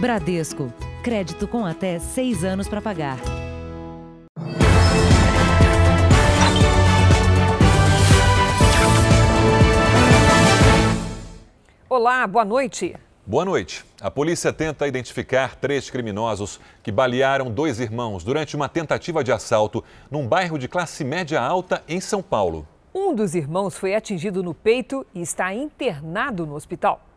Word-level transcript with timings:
Bradesco. 0.00 0.72
Crédito 1.02 1.48
com 1.48 1.66
até 1.66 1.98
seis 1.98 2.44
anos 2.44 2.68
para 2.68 2.80
pagar. 2.80 3.18
Olá, 11.88 12.24
boa 12.28 12.44
noite. 12.44 12.94
Boa 13.26 13.44
noite. 13.44 13.84
A 14.00 14.08
polícia 14.08 14.52
tenta 14.52 14.86
identificar 14.86 15.56
três 15.56 15.90
criminosos 15.90 16.60
que 16.80 16.92
balearam 16.92 17.50
dois 17.50 17.80
irmãos 17.80 18.22
durante 18.22 18.54
uma 18.54 18.68
tentativa 18.68 19.24
de 19.24 19.32
assalto 19.32 19.82
num 20.08 20.28
bairro 20.28 20.60
de 20.60 20.68
classe 20.68 21.02
média 21.02 21.40
alta 21.40 21.82
em 21.88 22.00
São 22.00 22.22
Paulo. 22.22 22.64
Um 22.94 23.12
dos 23.12 23.34
irmãos 23.34 23.76
foi 23.76 23.96
atingido 23.96 24.44
no 24.44 24.54
peito 24.54 25.04
e 25.12 25.20
está 25.20 25.52
internado 25.52 26.46
no 26.46 26.54
hospital. 26.54 27.07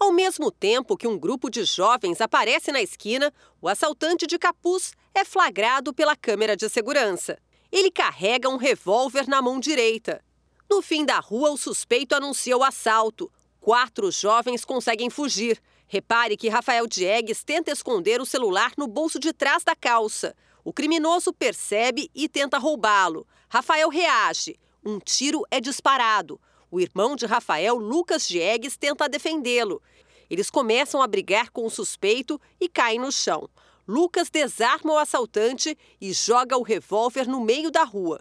Ao 0.00 0.10
mesmo 0.10 0.50
tempo 0.50 0.96
que 0.96 1.06
um 1.06 1.18
grupo 1.18 1.50
de 1.50 1.62
jovens 1.62 2.22
aparece 2.22 2.72
na 2.72 2.80
esquina, 2.80 3.30
o 3.60 3.68
assaltante 3.68 4.26
de 4.26 4.38
capuz 4.38 4.94
é 5.14 5.26
flagrado 5.26 5.92
pela 5.92 6.16
câmera 6.16 6.56
de 6.56 6.70
segurança. 6.70 7.38
Ele 7.70 7.90
carrega 7.90 8.48
um 8.48 8.56
revólver 8.56 9.28
na 9.28 9.42
mão 9.42 9.60
direita. 9.60 10.24
No 10.70 10.80
fim 10.80 11.04
da 11.04 11.20
rua, 11.20 11.50
o 11.50 11.58
suspeito 11.58 12.14
anuncia 12.14 12.56
o 12.56 12.64
assalto. 12.64 13.30
Quatro 13.60 14.10
jovens 14.10 14.64
conseguem 14.64 15.10
fugir. 15.10 15.60
Repare 15.86 16.34
que 16.34 16.48
Rafael 16.48 16.86
Diegues 16.86 17.44
tenta 17.44 17.70
esconder 17.70 18.22
o 18.22 18.26
celular 18.26 18.72
no 18.78 18.86
bolso 18.86 19.18
de 19.18 19.34
trás 19.34 19.62
da 19.62 19.76
calça. 19.76 20.34
O 20.64 20.72
criminoso 20.72 21.30
percebe 21.30 22.10
e 22.14 22.26
tenta 22.26 22.56
roubá-lo. 22.56 23.26
Rafael 23.50 23.90
reage. 23.90 24.58
Um 24.82 24.98
tiro 24.98 25.44
é 25.50 25.60
disparado. 25.60 26.40
O 26.70 26.80
irmão 26.80 27.16
de 27.16 27.26
Rafael, 27.26 27.74
Lucas 27.74 28.28
Diegues, 28.28 28.76
tenta 28.76 29.08
defendê-lo. 29.08 29.82
Eles 30.30 30.48
começam 30.48 31.02
a 31.02 31.06
brigar 31.08 31.50
com 31.50 31.66
o 31.66 31.70
suspeito 31.70 32.40
e 32.60 32.68
caem 32.68 33.00
no 33.00 33.10
chão. 33.10 33.50
Lucas 33.86 34.30
desarma 34.30 34.92
o 34.92 34.98
assaltante 34.98 35.76
e 36.00 36.12
joga 36.12 36.56
o 36.56 36.62
revólver 36.62 37.26
no 37.26 37.40
meio 37.40 37.70
da 37.70 37.82
rua. 37.82 38.20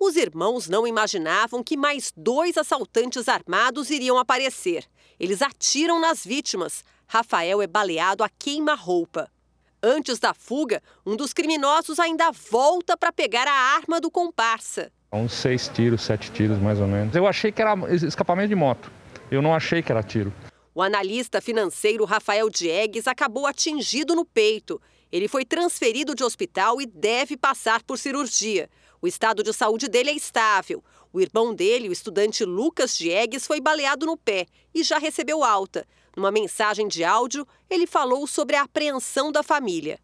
Os 0.00 0.16
irmãos 0.16 0.68
não 0.68 0.86
imaginavam 0.86 1.62
que 1.62 1.76
mais 1.76 2.12
dois 2.16 2.56
assaltantes 2.56 3.28
armados 3.28 3.90
iriam 3.90 4.16
aparecer. 4.16 4.86
Eles 5.20 5.42
atiram 5.42 6.00
nas 6.00 6.24
vítimas. 6.24 6.84
Rafael 7.06 7.60
é 7.60 7.66
baleado 7.66 8.24
a 8.24 8.28
queima-roupa. 8.28 9.28
Antes 9.82 10.18
da 10.18 10.32
fuga, 10.32 10.82
um 11.04 11.16
dos 11.16 11.32
criminosos 11.32 11.98
ainda 11.98 12.30
volta 12.30 12.96
para 12.96 13.12
pegar 13.12 13.46
a 13.46 13.76
arma 13.76 14.00
do 14.00 14.10
comparsa. 14.10 14.90
Uns 15.12 15.32
seis 15.32 15.68
tiros, 15.68 16.02
sete 16.02 16.30
tiros 16.30 16.58
mais 16.58 16.80
ou 16.80 16.86
menos. 16.86 17.14
Eu 17.14 17.26
achei 17.26 17.52
que 17.52 17.60
era 17.60 17.74
escapamento 17.92 18.48
de 18.48 18.54
moto. 18.54 18.90
Eu 19.30 19.42
não 19.42 19.54
achei 19.54 19.82
que 19.82 19.92
era 19.92 20.02
tiro. 20.02 20.32
O 20.78 20.82
analista 20.82 21.40
financeiro 21.40 22.04
Rafael 22.04 22.48
Diegues 22.48 23.08
acabou 23.08 23.48
atingido 23.48 24.14
no 24.14 24.24
peito. 24.24 24.80
Ele 25.10 25.26
foi 25.26 25.44
transferido 25.44 26.14
de 26.14 26.22
hospital 26.22 26.80
e 26.80 26.86
deve 26.86 27.36
passar 27.36 27.82
por 27.82 27.98
cirurgia. 27.98 28.70
O 29.02 29.08
estado 29.08 29.42
de 29.42 29.52
saúde 29.52 29.88
dele 29.88 30.10
é 30.10 30.14
estável. 30.14 30.80
O 31.12 31.20
irmão 31.20 31.52
dele, 31.52 31.88
o 31.88 31.92
estudante 31.92 32.44
Lucas 32.44 32.96
Diegues, 32.96 33.44
foi 33.44 33.60
baleado 33.60 34.06
no 34.06 34.16
pé 34.16 34.46
e 34.72 34.84
já 34.84 34.98
recebeu 34.98 35.42
alta. 35.42 35.84
Numa 36.16 36.30
mensagem 36.30 36.86
de 36.86 37.02
áudio, 37.02 37.44
ele 37.68 37.84
falou 37.84 38.24
sobre 38.28 38.54
a 38.54 38.62
apreensão 38.62 39.32
da 39.32 39.42
família. 39.42 39.98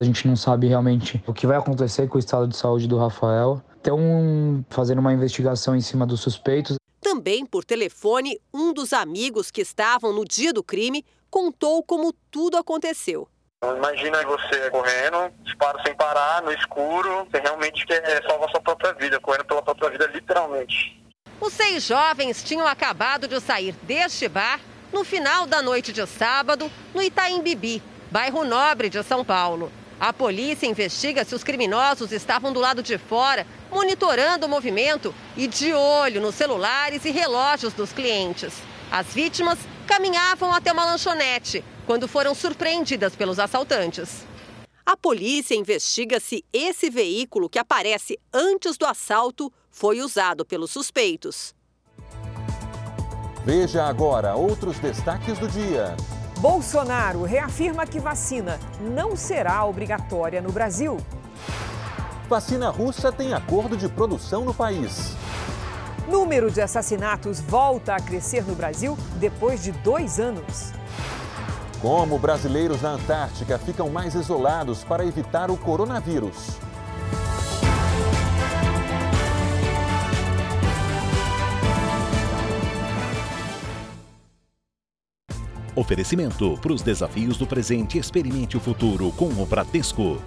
A 0.00 0.04
gente 0.04 0.28
não 0.28 0.36
sabe 0.36 0.68
realmente 0.68 1.20
o 1.26 1.32
que 1.32 1.44
vai 1.44 1.56
acontecer 1.56 2.06
com 2.06 2.18
o 2.18 2.20
estado 2.20 2.46
de 2.46 2.56
saúde 2.56 2.86
do 2.86 2.96
Rafael. 2.96 3.60
Estão 3.78 4.64
fazendo 4.70 5.00
uma 5.00 5.12
investigação 5.12 5.74
em 5.74 5.80
cima 5.80 6.06
dos 6.06 6.20
suspeitos. 6.20 6.76
Também 7.04 7.44
por 7.44 7.66
telefone, 7.66 8.40
um 8.52 8.72
dos 8.72 8.94
amigos 8.94 9.50
que 9.50 9.60
estavam 9.60 10.10
no 10.10 10.24
dia 10.24 10.54
do 10.54 10.64
crime 10.64 11.04
contou 11.28 11.82
como 11.82 12.14
tudo 12.30 12.56
aconteceu. 12.56 13.28
Imagina 13.62 14.22
você 14.22 14.70
correndo, 14.70 15.30
disparo 15.42 15.78
sem 15.84 15.94
parar, 15.94 16.42
no 16.42 16.50
escuro, 16.50 17.26
você 17.26 17.40
realmente 17.40 17.84
quer 17.84 18.26
salvar 18.26 18.48
sua 18.48 18.62
própria 18.62 18.94
vida, 18.94 19.20
correndo 19.20 19.44
pela 19.44 19.60
própria 19.60 19.90
vida, 19.90 20.06
literalmente. 20.06 20.98
Os 21.38 21.52
seis 21.52 21.82
jovens 21.82 22.42
tinham 22.42 22.66
acabado 22.66 23.28
de 23.28 23.38
sair 23.38 23.74
deste 23.82 24.26
bar 24.26 24.58
no 24.90 25.04
final 25.04 25.46
da 25.46 25.60
noite 25.60 25.92
de 25.92 26.06
sábado, 26.06 26.72
no 26.94 27.02
Itaim 27.02 27.42
Bibi, 27.42 27.82
bairro 28.10 28.44
nobre 28.44 28.88
de 28.88 29.02
São 29.02 29.22
Paulo. 29.22 29.70
A 30.06 30.12
polícia 30.12 30.66
investiga 30.66 31.24
se 31.24 31.34
os 31.34 31.42
criminosos 31.42 32.12
estavam 32.12 32.52
do 32.52 32.60
lado 32.60 32.82
de 32.82 32.98
fora, 32.98 33.46
monitorando 33.70 34.44
o 34.44 34.48
movimento 34.50 35.14
e 35.34 35.46
de 35.46 35.72
olho 35.72 36.20
nos 36.20 36.34
celulares 36.34 37.06
e 37.06 37.10
relógios 37.10 37.72
dos 37.72 37.90
clientes. 37.90 38.52
As 38.90 39.06
vítimas 39.06 39.58
caminhavam 39.86 40.52
até 40.52 40.74
uma 40.74 40.84
lanchonete 40.84 41.64
quando 41.86 42.06
foram 42.06 42.34
surpreendidas 42.34 43.16
pelos 43.16 43.38
assaltantes. 43.38 44.26
A 44.84 44.94
polícia 44.94 45.54
investiga 45.54 46.20
se 46.20 46.44
esse 46.52 46.90
veículo 46.90 47.48
que 47.48 47.58
aparece 47.58 48.20
antes 48.30 48.76
do 48.76 48.84
assalto 48.84 49.50
foi 49.70 50.02
usado 50.02 50.44
pelos 50.44 50.70
suspeitos. 50.70 51.54
Veja 53.42 53.86
agora 53.86 54.34
outros 54.34 54.78
destaques 54.80 55.38
do 55.38 55.48
dia. 55.48 55.96
Bolsonaro 56.44 57.22
reafirma 57.22 57.86
que 57.86 57.98
vacina 57.98 58.60
não 58.78 59.16
será 59.16 59.64
obrigatória 59.64 60.42
no 60.42 60.52
Brasil. 60.52 60.98
Vacina 62.28 62.68
russa 62.68 63.10
tem 63.10 63.32
acordo 63.32 63.78
de 63.78 63.88
produção 63.88 64.44
no 64.44 64.52
país. 64.52 65.16
Número 66.06 66.50
de 66.50 66.60
assassinatos 66.60 67.40
volta 67.40 67.94
a 67.94 67.98
crescer 67.98 68.44
no 68.44 68.54
Brasil 68.54 68.94
depois 69.18 69.62
de 69.62 69.72
dois 69.72 70.20
anos. 70.20 70.74
Como 71.80 72.18
brasileiros 72.18 72.82
na 72.82 72.90
Antártica 72.90 73.58
ficam 73.58 73.88
mais 73.88 74.14
isolados 74.14 74.84
para 74.84 75.02
evitar 75.02 75.50
o 75.50 75.56
coronavírus. 75.56 76.58
Oferecimento 85.76 86.56
para 86.62 86.72
os 86.72 86.82
desafios 86.82 87.36
do 87.36 87.48
presente, 87.48 87.98
experimente 87.98 88.56
o 88.56 88.60
futuro 88.60 89.10
com 89.12 89.26
o 89.26 89.44
Bradesco. 89.44 90.22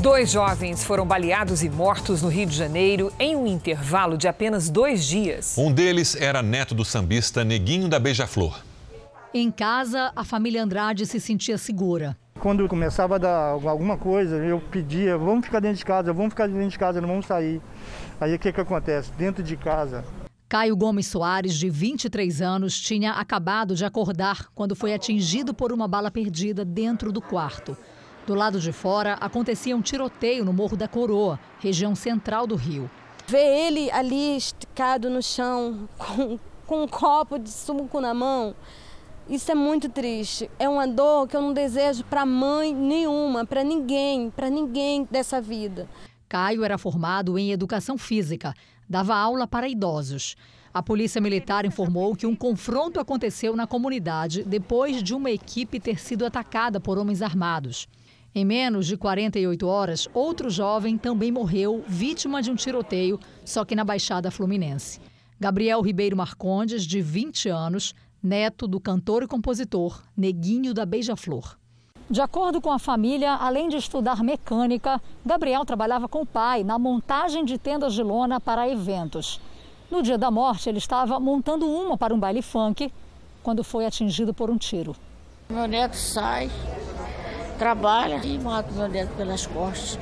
Dois 0.00 0.32
jovens 0.32 0.82
foram 0.82 1.06
baleados 1.06 1.62
e 1.62 1.70
mortos 1.70 2.22
no 2.22 2.28
Rio 2.28 2.44
de 2.44 2.56
Janeiro 2.56 3.12
em 3.16 3.36
um 3.36 3.46
intervalo 3.46 4.18
de 4.18 4.26
apenas 4.26 4.68
dois 4.68 5.06
dias. 5.06 5.56
Um 5.56 5.72
deles 5.72 6.20
era 6.20 6.42
neto 6.42 6.74
do 6.74 6.84
sambista 6.84 7.44
Neguinho 7.44 7.88
da 7.88 8.00
Beija-Flor. 8.00 8.60
Em 9.32 9.52
casa, 9.52 10.10
a 10.16 10.24
família 10.24 10.64
Andrade 10.64 11.06
se 11.06 11.20
sentia 11.20 11.56
segura. 11.56 12.16
Quando 12.40 12.66
começava 12.66 13.14
a 13.14 13.18
dar 13.18 13.50
alguma 13.50 13.96
coisa, 13.96 14.34
eu 14.34 14.60
pedia, 14.60 15.16
vamos 15.16 15.46
ficar 15.46 15.60
dentro 15.60 15.78
de 15.78 15.84
casa, 15.84 16.12
vamos 16.12 16.30
ficar 16.30 16.48
dentro 16.48 16.68
de 16.68 16.76
casa, 16.76 17.00
não 17.00 17.08
vamos 17.08 17.26
sair. 17.26 17.62
Aí 18.22 18.36
o 18.36 18.38
que, 18.38 18.52
que 18.52 18.60
acontece? 18.60 19.10
Dentro 19.14 19.42
de 19.42 19.56
casa. 19.56 20.04
Caio 20.48 20.76
Gomes 20.76 21.08
Soares, 21.08 21.56
de 21.56 21.68
23 21.68 22.40
anos, 22.40 22.78
tinha 22.78 23.14
acabado 23.14 23.74
de 23.74 23.84
acordar 23.84 24.46
quando 24.54 24.76
foi 24.76 24.94
atingido 24.94 25.52
por 25.52 25.72
uma 25.72 25.88
bala 25.88 26.08
perdida 26.08 26.64
dentro 26.64 27.10
do 27.10 27.20
quarto. 27.20 27.76
Do 28.24 28.36
lado 28.36 28.60
de 28.60 28.70
fora, 28.70 29.14
acontecia 29.14 29.76
um 29.76 29.82
tiroteio 29.82 30.44
no 30.44 30.52
Morro 30.52 30.76
da 30.76 30.86
Coroa, 30.86 31.36
região 31.58 31.96
central 31.96 32.46
do 32.46 32.54
Rio. 32.54 32.88
Ver 33.26 33.66
ele 33.66 33.90
ali 33.90 34.36
esticado 34.36 35.10
no 35.10 35.20
chão, 35.20 35.88
com, 35.98 36.38
com 36.64 36.84
um 36.84 36.86
copo 36.86 37.40
de 37.40 37.50
suco 37.50 38.00
na 38.00 38.14
mão, 38.14 38.54
isso 39.28 39.50
é 39.50 39.54
muito 39.56 39.88
triste. 39.88 40.48
É 40.60 40.68
uma 40.68 40.86
dor 40.86 41.26
que 41.26 41.36
eu 41.36 41.42
não 41.42 41.52
desejo 41.52 42.04
para 42.04 42.24
mãe 42.24 42.72
nenhuma, 42.72 43.44
para 43.44 43.64
ninguém, 43.64 44.30
para 44.30 44.48
ninguém 44.48 45.08
dessa 45.10 45.40
vida. 45.40 45.88
Caio 46.32 46.64
era 46.64 46.78
formado 46.78 47.38
em 47.38 47.52
educação 47.52 47.98
física, 47.98 48.54
dava 48.88 49.14
aula 49.14 49.46
para 49.46 49.68
idosos. 49.68 50.34
A 50.72 50.82
Polícia 50.82 51.20
Militar 51.20 51.66
informou 51.66 52.16
que 52.16 52.26
um 52.26 52.34
confronto 52.34 52.98
aconteceu 52.98 53.54
na 53.54 53.66
comunidade 53.66 54.42
depois 54.42 55.02
de 55.02 55.14
uma 55.14 55.30
equipe 55.30 55.78
ter 55.78 56.00
sido 56.00 56.24
atacada 56.24 56.80
por 56.80 56.96
homens 56.96 57.20
armados. 57.20 57.86
Em 58.34 58.46
menos 58.46 58.86
de 58.86 58.96
48 58.96 59.66
horas, 59.66 60.08
outro 60.14 60.48
jovem 60.48 60.96
também 60.96 61.30
morreu, 61.30 61.84
vítima 61.86 62.40
de 62.40 62.50
um 62.50 62.56
tiroteio, 62.56 63.20
só 63.44 63.62
que 63.62 63.76
na 63.76 63.84
Baixada 63.84 64.30
Fluminense. 64.30 65.00
Gabriel 65.38 65.82
Ribeiro 65.82 66.16
Marcondes, 66.16 66.86
de 66.86 67.02
20 67.02 67.50
anos, 67.50 67.94
neto 68.22 68.66
do 68.66 68.80
cantor 68.80 69.22
e 69.22 69.26
compositor 69.26 70.02
Neguinho 70.16 70.72
da 70.72 70.86
Beija-Flor. 70.86 71.58
De 72.10 72.20
acordo 72.20 72.60
com 72.60 72.70
a 72.70 72.78
família, 72.78 73.32
além 73.34 73.68
de 73.68 73.76
estudar 73.76 74.22
mecânica, 74.22 75.00
Gabriel 75.24 75.64
trabalhava 75.64 76.08
com 76.08 76.22
o 76.22 76.26
pai 76.26 76.62
na 76.62 76.78
montagem 76.78 77.44
de 77.44 77.56
tendas 77.56 77.94
de 77.94 78.02
lona 78.02 78.40
para 78.40 78.68
eventos. 78.68 79.40
No 79.90 80.02
dia 80.02 80.18
da 80.18 80.30
morte, 80.30 80.68
ele 80.68 80.78
estava 80.78 81.18
montando 81.18 81.66
uma 81.66 81.96
para 81.96 82.14
um 82.14 82.18
baile 82.18 82.42
funk 82.42 82.92
quando 83.42 83.64
foi 83.64 83.86
atingido 83.86 84.34
por 84.34 84.50
um 84.50 84.56
tiro. 84.56 84.94
Meu 85.48 85.66
neto 85.66 85.96
sai, 85.96 86.50
trabalha 87.58 88.20
e 88.24 88.38
mata 88.38 88.70
meu 88.72 88.88
neto 88.88 89.14
pelas 89.16 89.46
costas. 89.46 89.98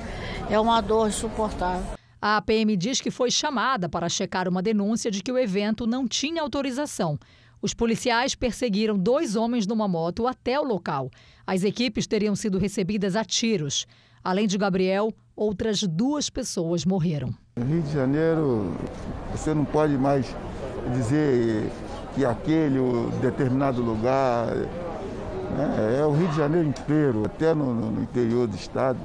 É 0.49 0.59
uma 0.59 0.81
dor 0.81 1.09
insuportável. 1.09 1.99
A 2.23 2.41
PM 2.43 2.77
diz 2.77 3.01
que 3.01 3.11
foi 3.11 3.31
chamada 3.31 3.89
para 3.89 4.09
checar 4.09 4.47
uma 4.49 4.61
denúncia 4.61 5.11
de 5.11 5.23
que 5.23 5.33
o 5.33 5.39
evento 5.39 5.87
não 5.87 6.07
tinha 6.07 6.43
autorização. 6.43 7.19
Os 7.63 7.75
policiais 7.75 8.35
perseguiram 8.35 8.97
dois 8.97 9.37
homens 9.37 9.67
numa 9.67 9.87
moto 9.87 10.27
até 10.27 10.59
o 10.59 10.65
local. 10.65 11.11
As 11.47 11.63
equipes 11.63 12.07
teriam 12.07 12.35
sido 12.35 12.59
recebidas 12.59 13.17
a 13.17 13.25
tiros. 13.25 13.87
Além 14.25 14.47
de 14.47 14.57
Gabriel, 14.57 15.13
outras 15.37 15.83
duas 15.83 16.31
pessoas 16.31 16.85
morreram. 16.85 17.35
No 17.57 17.65
Rio 17.65 17.83
de 17.83 17.93
Janeiro, 17.93 18.75
você 19.33 19.53
não 19.53 19.65
pode 19.65 19.97
mais 19.97 20.35
dizer 20.95 21.71
que 22.15 22.25
aquele 22.25 22.79
determinado 23.21 23.83
lugar. 23.83 24.55
Né? 24.57 25.99
É 26.01 26.05
o 26.05 26.13
Rio 26.13 26.29
de 26.29 26.37
Janeiro 26.37 26.69
inteiro, 26.69 27.25
até 27.27 27.55
no, 27.55 27.75
no 27.75 28.03
interior 28.03 28.47
do 28.47 28.57
estado, 28.57 28.99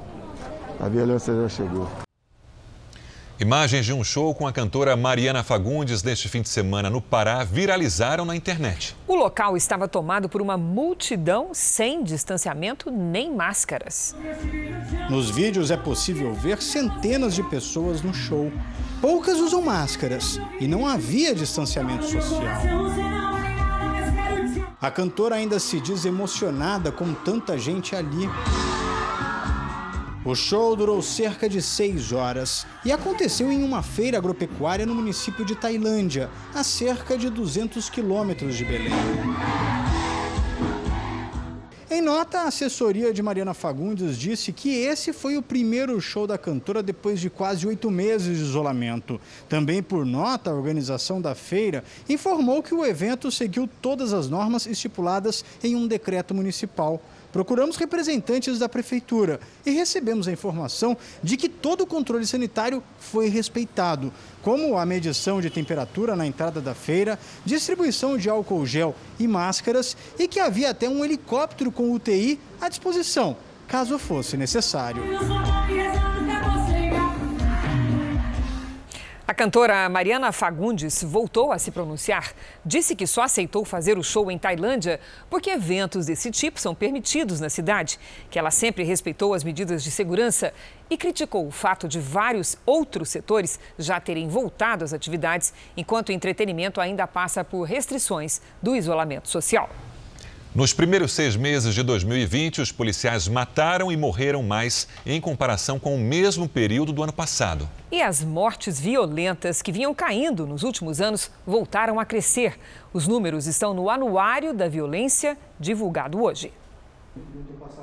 a 0.80 0.88
violência 0.88 1.34
já 1.34 1.48
chegou. 1.48 2.05
Imagens 3.38 3.84
de 3.84 3.92
um 3.92 4.02
show 4.02 4.34
com 4.34 4.46
a 4.46 4.52
cantora 4.52 4.96
Mariana 4.96 5.44
Fagundes 5.44 6.02
neste 6.02 6.26
fim 6.26 6.40
de 6.40 6.48
semana 6.48 6.88
no 6.88 7.02
Pará 7.02 7.44
viralizaram 7.44 8.24
na 8.24 8.34
internet. 8.34 8.96
O 9.06 9.14
local 9.14 9.58
estava 9.58 9.86
tomado 9.86 10.26
por 10.26 10.40
uma 10.40 10.56
multidão 10.56 11.50
sem 11.52 12.02
distanciamento 12.02 12.90
nem 12.90 13.34
máscaras. 13.34 14.16
Nos 15.10 15.28
vídeos 15.28 15.70
é 15.70 15.76
possível 15.76 16.32
ver 16.32 16.62
centenas 16.62 17.34
de 17.34 17.42
pessoas 17.42 18.00
no 18.00 18.14
show. 18.14 18.50
Poucas 19.02 19.38
usam 19.38 19.60
máscaras 19.60 20.40
e 20.58 20.66
não 20.66 20.86
havia 20.86 21.34
distanciamento 21.34 22.06
social. 22.06 22.62
A 24.80 24.90
cantora 24.90 25.34
ainda 25.34 25.58
se 25.58 25.78
diz 25.78 26.06
emocionada 26.06 26.90
com 26.90 27.12
tanta 27.12 27.58
gente 27.58 27.94
ali. 27.94 28.30
O 30.26 30.34
show 30.34 30.74
durou 30.74 31.00
cerca 31.00 31.48
de 31.48 31.62
seis 31.62 32.10
horas 32.10 32.66
e 32.84 32.90
aconteceu 32.90 33.52
em 33.52 33.62
uma 33.62 33.80
feira 33.80 34.18
agropecuária 34.18 34.84
no 34.84 34.92
município 34.92 35.44
de 35.44 35.54
Tailândia, 35.54 36.28
a 36.52 36.64
cerca 36.64 37.16
de 37.16 37.30
200 37.30 37.88
quilômetros 37.88 38.56
de 38.56 38.64
Belém. 38.64 38.90
Em 41.88 42.02
nota, 42.02 42.40
a 42.40 42.48
assessoria 42.48 43.12
de 43.12 43.22
Mariana 43.22 43.54
Fagundes 43.54 44.18
disse 44.18 44.52
que 44.52 44.74
esse 44.74 45.12
foi 45.12 45.36
o 45.36 45.42
primeiro 45.42 46.00
show 46.00 46.26
da 46.26 46.36
cantora 46.36 46.82
depois 46.82 47.20
de 47.20 47.30
quase 47.30 47.64
oito 47.64 47.88
meses 47.88 48.36
de 48.36 48.42
isolamento. 48.42 49.20
Também 49.48 49.80
por 49.80 50.04
nota, 50.04 50.50
a 50.50 50.54
organização 50.54 51.20
da 51.20 51.36
feira 51.36 51.84
informou 52.08 52.64
que 52.64 52.74
o 52.74 52.84
evento 52.84 53.30
seguiu 53.30 53.68
todas 53.80 54.12
as 54.12 54.28
normas 54.28 54.66
estipuladas 54.66 55.44
em 55.62 55.76
um 55.76 55.86
decreto 55.86 56.34
municipal. 56.34 57.00
Procuramos 57.36 57.76
representantes 57.76 58.58
da 58.58 58.66
prefeitura 58.66 59.38
e 59.66 59.70
recebemos 59.70 60.26
a 60.26 60.32
informação 60.32 60.96
de 61.22 61.36
que 61.36 61.50
todo 61.50 61.82
o 61.82 61.86
controle 61.86 62.26
sanitário 62.26 62.82
foi 62.98 63.28
respeitado, 63.28 64.10
como 64.40 64.78
a 64.78 64.86
medição 64.86 65.38
de 65.38 65.50
temperatura 65.50 66.16
na 66.16 66.26
entrada 66.26 66.62
da 66.62 66.74
feira, 66.74 67.18
distribuição 67.44 68.16
de 68.16 68.30
álcool 68.30 68.64
gel 68.64 68.94
e 69.20 69.28
máscaras 69.28 69.94
e 70.18 70.26
que 70.26 70.40
havia 70.40 70.70
até 70.70 70.88
um 70.88 71.04
helicóptero 71.04 71.70
com 71.70 71.92
UTI 71.92 72.40
à 72.58 72.70
disposição, 72.70 73.36
caso 73.68 73.98
fosse 73.98 74.34
necessário. 74.38 75.02
Cantora 79.36 79.86
Mariana 79.90 80.32
Fagundes 80.32 81.02
voltou 81.02 81.52
a 81.52 81.58
se 81.58 81.70
pronunciar. 81.70 82.32
Disse 82.64 82.96
que 82.96 83.06
só 83.06 83.22
aceitou 83.22 83.66
fazer 83.66 83.98
o 83.98 84.02
show 84.02 84.30
em 84.30 84.38
Tailândia 84.38 84.98
porque 85.28 85.50
eventos 85.50 86.06
desse 86.06 86.30
tipo 86.30 86.58
são 86.58 86.74
permitidos 86.74 87.38
na 87.38 87.50
cidade, 87.50 88.00
que 88.30 88.38
ela 88.38 88.50
sempre 88.50 88.82
respeitou 88.82 89.34
as 89.34 89.44
medidas 89.44 89.84
de 89.84 89.90
segurança 89.90 90.54
e 90.88 90.96
criticou 90.96 91.46
o 91.46 91.50
fato 91.50 91.86
de 91.86 92.00
vários 92.00 92.56
outros 92.64 93.10
setores 93.10 93.60
já 93.78 94.00
terem 94.00 94.26
voltado 94.26 94.82
às 94.82 94.94
atividades, 94.94 95.52
enquanto 95.76 96.08
o 96.08 96.12
entretenimento 96.12 96.80
ainda 96.80 97.06
passa 97.06 97.44
por 97.44 97.64
restrições 97.64 98.40
do 98.62 98.74
isolamento 98.74 99.28
social. 99.28 99.68
Nos 100.56 100.72
primeiros 100.72 101.12
seis 101.12 101.36
meses 101.36 101.74
de 101.74 101.82
2020, 101.82 102.62
os 102.62 102.72
policiais 102.72 103.28
mataram 103.28 103.92
e 103.92 103.96
morreram 103.96 104.42
mais 104.42 104.88
em 105.04 105.20
comparação 105.20 105.78
com 105.78 105.94
o 105.94 105.98
mesmo 105.98 106.48
período 106.48 106.94
do 106.94 107.02
ano 107.02 107.12
passado. 107.12 107.68
E 107.92 108.00
as 108.00 108.24
mortes 108.24 108.80
violentas 108.80 109.60
que 109.60 109.70
vinham 109.70 109.94
caindo 109.94 110.46
nos 110.46 110.62
últimos 110.62 110.98
anos 110.98 111.30
voltaram 111.46 112.00
a 112.00 112.06
crescer. 112.06 112.58
Os 112.90 113.06
números 113.06 113.46
estão 113.46 113.74
no 113.74 113.90
Anuário 113.90 114.54
da 114.54 114.66
Violência, 114.66 115.36
divulgado 115.60 116.22
hoje. 116.22 116.50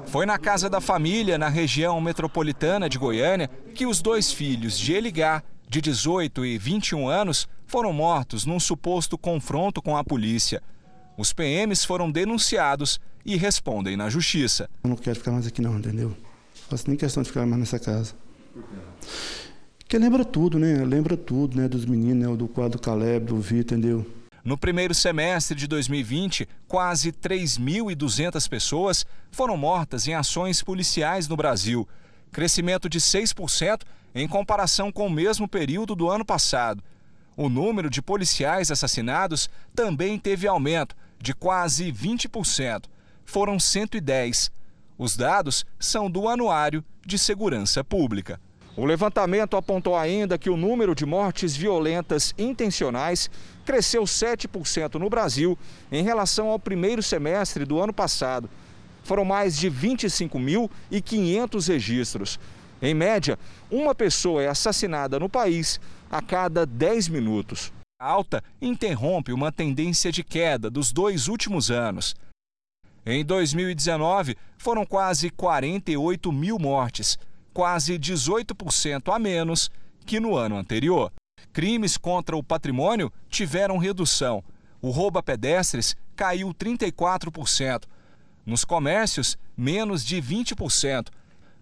Foi 0.08 0.26
na 0.26 0.40
casa 0.40 0.68
da 0.68 0.82
família, 0.82 1.38
na 1.38 1.50
região 1.50 2.02
metropolitana 2.02 2.90
de 2.90 2.98
Goiânia, 2.98 3.52
que 3.76 3.86
os 3.86 4.02
dois 4.02 4.34
filhos 4.34 4.80
de 4.80 4.94
Eligá, 4.94 5.44
de 5.70 5.80
18 5.80 6.44
e 6.44 6.58
21 6.58 7.08
anos, 7.08 7.48
foram 7.68 7.94
mortos 7.94 8.48
num 8.48 8.60
suposto 8.60 9.16
confronto 9.16 9.80
com 9.80 9.96
a 9.96 10.04
polícia. 10.04 10.60
Os 11.18 11.32
PMs 11.32 11.86
foram 11.86 12.12
denunciados 12.12 13.00
e 13.26 13.36
respondem 13.36 13.96
na 13.96 14.10
justiça. 14.10 14.70
Eu 14.84 14.90
não 14.90 14.98
quero 14.98 15.18
ficar 15.18 15.32
mais 15.32 15.48
aqui 15.48 15.62
não, 15.62 15.78
entendeu? 15.78 16.16
Faço 16.70 16.88
nem 16.88 16.98
questão 16.98 17.22
de 17.24 17.30
ficar 17.30 17.46
mais 17.46 17.60
nessa 17.60 17.80
casa. 17.80 18.14
Porque 19.80 19.98
lembra 19.98 20.26
tudo, 20.26 20.58
né? 20.58 20.84
Lembra 20.84 21.16
tudo, 21.16 21.56
né? 21.56 21.68
Dos 21.68 21.86
meninos, 21.86 22.32
né? 22.32 22.36
do 22.36 22.48
quadro 22.48 22.80
Caleb, 22.80 23.28
do 23.28 23.40
Vitor, 23.40 23.78
entendeu? 23.78 24.06
No 24.44 24.58
primeiro 24.58 24.94
semestre 24.94 25.56
de 25.56 25.68
2020, 25.68 26.50
quase 26.68 27.12
3.200 27.14 28.50
pessoas 28.50 29.06
foram 29.32 29.56
mortas 29.56 30.08
em 30.08 30.16
ações 30.16 30.62
policiais 30.62 31.28
no 31.28 31.38
Brasil. 31.38 31.88
Crescimento 32.32 32.90
de 32.90 33.00
6% 33.00 33.84
em 34.14 34.28
comparação 34.28 34.92
com 34.92 35.08
o 35.08 35.12
mesmo 35.12 35.48
período 35.48 35.96
do 35.96 36.10
ano 36.10 36.26
passado. 36.26 36.84
O 37.38 37.48
número 37.48 37.90
de 37.90 38.02
policiais 38.02 38.70
assassinados 38.70 39.50
também 39.74 40.20
teve 40.20 40.48
aumento, 40.48 40.96
de 41.24 41.34
quase 41.34 41.90
20%. 41.90 42.84
Foram 43.24 43.58
110. 43.58 44.52
Os 44.98 45.16
dados 45.16 45.66
são 45.80 46.12
do 46.12 46.28
Anuário 46.28 46.84
de 47.06 47.18
Segurança 47.18 47.82
Pública. 47.82 48.42
O 48.76 48.86
levantamento 48.86 49.56
apontou 49.56 49.96
ainda 49.96 50.38
que 50.38 50.50
o 50.50 50.58
número 50.58 50.94
de 50.94 51.06
mortes 51.06 51.56
violentas 51.56 52.34
intencionais 52.38 53.32
cresceu 53.64 54.04
7% 54.04 54.96
no 54.96 55.10
Brasil 55.10 55.58
em 55.90 56.04
relação 56.04 56.50
ao 56.50 56.60
primeiro 56.60 57.02
semestre 57.02 57.64
do 57.64 57.80
ano 57.80 57.94
passado. 57.94 58.50
Foram 59.02 59.24
mais 59.24 59.56
de 59.58 59.72
25.500 59.72 61.68
registros. 61.70 62.38
Em 62.82 62.94
média, 62.94 63.40
uma 63.72 63.96
pessoa 63.96 64.44
é 64.44 64.50
assassinada 64.50 65.18
no 65.18 65.30
país 65.30 65.80
a 66.12 66.22
cada 66.22 66.66
10 66.66 67.08
minutos. 67.08 67.72
A 68.00 68.06
alta 68.06 68.44
interrompe 68.62 69.32
uma 69.32 69.52
tendência 69.52 70.12
de 70.12 70.24
queda 70.24 70.70
dos 70.70 70.92
dois 70.92 71.28
últimos 71.28 71.72
anos. 71.72 72.16
Em 73.06 73.24
2019, 73.24 74.36
foram 74.58 74.86
quase 74.86 75.30
48 75.30 76.32
mil 76.32 76.58
mortes, 76.58 77.18
quase 77.54 77.98
18% 77.98 79.14
a 79.14 79.20
menos 79.20 79.70
que 80.06 80.20
no 80.20 80.36
ano 80.36 80.58
anterior. 80.58 81.12
Crimes 81.52 81.96
contra 81.96 82.36
o 82.36 82.44
patrimônio 82.44 83.12
tiveram 83.30 83.78
redução. 83.78 84.44
O 84.82 84.90
roubo 84.90 85.20
a 85.20 85.24
pedestres 85.24 85.96
caiu 86.16 86.54
34%. 86.54 87.84
Nos 88.46 88.66
comércios, 88.66 89.38
menos 89.56 90.04
de 90.04 90.22
20%. 90.22 91.08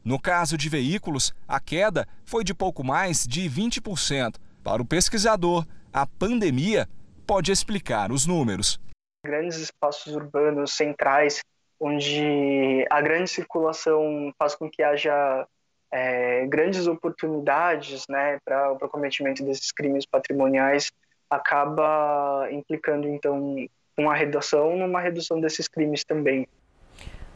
No 0.04 0.20
caso 0.20 0.58
de 0.58 0.70
veículos, 0.70 1.34
a 1.48 1.60
queda 1.60 2.08
foi 2.26 2.44
de 2.44 2.54
pouco 2.54 2.84
mais 2.84 3.28
de 3.28 3.48
20%. 3.48 4.36
Para 4.64 4.82
o 4.82 4.86
pesquisador, 4.86 5.66
a 5.94 6.06
pandemia 6.06 6.88
pode 7.26 7.52
explicar 7.52 8.12
os 8.12 8.26
números. 8.26 8.80
Grandes 9.26 9.58
espaços 9.58 10.14
urbanos 10.16 10.74
centrais, 10.74 11.42
onde 11.80 12.86
a 12.90 13.02
grande 13.02 13.30
circulação 13.30 14.34
faz 14.38 14.56
com 14.56 14.70
que 14.70 14.82
haja 14.82 15.46
é, 15.92 16.46
grandes 16.48 16.88
oportunidades 16.88 18.06
né, 18.10 18.40
para 18.46 18.74
o 18.74 18.90
cometimento 18.90 19.44
desses 19.44 19.72
crimes 19.72 20.06
patrimoniais, 20.06 20.92
acaba 21.30 22.48
implicando, 22.52 23.08
então, 23.08 23.56
uma 23.98 24.16
redução 24.16 24.78
numa 24.78 25.00
redução 25.00 25.40
desses 25.40 25.68
crimes 25.68 26.04
também. 26.04 26.48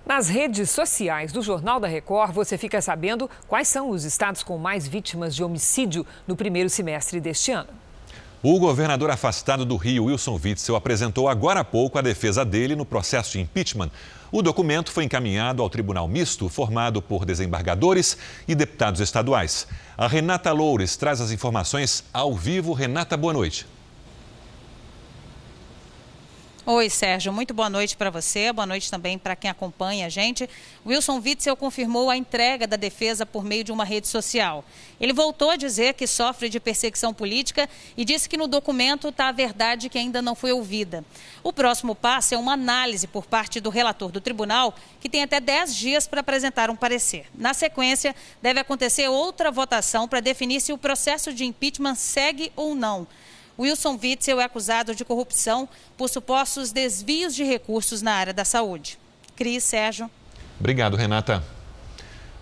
Nas 0.05 0.29
redes 0.29 0.69
sociais 0.69 1.31
do 1.31 1.41
Jornal 1.41 1.79
da 1.79 1.87
Record, 1.87 2.31
você 2.31 2.57
fica 2.57 2.79
sabendo 2.79 3.29
quais 3.47 3.67
são 3.67 3.89
os 3.89 4.03
estados 4.03 4.43
com 4.43 4.57
mais 4.57 4.87
vítimas 4.87 5.35
de 5.35 5.43
homicídio 5.43 6.05
no 6.27 6.35
primeiro 6.35 6.69
semestre 6.69 7.19
deste 7.19 7.51
ano. 7.51 7.84
O 8.47 8.59
governador 8.59 9.09
afastado 9.09 9.65
do 9.65 9.75
Rio, 9.75 10.03
Wilson 10.03 10.39
Witzel, 10.39 10.75
apresentou 10.75 11.27
agora 11.27 11.61
há 11.61 11.63
pouco 11.63 11.97
a 11.97 12.01
defesa 12.03 12.45
dele 12.45 12.75
no 12.75 12.85
processo 12.85 13.31
de 13.31 13.39
impeachment. 13.39 13.89
O 14.31 14.43
documento 14.43 14.91
foi 14.91 15.03
encaminhado 15.03 15.63
ao 15.63 15.69
Tribunal 15.69 16.07
Misto, 16.07 16.47
formado 16.47 17.01
por 17.01 17.25
desembargadores 17.25 18.15
e 18.47 18.53
deputados 18.53 19.01
estaduais. 19.01 19.65
A 19.97 20.07
Renata 20.07 20.51
Loures 20.51 20.95
traz 20.95 21.21
as 21.21 21.31
informações 21.31 22.03
ao 22.13 22.35
vivo. 22.35 22.71
Renata, 22.71 23.17
boa 23.17 23.33
noite. 23.33 23.65
Oi, 26.67 26.89
Sérgio. 26.89 27.31
Muito 27.31 27.53
boa 27.53 27.69
noite 27.69 27.95
para 27.95 28.09
você. 28.09 28.51
Boa 28.51 28.65
noite 28.65 28.89
também 28.89 29.19
para 29.19 29.35
quem 29.35 29.51
acompanha 29.51 30.07
a 30.07 30.09
gente. 30.09 30.49
Wilson 30.83 31.21
Witzel 31.23 31.55
confirmou 31.55 32.09
a 32.09 32.17
entrega 32.17 32.65
da 32.65 32.75
defesa 32.75 33.23
por 33.23 33.43
meio 33.43 33.63
de 33.63 33.71
uma 33.71 33.85
rede 33.85 34.07
social. 34.07 34.65
Ele 34.99 35.13
voltou 35.13 35.51
a 35.51 35.57
dizer 35.57 35.93
que 35.93 36.07
sofre 36.07 36.49
de 36.49 36.59
perseguição 36.59 37.13
política 37.13 37.69
e 37.95 38.03
disse 38.03 38.27
que 38.27 38.35
no 38.35 38.47
documento 38.47 39.09
está 39.09 39.27
a 39.27 39.31
verdade 39.31 39.89
que 39.89 39.99
ainda 39.99 40.23
não 40.23 40.33
foi 40.33 40.53
ouvida. 40.53 41.05
O 41.43 41.53
próximo 41.53 41.93
passo 41.93 42.33
é 42.33 42.37
uma 42.39 42.53
análise 42.53 43.05
por 43.05 43.27
parte 43.27 43.59
do 43.59 43.69
relator 43.69 44.11
do 44.11 44.19
tribunal, 44.19 44.73
que 44.99 45.07
tem 45.07 45.21
até 45.21 45.39
10 45.39 45.75
dias 45.75 46.07
para 46.07 46.21
apresentar 46.21 46.71
um 46.71 46.75
parecer. 46.75 47.27
Na 47.35 47.53
sequência, 47.53 48.15
deve 48.41 48.59
acontecer 48.59 49.07
outra 49.07 49.51
votação 49.51 50.07
para 50.07 50.19
definir 50.19 50.59
se 50.61 50.73
o 50.73 50.79
processo 50.79 51.31
de 51.31 51.45
impeachment 51.45 51.93
segue 51.93 52.51
ou 52.55 52.73
não. 52.73 53.07
Wilson 53.57 53.97
Witzel 54.01 54.39
é 54.39 54.43
acusado 54.43 54.93
de 54.93 55.05
corrupção 55.05 55.67
por 55.97 56.09
supostos 56.09 56.71
desvios 56.71 57.33
de 57.33 57.43
recursos 57.43 58.01
na 58.01 58.13
área 58.13 58.33
da 58.33 58.45
saúde. 58.45 58.97
Cris, 59.35 59.63
Sérgio. 59.63 60.09
Obrigado, 60.59 60.95
Renata. 60.95 61.43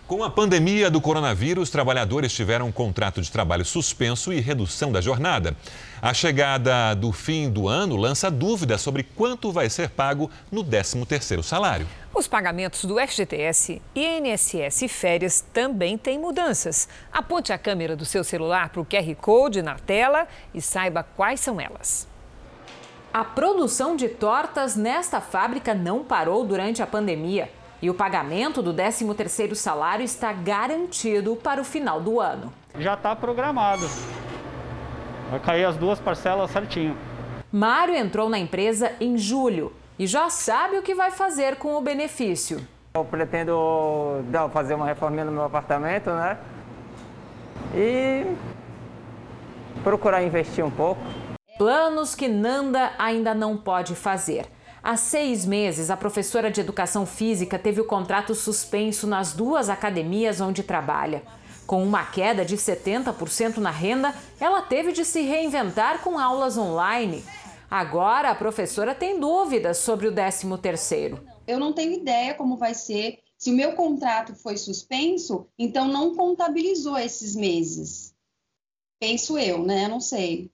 Com 0.06 0.24
a 0.24 0.30
pandemia 0.30 0.92
do 0.92 1.00
coronavírus, 1.00 1.70
trabalhadores 1.70 2.34
tiveram 2.34 2.68
um 2.68 2.72
contrato 2.72 3.22
de 3.22 3.32
trabalho 3.32 3.64
suspenso 3.64 4.34
e 4.34 4.40
redução 4.42 4.92
da 4.92 5.00
jornada. 5.00 5.56
A 6.02 6.14
chegada 6.14 6.94
do 6.94 7.12
fim 7.12 7.50
do 7.50 7.70
ano 7.70 7.96
lança 7.96 8.30
dúvidas 8.30 8.82
sobre 8.82 9.04
quanto 9.04 9.52
vai 9.52 9.70
ser 9.70 9.90
pago 9.90 10.30
no 10.52 10.64
13º 10.64 11.42
salário. 11.42 11.88
Os 12.16 12.28
pagamentos 12.28 12.86
do 12.86 13.00
FGTS, 13.00 13.82
INSS 13.96 14.84
e 14.84 14.88
férias 14.88 15.42
também 15.52 15.98
têm 15.98 16.20
mudanças. 16.20 16.88
Aponte 17.12 17.52
a 17.52 17.58
câmera 17.58 17.96
do 17.96 18.06
seu 18.06 18.24
celular 18.24 18.70
para 18.70 18.82
o 18.82 18.86
QR 18.86 19.16
Code 19.20 19.64
na 19.64 19.76
tela 19.76 20.28
e 20.54 20.62
saiba 20.62 21.02
quais 21.02 21.40
são 21.40 21.60
elas. 21.60 22.08
A 23.12 23.24
produção 23.24 23.96
de 23.96 24.10
tortas 24.10 24.76
nesta 24.76 25.20
fábrica 25.20 25.74
não 25.74 26.04
parou 26.04 26.46
durante 26.46 26.84
a 26.84 26.88
pandemia 26.88 27.50
e 27.82 27.90
o 27.90 27.96
pagamento 27.96 28.62
do 28.62 28.72
13º 28.76 29.56
salário 29.56 30.06
está 30.06 30.32
garantido 30.32 31.36
para 31.36 31.62
o 31.62 31.66
final 31.66 32.00
do 32.00 32.20
ano. 32.20 32.54
Já 32.78 32.94
está 32.94 33.16
programado. 33.16 33.90
Vai 35.32 35.40
cair 35.40 35.66
as 35.66 35.76
duas 35.78 36.00
parcelas 36.00 36.52
certinho. 36.52 36.96
Mário 37.52 37.96
entrou 37.96 38.30
na 38.30 38.38
empresa 38.38 38.94
em 39.00 39.18
julho 39.18 39.74
e 39.98 40.08
já 40.08 40.30
sabe 40.30 40.78
o 40.78 40.82
que 40.82 40.96
vai 40.96 41.12
fazer 41.12 41.58
com 41.58 41.76
o 41.76 41.82
benefício. 41.82 42.66
Eu 42.94 43.06
pretendo 43.06 44.24
fazer 44.52 44.76
uma 44.76 44.86
reforma 44.86 45.24
no 45.24 45.32
meu 45.32 45.44
apartamento, 45.44 46.10
né? 46.12 46.38
E 47.74 48.26
procurar 49.84 50.24
investir 50.24 50.64
um 50.64 50.72
pouco. 50.72 51.02
Planos 51.58 52.14
que 52.16 52.28
Nanda 52.28 52.92
ainda 52.98 53.34
não 53.34 53.58
pode 53.58 53.96
fazer. 53.96 54.46
Há 54.82 54.98
seis 54.98 55.46
meses, 55.46 55.90
a 55.90 55.96
professora 55.96 56.52
de 56.52 56.60
educação 56.60 57.06
física 57.06 57.58
teve 57.58 57.80
o 57.80 57.86
contrato 57.86 58.36
suspenso 58.36 59.08
nas 59.08 59.34
duas 59.34 59.70
academias 59.70 60.42
onde 60.42 60.62
trabalha. 60.62 61.24
Com 61.66 61.82
uma 61.82 62.04
queda 62.04 62.44
de 62.44 62.58
70% 62.58 63.58
na 63.58 63.72
renda, 63.72 64.14
ela 64.40 64.62
teve 64.62 64.92
de 64.92 65.06
se 65.06 65.22
reinventar 65.22 66.00
com 66.00 66.20
aulas 66.20 66.58
online. 66.58 67.24
Agora 67.74 68.30
a 68.30 68.36
professora 68.36 68.94
tem 68.94 69.20
dúvidas 69.20 69.80
sobre 69.80 70.08
o 70.08 70.12
13º. 70.12 71.20
Eu 71.48 71.58
não 71.58 71.74
tenho 71.74 71.92
ideia 71.94 72.36
como 72.36 72.56
vai 72.56 72.76
ser. 72.76 73.18
Se 73.36 73.50
o 73.50 73.56
meu 73.56 73.74
contrato 73.74 74.36
foi 74.36 74.58
suspenso, 74.58 75.48
então 75.58 75.88
não 75.88 76.14
contabilizou 76.14 76.96
esses 77.00 77.36
meses. 77.36 78.14
Penso 79.00 79.40
eu, 79.40 79.64
né? 79.66 79.88
Não 79.88 80.00
sei. 80.00 80.52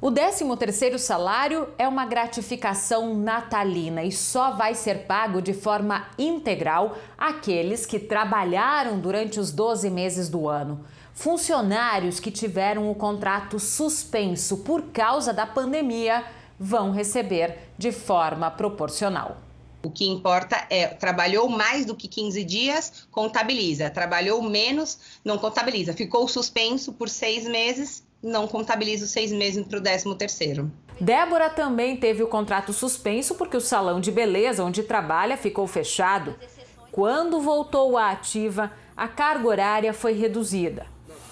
O 0.00 0.10
13º 0.10 0.98
salário 0.98 1.68
é 1.78 1.86
uma 1.86 2.04
gratificação 2.04 3.14
natalina 3.14 4.02
e 4.02 4.10
só 4.10 4.50
vai 4.50 4.74
ser 4.74 5.06
pago 5.06 5.40
de 5.40 5.54
forma 5.54 6.08
integral 6.18 6.98
àqueles 7.16 7.86
que 7.86 8.00
trabalharam 8.00 8.98
durante 8.98 9.38
os 9.38 9.52
12 9.52 9.88
meses 9.88 10.28
do 10.28 10.48
ano. 10.48 10.84
Funcionários 11.14 12.18
que 12.18 12.32
tiveram 12.32 12.90
o 12.90 12.94
contrato 12.96 13.60
suspenso 13.60 14.58
por 14.58 14.82
causa 14.90 15.32
da 15.32 15.46
pandemia 15.46 16.24
vão 16.58 16.90
receber 16.90 17.56
de 17.76 17.92
forma 17.92 18.50
proporcional. 18.50 19.38
O 19.82 19.90
que 19.90 20.08
importa 20.08 20.66
é, 20.68 20.88
trabalhou 20.88 21.48
mais 21.48 21.86
do 21.86 21.94
que 21.94 22.08
15 22.08 22.42
dias, 22.42 23.06
contabiliza. 23.10 23.88
Trabalhou 23.88 24.42
menos, 24.42 24.98
não 25.24 25.38
contabiliza. 25.38 25.92
Ficou 25.92 26.26
suspenso 26.26 26.92
por 26.92 27.08
seis 27.08 27.46
meses, 27.46 28.02
não 28.20 28.48
contabiliza 28.48 29.04
os 29.04 29.12
seis 29.12 29.30
meses 29.30 29.64
para 29.64 29.78
o 29.78 29.80
décimo 29.80 30.16
terceiro. 30.16 30.72
Débora 31.00 31.50
também 31.50 31.96
teve 31.96 32.22
o 32.22 32.26
contrato 32.26 32.72
suspenso 32.72 33.34
porque 33.34 33.56
o 33.56 33.60
salão 33.60 34.00
de 34.00 34.10
beleza 34.10 34.64
onde 34.64 34.82
trabalha 34.82 35.36
ficou 35.36 35.66
fechado. 35.66 36.34
Quando 36.90 37.40
voltou 37.40 37.96
à 37.96 38.10
ativa, 38.10 38.72
a 38.96 39.06
carga 39.06 39.46
horária 39.46 39.92
foi 39.92 40.14
reduzida. 40.14 40.86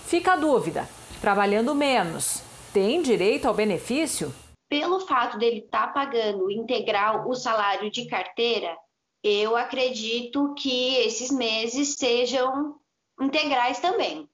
Fica 0.07 0.35
a 0.35 0.37
dúvida: 0.37 0.89
trabalhando 1.21 1.75
menos, 1.75 2.43
tem 2.73 3.03
direito 3.03 3.49
ao 3.49 3.55
benefício? 3.55 4.33
Pelo 4.81 4.99
fato 4.99 5.39
dele 5.39 5.61
estar 5.61 5.87
tá 5.87 5.93
pagando 5.93 6.51
integral 6.51 7.29
o 7.29 7.35
salário 7.37 7.93
de 7.93 8.07
carteira, 8.07 8.77
eu 9.23 9.57
acredito 9.57 10.53
que 10.55 10.97
esses 10.97 11.31
meses 11.31 11.95
sejam 11.95 12.75
integrais 13.21 13.79
também, 13.79 14.29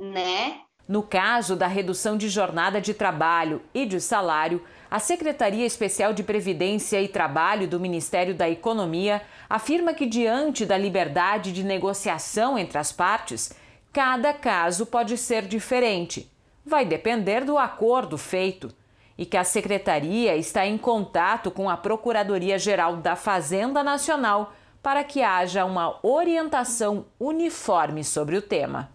né? 0.00 0.62
No 0.88 1.02
caso 1.02 1.56
da 1.56 1.66
redução 1.66 2.16
de 2.16 2.30
jornada 2.30 2.80
de 2.80 2.94
trabalho 2.94 3.60
e 3.74 3.84
de 3.84 4.00
salário, 4.00 4.64
a 4.90 4.98
Secretaria 4.98 5.66
Especial 5.66 6.14
de 6.14 6.22
Previdência 6.22 7.02
e 7.02 7.06
Trabalho 7.06 7.68
do 7.68 7.78
Ministério 7.78 8.34
da 8.34 8.48
Economia 8.48 9.20
afirma 9.46 9.92
que, 9.92 10.06
diante 10.06 10.64
da 10.64 10.78
liberdade 10.78 11.52
de 11.52 11.62
negociação 11.62 12.58
entre 12.58 12.78
as 12.78 12.90
partes, 12.90 13.52
cada 13.92 14.32
caso 14.32 14.86
pode 14.86 15.18
ser 15.18 15.46
diferente. 15.46 16.32
Vai 16.64 16.86
depender 16.86 17.44
do 17.44 17.58
acordo 17.58 18.16
feito 18.16 18.74
e 19.16 19.24
que 19.24 19.36
a 19.36 19.44
secretaria 19.44 20.36
está 20.36 20.66
em 20.66 20.76
contato 20.76 21.50
com 21.50 21.70
a 21.70 21.76
Procuradoria-Geral 21.76 22.96
da 22.96 23.16
Fazenda 23.16 23.82
Nacional 23.82 24.52
para 24.82 25.02
que 25.02 25.22
haja 25.22 25.64
uma 25.64 25.98
orientação 26.02 27.06
uniforme 27.18 28.04
sobre 28.04 28.36
o 28.36 28.42
tema. 28.42 28.90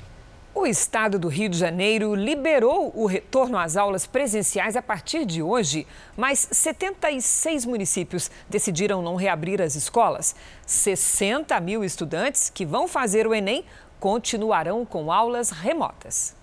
O 0.54 0.66
estado 0.66 1.18
do 1.18 1.28
Rio 1.28 1.50
de 1.50 1.58
Janeiro 1.58 2.14
liberou 2.14 2.90
o 2.94 3.04
retorno 3.06 3.58
às 3.58 3.76
aulas 3.76 4.06
presenciais 4.06 4.76
a 4.76 4.82
partir 4.82 5.26
de 5.26 5.42
hoje, 5.42 5.84
mas 6.16 6.48
76 6.52 7.66
municípios 7.66 8.30
decidiram 8.48 9.02
não 9.02 9.16
reabrir 9.16 9.60
as 9.60 9.74
escolas. 9.74 10.34
60 10.64 11.60
mil 11.60 11.84
estudantes 11.84 12.48
que 12.48 12.64
vão 12.64 12.88
fazer 12.88 13.26
o 13.26 13.34
Enem 13.34 13.66
continuarão 13.98 14.86
com 14.86 15.12
aulas 15.12 15.50
remotas. 15.50 16.34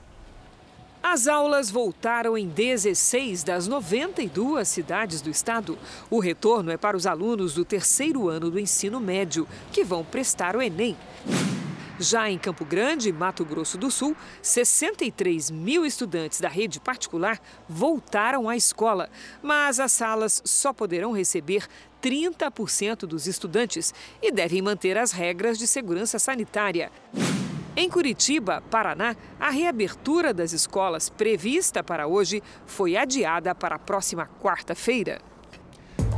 As 1.04 1.28
aulas 1.28 1.72
voltaram 1.72 2.38
em 2.38 2.48
16 2.48 3.44
das 3.44 3.68
92 3.68 4.68
cidades 4.68 5.20
do 5.20 5.32
estado. 5.32 5.78
O 6.12 6.20
retorno 6.20 6.70
é 6.70 6.78
para 6.78 6.96
os 6.96 7.08
alunos 7.08 7.56
do 7.56 7.66
terceiro 7.66 8.30
ano 8.30 8.52
do 8.52 8.60
ensino 8.60 9.00
médio, 9.00 9.48
que 9.72 9.84
vão 9.84 10.06
prestar 10.06 10.56
o 10.56 10.62
Enem. 10.62 10.96
Já 12.00 12.30
em 12.30 12.38
Campo 12.38 12.64
Grande, 12.64 13.12
Mato 13.12 13.44
Grosso 13.44 13.80
do 13.80 13.90
Sul, 13.90 14.16
63 14.44 15.50
mil 15.50 15.86
estudantes 15.86 16.40
da 16.40 16.50
rede 16.50 16.80
particular 16.80 17.40
voltaram 17.68 18.48
à 18.48 18.56
escola, 18.56 19.10
mas 19.42 19.80
as 19.80 19.92
salas 19.92 20.42
só 20.46 20.72
poderão 20.72 21.12
receber 21.12 21.68
30% 22.02 23.08
dos 23.08 23.28
estudantes 23.28 23.94
e 24.22 24.32
devem 24.32 24.62
manter 24.62 24.98
as 24.98 25.12
regras 25.12 25.58
de 25.58 25.68
segurança 25.68 26.20
sanitária. 26.20 26.92
Em 27.76 27.90
Curitiba, 27.90 28.62
Paraná, 28.70 29.16
a 29.40 29.50
reabertura 29.50 30.34
das 30.34 30.52
escolas 30.52 31.10
prevista 31.10 31.82
para 31.82 32.06
hoje 32.06 32.44
foi 32.66 32.98
adiada 32.98 33.56
para 33.56 33.76
a 33.76 33.80
próxima 33.80 34.28
quarta-feira. 34.42 35.22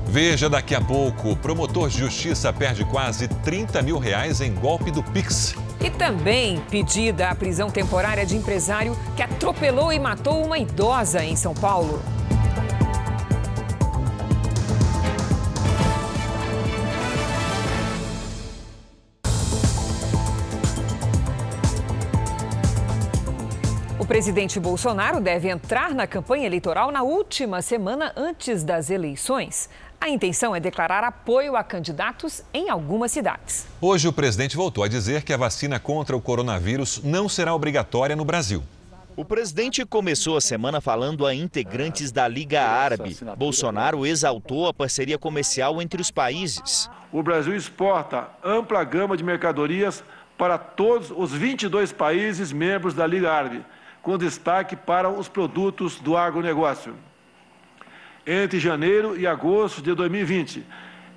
Veja 0.08 0.50
daqui 0.50 0.74
a 0.74 0.82
pouco, 0.82 1.36
promotor 1.36 1.90
de 1.90 2.00
justiça 2.00 2.52
perde 2.52 2.84
quase 2.86 3.28
30 3.28 3.82
mil 3.84 4.00
reais 4.00 4.42
em 4.42 4.54
golpe 4.54 4.90
do 4.90 5.04
Pix. 5.04 5.56
E 5.80 5.92
também 5.92 6.60
pedida 6.72 7.30
a 7.30 7.36
prisão 7.36 7.70
temporária 7.70 8.26
de 8.26 8.36
empresário 8.36 8.98
que 9.16 9.22
atropelou 9.22 9.94
e 9.94 10.00
matou 10.00 10.44
uma 10.44 10.58
idosa 10.58 11.24
em 11.24 11.36
São 11.36 11.54
Paulo. 11.54 12.02
O 24.04 24.06
presidente 24.06 24.60
Bolsonaro 24.60 25.22
deve 25.22 25.48
entrar 25.48 25.96
na 25.96 26.06
campanha 26.06 26.46
eleitoral 26.46 26.92
na 26.92 27.04
última 27.04 27.62
semana 27.62 28.12
antes 28.18 28.62
das 28.62 28.90
eleições. 28.90 29.70
A 30.00 30.10
intenção 30.10 30.54
é 30.54 30.60
declarar 30.60 31.06
apoio 31.06 31.56
a 31.56 31.64
candidatos 31.64 32.44
em 32.54 32.70
algumas 32.70 33.14
cidades. 33.14 33.66
Hoje, 33.80 34.06
o 34.06 34.12
presidente 34.12 34.58
voltou 34.58 34.84
a 34.84 34.90
dizer 34.90 35.24
que 35.24 35.32
a 35.32 35.38
vacina 35.38 35.80
contra 35.80 36.18
o 36.18 36.22
coronavírus 36.22 37.02
não 37.02 37.30
será 37.30 37.56
obrigatória 37.56 38.14
no 38.14 38.26
Brasil. 38.26 38.62
O 39.16 39.24
presidente 39.24 39.86
começou 39.86 40.36
a 40.36 40.42
semana 40.42 40.82
falando 40.82 41.26
a 41.26 41.34
integrantes 41.34 42.12
da 42.12 42.28
Liga 42.28 42.62
Árabe. 42.62 43.18
Bolsonaro 43.38 44.06
exaltou 44.06 44.68
a 44.68 44.74
parceria 44.74 45.18
comercial 45.18 45.82
entre 45.82 46.02
os 46.02 46.12
países. 46.12 46.90
O 47.10 47.24
Brasil 47.24 47.56
exporta 47.56 48.28
ampla 48.44 48.84
gama 48.84 49.16
de 49.16 49.24
mercadorias 49.24 50.04
para 50.38 50.58
todos 50.58 51.10
os 51.10 51.32
22 51.32 51.94
países 51.94 52.52
membros 52.52 52.94
da 52.94 53.08
Liga 53.08 53.32
Árabe 53.32 53.64
com 54.04 54.18
destaque 54.18 54.76
para 54.76 55.10
os 55.10 55.30
produtos 55.30 56.00
do 56.00 56.16
agronegócio. 56.18 56.94
Entre 58.28 58.60
janeiro 58.60 59.18
e 59.18 59.26
agosto 59.26 59.82
de 59.82 59.96
2020, 59.96 60.64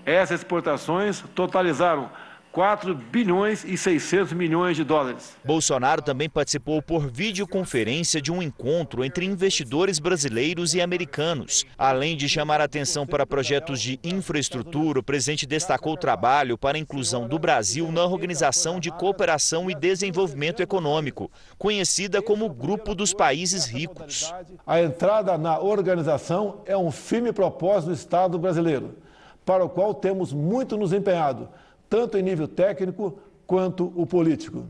essas 0.04 0.40
exportações 0.40 1.22
totalizaram 1.34 2.08
4 2.56 2.94
bilhões 2.94 3.66
e 3.66 3.76
600 3.76 4.32
milhões 4.32 4.78
de 4.78 4.82
dólares. 4.82 5.36
Bolsonaro 5.44 6.00
também 6.00 6.26
participou 6.26 6.80
por 6.80 7.06
videoconferência 7.06 8.18
de 8.18 8.32
um 8.32 8.42
encontro 8.42 9.04
entre 9.04 9.26
investidores 9.26 9.98
brasileiros 9.98 10.72
e 10.72 10.80
americanos. 10.80 11.66
Além 11.76 12.16
de 12.16 12.26
chamar 12.26 12.62
atenção 12.62 13.06
para 13.06 13.26
projetos 13.26 13.78
de 13.78 14.00
infraestrutura, 14.02 15.00
o 15.00 15.02
presidente 15.02 15.44
destacou 15.44 15.92
o 15.92 15.98
trabalho 15.98 16.56
para 16.56 16.78
a 16.78 16.80
inclusão 16.80 17.28
do 17.28 17.38
Brasil 17.38 17.92
na 17.92 18.06
Organização 18.06 18.80
de 18.80 18.90
Cooperação 18.90 19.70
e 19.70 19.74
Desenvolvimento 19.74 20.62
Econômico, 20.62 21.30
conhecida 21.58 22.22
como 22.22 22.48
Grupo 22.48 22.94
dos 22.94 23.12
Países 23.12 23.66
Ricos. 23.66 24.32
A 24.66 24.80
entrada 24.80 25.36
na 25.36 25.60
organização 25.60 26.62
é 26.64 26.74
um 26.74 26.90
firme 26.90 27.34
propósito 27.34 27.90
do 27.90 27.94
Estado 27.94 28.38
brasileiro, 28.38 28.96
para 29.44 29.62
o 29.62 29.68
qual 29.68 29.92
temos 29.92 30.32
muito 30.32 30.78
nos 30.78 30.94
empenhado 30.94 31.50
tanto 31.88 32.18
em 32.18 32.22
nível 32.22 32.48
técnico 32.48 33.18
quanto 33.46 33.92
o 33.96 34.06
político. 34.06 34.66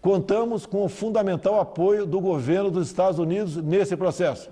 Contamos 0.00 0.64
com 0.64 0.84
o 0.84 0.88
fundamental 0.88 1.60
apoio 1.60 2.06
do 2.06 2.20
governo 2.20 2.70
dos 2.70 2.86
Estados 2.86 3.18
Unidos 3.18 3.56
nesse 3.56 3.96
processo, 3.96 4.48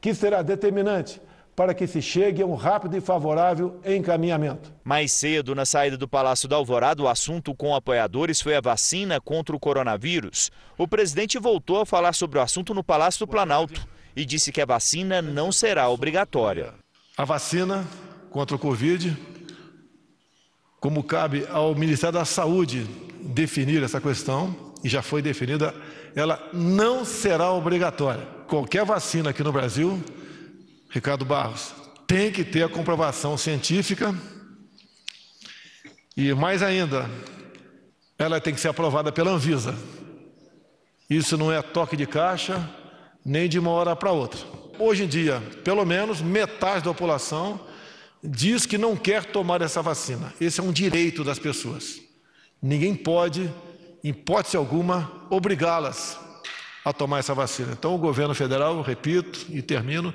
que 0.00 0.14
será 0.14 0.42
determinante 0.42 1.20
para 1.56 1.74
que 1.74 1.88
se 1.88 2.00
chegue 2.00 2.40
a 2.40 2.46
um 2.46 2.54
rápido 2.54 2.96
e 2.96 3.00
favorável 3.00 3.80
encaminhamento. 3.84 4.72
Mais 4.84 5.10
cedo, 5.10 5.56
na 5.56 5.66
saída 5.66 5.96
do 5.96 6.06
Palácio 6.06 6.48
da 6.48 6.54
Alvorada, 6.54 7.02
o 7.02 7.08
assunto 7.08 7.52
com 7.52 7.74
apoiadores 7.74 8.40
foi 8.40 8.54
a 8.54 8.60
vacina 8.60 9.20
contra 9.20 9.56
o 9.56 9.58
coronavírus. 9.58 10.52
O 10.78 10.86
presidente 10.86 11.36
voltou 11.36 11.80
a 11.80 11.86
falar 11.86 12.12
sobre 12.12 12.38
o 12.38 12.42
assunto 12.42 12.72
no 12.72 12.84
Palácio 12.84 13.26
do 13.26 13.28
Planalto 13.28 13.84
e 14.14 14.24
disse 14.24 14.52
que 14.52 14.60
a 14.60 14.66
vacina 14.66 15.20
não 15.20 15.50
será 15.50 15.88
obrigatória. 15.88 16.74
A 17.16 17.24
vacina 17.24 17.84
contra 18.30 18.54
o 18.54 18.58
Covid 18.58 19.16
como 20.80 21.02
cabe 21.02 21.46
ao 21.50 21.74
Ministério 21.74 22.18
da 22.18 22.24
Saúde 22.24 22.86
definir 23.20 23.82
essa 23.82 24.00
questão, 24.00 24.54
e 24.82 24.88
já 24.88 25.02
foi 25.02 25.20
definida, 25.20 25.74
ela 26.14 26.48
não 26.52 27.04
será 27.04 27.50
obrigatória. 27.52 28.26
Qualquer 28.46 28.84
vacina 28.84 29.30
aqui 29.30 29.42
no 29.42 29.52
Brasil, 29.52 30.02
Ricardo 30.90 31.24
Barros, 31.24 31.74
tem 32.06 32.30
que 32.30 32.44
ter 32.44 32.62
a 32.62 32.68
comprovação 32.68 33.36
científica 33.36 34.14
e, 36.16 36.32
mais 36.32 36.62
ainda, 36.62 37.08
ela 38.18 38.40
tem 38.40 38.54
que 38.54 38.60
ser 38.60 38.68
aprovada 38.68 39.12
pela 39.12 39.30
Anvisa. 39.30 39.74
Isso 41.10 41.36
não 41.36 41.52
é 41.52 41.60
toque 41.60 41.96
de 41.96 42.06
caixa, 42.06 42.68
nem 43.24 43.48
de 43.48 43.58
uma 43.58 43.70
hora 43.70 43.94
para 43.94 44.10
outra. 44.10 44.40
Hoje 44.78 45.04
em 45.04 45.08
dia, 45.08 45.40
pelo 45.64 45.84
menos 45.84 46.22
metade 46.22 46.84
da 46.84 46.92
população 46.92 47.60
diz 48.22 48.66
que 48.66 48.78
não 48.78 48.96
quer 48.96 49.24
tomar 49.24 49.62
essa 49.62 49.82
vacina. 49.82 50.32
Esse 50.40 50.60
é 50.60 50.62
um 50.62 50.72
direito 50.72 51.22
das 51.22 51.38
pessoas. 51.38 52.00
Ninguém 52.60 52.94
pode, 52.94 53.50
em 54.02 54.10
hipótese 54.10 54.56
alguma, 54.56 55.26
obrigá-las 55.30 56.18
a 56.84 56.92
tomar 56.92 57.18
essa 57.18 57.34
vacina. 57.34 57.72
Então, 57.72 57.94
o 57.94 57.98
governo 57.98 58.34
federal, 58.34 58.80
repito 58.82 59.46
e 59.50 59.62
termino, 59.62 60.12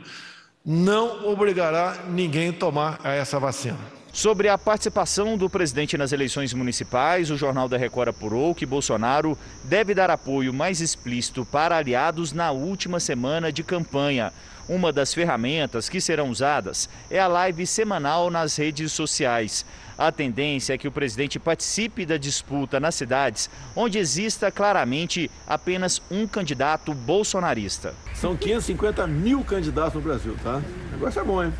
não 0.66 1.28
obrigará 1.30 2.06
ninguém 2.10 2.50
a 2.50 2.54
tomar 2.54 3.00
essa 3.04 3.39
vacina. 3.39 3.78
Sobre 4.12 4.48
a 4.48 4.60
participação 4.60 5.36
do 5.36 5.50
presidente 5.50 5.98
nas 5.98 6.12
eleições 6.12 6.54
municipais, 6.54 7.32
o 7.32 7.36
Jornal 7.36 7.68
da 7.68 7.78
Record 7.78 8.10
apurou 8.10 8.54
que 8.54 8.63
Bolsonaro 8.63 9.36
deve 9.63 9.96
dar 9.96 10.12
apoio 10.12 10.54
mais 10.54 10.82
explícito 10.82 11.44
para 11.44 11.78
aliados 11.78 12.32
na 12.32 12.52
última 12.52 13.00
semana 13.00 13.52
de 13.52 13.63
campanha. 13.63 14.32
Uma 14.67 14.93
das 14.93 15.13
ferramentas 15.13 15.89
que 15.89 15.99
serão 15.99 16.30
usadas 16.30 16.89
é 17.10 17.19
a 17.19 17.28
live 17.28 17.67
semanal 17.67 18.30
nas 18.30 18.56
redes 18.56 18.91
sociais. 18.91 19.65
A 19.97 20.12
tendência 20.12 20.73
é 20.73 20.78
que 20.78 20.88
o 20.88 20.91
presidente 20.91 21.38
participe 21.39 22.06
da 22.06 22.17
disputa 22.17 22.80
nas 22.80 22.95
cidades 22.95 23.49
onde 23.76 23.99
exista 23.99 24.52
claramente 24.52 25.30
apenas 25.45 26.02
um 26.10 26.26
candidato 26.26 26.93
bolsonarista. 26.93 27.93
São 28.13 28.36
550 28.36 29.06
mil 29.06 29.43
candidatos 29.43 29.95
no 29.95 30.02
Brasil, 30.02 30.36
tá? 30.43 30.62
O 30.89 30.91
negócio 30.93 31.19
é 31.19 31.23
bom, 31.23 31.43
hein? 31.43 31.54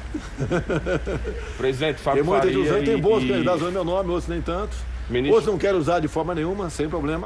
Presidente 1.58 2.00
Fábio 2.00 2.24
Tem 2.24 2.54
gente 2.54 2.58
usando, 2.58 2.86
tem 2.86 2.98
bons 2.98 3.24
e... 3.24 3.28
candidatos 3.28 3.62
usando 3.62 3.74
meu 3.74 3.84
nome, 3.84 4.10
outros 4.10 4.28
nem 4.28 4.42
tanto. 4.42 4.76
Ministro... 5.10 5.36
Outros 5.36 5.52
não 5.52 5.60
querem 5.60 5.78
usar 5.78 6.00
de 6.00 6.08
forma 6.08 6.34
nenhuma, 6.34 6.70
sem 6.70 6.90
problema. 6.90 7.26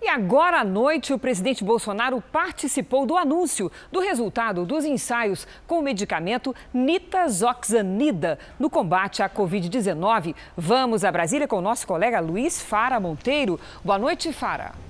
E 0.00 0.08
agora 0.08 0.60
à 0.60 0.64
noite, 0.64 1.12
o 1.12 1.18
presidente 1.18 1.64
Bolsonaro 1.64 2.22
participou 2.32 3.04
do 3.04 3.16
anúncio 3.16 3.70
do 3.90 3.98
resultado 4.00 4.64
dos 4.64 4.84
ensaios 4.84 5.46
com 5.66 5.80
o 5.80 5.82
medicamento 5.82 6.54
nitazoxanida 6.72 8.38
no 8.58 8.70
combate 8.70 9.22
à 9.22 9.28
Covid-19. 9.28 10.36
Vamos 10.56 11.04
a 11.04 11.10
Brasília 11.10 11.48
com 11.48 11.56
o 11.56 11.62
nosso 11.62 11.86
colega 11.86 12.20
Luiz 12.20 12.62
Fara 12.62 13.00
Monteiro. 13.00 13.58
Boa 13.84 13.98
noite, 13.98 14.32
Fara. 14.32 14.87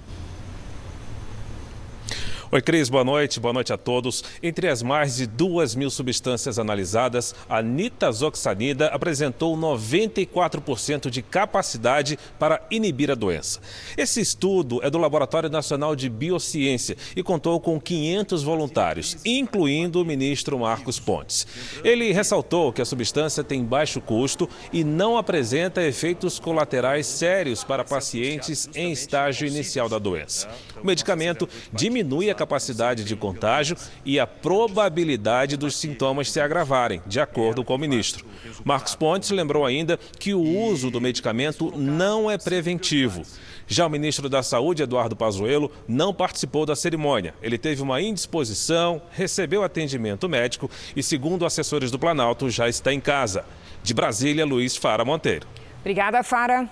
Oi, 2.51 2.63
Cris, 2.63 2.89
boa 2.89 3.05
noite, 3.05 3.39
boa 3.39 3.53
noite 3.53 3.75
a 3.75 3.77
todos. 3.77 4.25
Entre 4.43 4.69
as 4.69 4.83
mais 4.83 5.17
de 5.17 5.27
duas 5.27 5.75
mil 5.75 5.91
substâncias 5.91 6.59
analisadas, 6.59 7.35
a 7.47 7.61
nitazoxanida 7.61 8.87
apresentou 8.87 9.55
94% 9.55 11.11
de 11.11 11.21
capacidade 11.21 12.19
para 12.39 12.67
inibir 12.71 13.11
a 13.11 13.15
doença. 13.15 13.61
Esse 13.99 14.23
estudo 14.23 14.83
é 14.83 14.89
do 14.89 14.97
Laboratório 14.97 15.51
Nacional 15.51 15.95
de 15.95 16.09
Biociência 16.09 16.97
e 17.15 17.23
contou 17.23 17.61
com 17.61 17.79
500 17.79 18.43
voluntários, 18.43 19.19
incluindo 19.27 20.01
o 20.01 20.05
ministro 20.07 20.59
Marcos 20.59 20.99
Pontes. 20.99 21.47
Ele 21.85 22.13
ressaltou 22.13 22.73
que 22.73 22.81
a 22.81 22.87
substância 22.87 23.45
tem 23.45 23.63
baixo 23.63 24.01
custo 24.01 24.49
e 24.73 24.83
não 24.83 25.19
apresenta 25.19 25.83
efeitos 25.85 26.39
colaterais 26.39 27.07
sérios 27.07 27.63
para 27.63 27.85
pacientes 27.85 28.71
em 28.75 28.91
estágio 28.91 29.47
inicial 29.47 29.87
da 29.87 29.99
doença. 29.99 30.49
O 30.83 30.87
medicamento 30.87 31.47
diminui 31.75 32.31
a 32.31 32.38
capacidade 32.39 33.05
de 33.05 33.17
contágio 33.17 33.77
e 34.05 34.19
a 34.19 34.27
probabilidade 34.27 35.57
dos 35.57 35.77
sintomas 35.77 36.31
se 36.31 36.41
agravarem, 36.41 37.03
de 37.07 37.21
acordo 37.21 37.65
com 37.65 37.75
o 37.75 37.79
ministro. 37.79 38.25
Marcos 38.65 38.95
Pontes 38.95 39.31
lembrou 39.31 39.67
ainda 39.67 39.99
que 40.19 40.33
o 40.33 40.41
uso 40.41 40.91
do 40.91 41.01
medicamento 41.01 41.73
não 41.77 42.31
é 42.31 42.39
preventivo. 42.39 43.23
Já 43.67 43.87
o 43.87 43.91
ministro 43.91 44.31
da 44.31 44.43
Saúde, 44.43 44.83
Eduardo 44.83 45.15
Pazuello, 45.15 45.71
não 45.87 46.15
participou 46.15 46.65
da 46.65 46.75
cerimônia. 46.75 47.35
Ele 47.43 47.59
teve 47.59 47.83
uma 47.83 48.01
indisposição, 48.01 49.03
recebeu 49.11 49.63
atendimento 49.63 50.27
médico 50.27 50.71
e, 50.97 51.03
segundo 51.03 51.45
assessores 51.45 51.91
do 51.91 51.99
Planalto, 51.99 52.49
já 52.49 52.67
está 52.69 52.95
em 52.95 53.01
casa. 53.01 53.45
De 53.83 53.93
Brasília, 53.93 54.47
Luiz 54.47 54.75
Fara 54.75 55.05
Monteiro. 55.05 55.47
Obrigada, 55.81 56.23
Fara. 56.23 56.69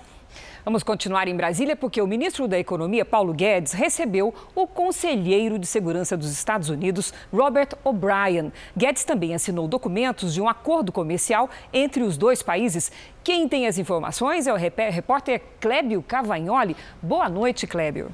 Vamos 0.67 0.83
continuar 0.83 1.29
em 1.29 1.33
Brasília 1.33 1.77
porque 1.77 2.01
o 2.01 2.05
ministro 2.05 2.45
da 2.45 2.59
Economia, 2.59 3.05
Paulo 3.05 3.33
Guedes, 3.33 3.71
recebeu 3.71 4.33
o 4.53 4.67
conselheiro 4.67 5.57
de 5.57 5.65
segurança 5.65 6.17
dos 6.17 6.29
Estados 6.29 6.67
Unidos, 6.67 7.13
Robert 7.31 7.69
O'Brien. 7.85 8.51
Guedes 8.75 9.05
também 9.05 9.33
assinou 9.33 9.65
documentos 9.65 10.33
de 10.33 10.41
um 10.41 10.49
acordo 10.49 10.91
comercial 10.91 11.49
entre 11.71 12.03
os 12.03 12.17
dois 12.17 12.43
países. 12.43 12.91
Quem 13.23 13.47
tem 13.47 13.65
as 13.65 13.77
informações 13.77 14.45
é 14.45 14.51
o 14.51 14.57
repórter 14.57 15.41
Clébio 15.61 16.03
Cavagnoli. 16.03 16.75
Boa 17.01 17.29
noite, 17.29 17.65
Clébio. 17.65 18.11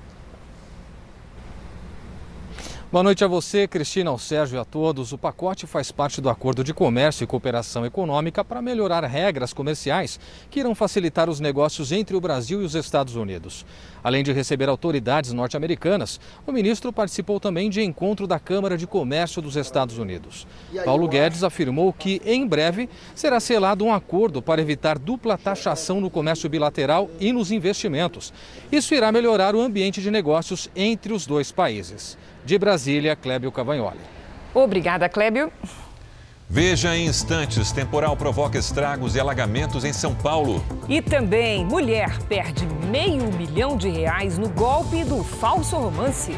Boa 2.93 3.01
noite 3.01 3.23
a 3.23 3.27
você, 3.27 3.67
Cristina, 3.67 4.11
ao 4.11 4.19
Sérgio 4.19 4.55
e 4.55 4.59
a 4.59 4.63
todos. 4.63 5.11
O 5.13 5.17
pacote 5.17 5.65
faz 5.65 5.91
parte 5.91 6.21
do 6.21 6.29
Acordo 6.29 6.63
de 6.63 6.75
Comércio 6.75 7.23
e 7.23 7.27
Cooperação 7.27 7.83
Econômica 7.83 8.45
para 8.45 8.61
melhorar 8.61 9.03
regras 9.03 9.51
comerciais 9.51 10.19
que 10.51 10.59
irão 10.59 10.75
facilitar 10.75 11.27
os 11.27 11.39
negócios 11.39 11.91
entre 11.91 12.15
o 12.15 12.21
Brasil 12.21 12.61
e 12.61 12.65
os 12.65 12.75
Estados 12.75 13.15
Unidos. 13.15 13.65
Além 14.03 14.23
de 14.23 14.31
receber 14.31 14.69
autoridades 14.69 15.33
norte-americanas, 15.33 16.19
o 16.45 16.51
ministro 16.51 16.93
participou 16.93 17.39
também 17.39 17.67
de 17.67 17.81
encontro 17.81 18.27
da 18.27 18.37
Câmara 18.37 18.77
de 18.77 18.85
Comércio 18.85 19.41
dos 19.41 19.55
Estados 19.55 19.97
Unidos. 19.97 20.45
Paulo 20.85 21.07
Guedes 21.07 21.43
afirmou 21.43 21.91
que, 21.93 22.21
em 22.23 22.45
breve, 22.45 22.87
será 23.15 23.39
selado 23.39 23.83
um 23.83 23.91
acordo 23.91 24.39
para 24.39 24.61
evitar 24.61 24.99
dupla 24.99 25.35
taxação 25.35 25.99
no 25.99 26.11
comércio 26.11 26.47
bilateral 26.47 27.09
e 27.19 27.33
nos 27.33 27.51
investimentos. 27.51 28.31
Isso 28.71 28.93
irá 28.93 29.11
melhorar 29.11 29.55
o 29.55 29.61
ambiente 29.61 29.99
de 29.99 30.11
negócios 30.11 30.69
entre 30.75 31.11
os 31.11 31.25
dois 31.25 31.51
países. 31.51 32.19
De 32.45 32.57
Brasília, 32.57 33.15
Clébio 33.15 33.51
Cavagnoli. 33.51 33.99
Obrigada, 34.53 35.07
Clébio. 35.09 35.51
Veja 36.49 36.95
em 36.95 37.07
instantes: 37.07 37.71
temporal 37.71 38.15
provoca 38.15 38.57
estragos 38.57 39.15
e 39.15 39.19
alagamentos 39.19 39.83
em 39.83 39.93
São 39.93 40.13
Paulo. 40.13 40.63
E 40.87 41.01
também, 41.01 41.65
mulher 41.65 42.19
perde 42.23 42.65
meio 42.89 43.31
milhão 43.33 43.75
de 43.77 43.89
reais 43.89 44.37
no 44.37 44.49
golpe 44.49 45.03
do 45.03 45.23
falso 45.23 45.75
romance. 45.77 46.33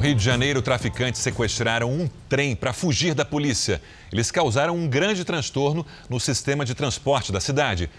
No 0.00 0.06
Rio 0.06 0.14
de 0.14 0.24
Janeiro, 0.24 0.62
traficantes 0.62 1.20
sequestraram 1.20 1.92
um 1.92 2.08
trem 2.26 2.56
para 2.56 2.72
fugir 2.72 3.12
da 3.12 3.22
polícia. 3.22 3.82
Eles 4.10 4.30
causaram 4.30 4.74
um 4.74 4.88
grande 4.88 5.26
transtorno 5.26 5.84
no 6.08 6.18
sistema 6.18 6.64
de 6.64 6.74
transporte 6.74 7.30
da 7.30 7.38
cidade. 7.38 7.90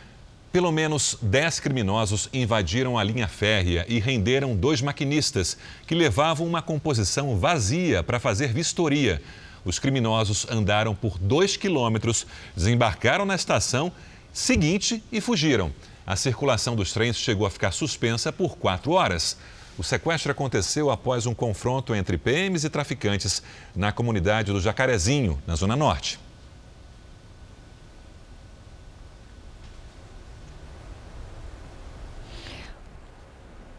Pelo 0.51 0.71
menos 0.71 1.15
10 1.21 1.59
criminosos 1.59 2.27
invadiram 2.33 2.97
a 2.97 3.03
linha 3.03 3.27
férrea 3.27 3.85
e 3.87 3.99
renderam 3.99 4.55
dois 4.55 4.81
maquinistas 4.81 5.55
que 5.85 5.93
levavam 5.93 6.47
uma 6.47 6.59
composição 6.59 7.37
vazia 7.37 8.01
para 8.01 8.19
fazer 8.19 8.51
vistoria. 8.51 9.21
Os 9.63 9.77
criminosos 9.77 10.47
andaram 10.49 10.95
por 10.95 11.19
dois 11.19 11.55
quilômetros, 11.55 12.25
desembarcaram 12.55 13.27
na 13.27 13.35
estação 13.35 13.91
seguinte 14.33 15.03
e 15.11 15.21
fugiram. 15.21 15.71
A 16.07 16.15
circulação 16.15 16.75
dos 16.75 16.91
trens 16.93 17.15
chegou 17.15 17.45
a 17.45 17.51
ficar 17.51 17.71
suspensa 17.71 18.33
por 18.33 18.57
quatro 18.57 18.93
horas. 18.93 19.37
O 19.77 19.83
sequestro 19.83 20.31
aconteceu 20.31 20.89
após 20.91 21.25
um 21.25 21.33
confronto 21.33 21.95
entre 21.95 22.17
PMs 22.17 22.63
e 22.65 22.69
traficantes 22.69 23.41
na 23.75 23.91
comunidade 23.91 24.51
do 24.51 24.59
Jacarezinho, 24.59 25.41
na 25.47 25.55
Zona 25.55 25.75
Norte. 25.75 26.19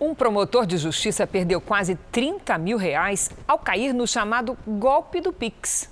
Um 0.01 0.17
promotor 0.17 0.67
de 0.67 0.79
justiça 0.79 1.27
perdeu 1.29 1.61
quase 1.61 1.95
30 2.11 2.59
mil 2.59 2.77
reais 2.77 3.31
ao 3.47 3.59
cair 3.59 3.95
no 3.95 4.05
chamado 4.05 4.59
golpe 4.67 5.21
do 5.21 5.33
Pix. 5.33 5.89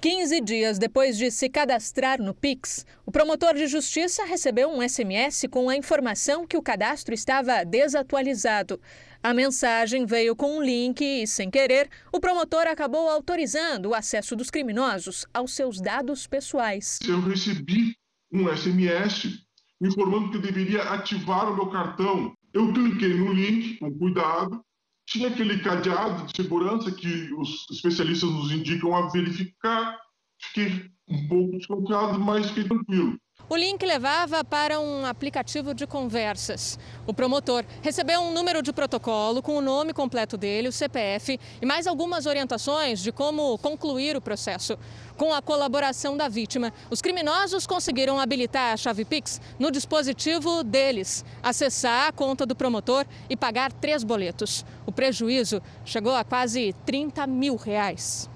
15 0.00 0.40
dias 0.40 0.78
depois 0.78 1.18
de 1.18 1.30
se 1.30 1.48
cadastrar 1.48 2.20
no 2.20 2.32
Pix, 2.34 2.86
o 3.04 3.12
promotor 3.12 3.54
de 3.54 3.66
justiça 3.66 4.24
recebeu 4.24 4.68
um 4.68 4.82
SMS 4.82 5.44
com 5.50 5.68
a 5.68 5.76
informação 5.76 6.46
que 6.46 6.56
o 6.56 6.62
cadastro 6.62 7.12
estava 7.14 7.62
desatualizado. 7.62 8.80
A 9.24 9.32
mensagem 9.32 10.04
veio 10.04 10.34
com 10.34 10.58
um 10.58 10.62
link 10.62 11.00
e, 11.00 11.28
sem 11.28 11.48
querer, 11.48 11.88
o 12.12 12.18
promotor 12.18 12.66
acabou 12.66 13.08
autorizando 13.08 13.90
o 13.90 13.94
acesso 13.94 14.34
dos 14.34 14.50
criminosos 14.50 15.24
aos 15.32 15.54
seus 15.54 15.80
dados 15.80 16.26
pessoais. 16.26 16.98
Eu 17.06 17.20
recebi 17.20 17.94
um 18.32 18.48
SMS 18.48 19.46
informando 19.80 20.30
que 20.30 20.38
eu 20.38 20.42
deveria 20.42 20.82
ativar 20.82 21.52
o 21.52 21.54
meu 21.54 21.68
cartão. 21.68 22.34
Eu 22.52 22.72
cliquei 22.72 23.14
no 23.14 23.32
link 23.32 23.78
com 23.78 23.96
cuidado. 23.96 24.60
Tinha 25.06 25.28
aquele 25.28 25.60
cadeado 25.60 26.26
de 26.26 26.36
segurança 26.42 26.90
que 26.90 27.32
os 27.34 27.64
especialistas 27.70 28.28
nos 28.28 28.50
indicam 28.50 28.92
a 28.92 29.08
verificar. 29.08 30.00
Fiquei 30.40 30.90
um 31.08 31.28
pouco 31.28 31.58
desconfiado, 31.58 32.18
mas 32.18 32.48
fiquei 32.48 32.64
tranquilo. 32.64 33.16
O 33.52 33.56
link 33.56 33.84
levava 33.84 34.42
para 34.42 34.80
um 34.80 35.04
aplicativo 35.04 35.74
de 35.74 35.86
conversas. 35.86 36.78
O 37.06 37.12
promotor 37.12 37.66
recebeu 37.82 38.22
um 38.22 38.32
número 38.32 38.62
de 38.62 38.72
protocolo 38.72 39.42
com 39.42 39.58
o 39.58 39.60
nome 39.60 39.92
completo 39.92 40.38
dele, 40.38 40.68
o 40.68 40.72
CPF 40.72 41.38
e 41.60 41.66
mais 41.66 41.86
algumas 41.86 42.24
orientações 42.24 43.02
de 43.02 43.12
como 43.12 43.58
concluir 43.58 44.16
o 44.16 44.22
processo. 44.22 44.78
Com 45.18 45.34
a 45.34 45.42
colaboração 45.42 46.16
da 46.16 46.30
vítima, 46.30 46.72
os 46.88 47.02
criminosos 47.02 47.66
conseguiram 47.66 48.18
habilitar 48.18 48.72
a 48.72 48.76
chave 48.78 49.04
Pix 49.04 49.38
no 49.58 49.70
dispositivo 49.70 50.64
deles, 50.64 51.22
acessar 51.42 52.08
a 52.08 52.12
conta 52.12 52.46
do 52.46 52.56
promotor 52.56 53.04
e 53.28 53.36
pagar 53.36 53.70
três 53.70 54.02
boletos. 54.02 54.64
O 54.86 54.92
prejuízo 54.92 55.60
chegou 55.84 56.14
a 56.14 56.24
quase 56.24 56.74
30 56.86 57.26
mil 57.26 57.56
reais. 57.56 58.31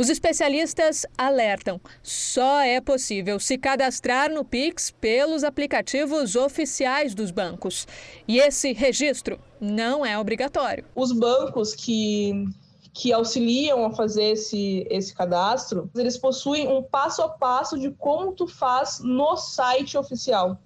Os 0.00 0.08
especialistas 0.08 1.04
alertam: 1.18 1.78
só 2.02 2.62
é 2.62 2.80
possível 2.80 3.38
se 3.38 3.58
cadastrar 3.58 4.32
no 4.32 4.42
Pix 4.42 4.90
pelos 4.90 5.44
aplicativos 5.44 6.36
oficiais 6.36 7.14
dos 7.14 7.30
bancos. 7.30 7.86
E 8.26 8.38
esse 8.38 8.72
registro 8.72 9.38
não 9.60 10.06
é 10.06 10.18
obrigatório. 10.18 10.86
Os 10.94 11.12
bancos 11.12 11.74
que 11.74 12.46
que 12.94 13.12
auxiliam 13.12 13.84
a 13.84 13.92
fazer 13.92 14.32
esse, 14.32 14.86
esse 14.90 15.14
cadastro, 15.14 15.88
eles 15.94 16.16
possuem 16.16 16.66
um 16.66 16.82
passo 16.82 17.22
a 17.22 17.28
passo 17.28 17.78
de 17.78 17.90
como 17.90 18.32
tu 18.32 18.48
faz 18.48 19.00
no 19.00 19.36
site 19.36 19.98
oficial. 19.98 20.58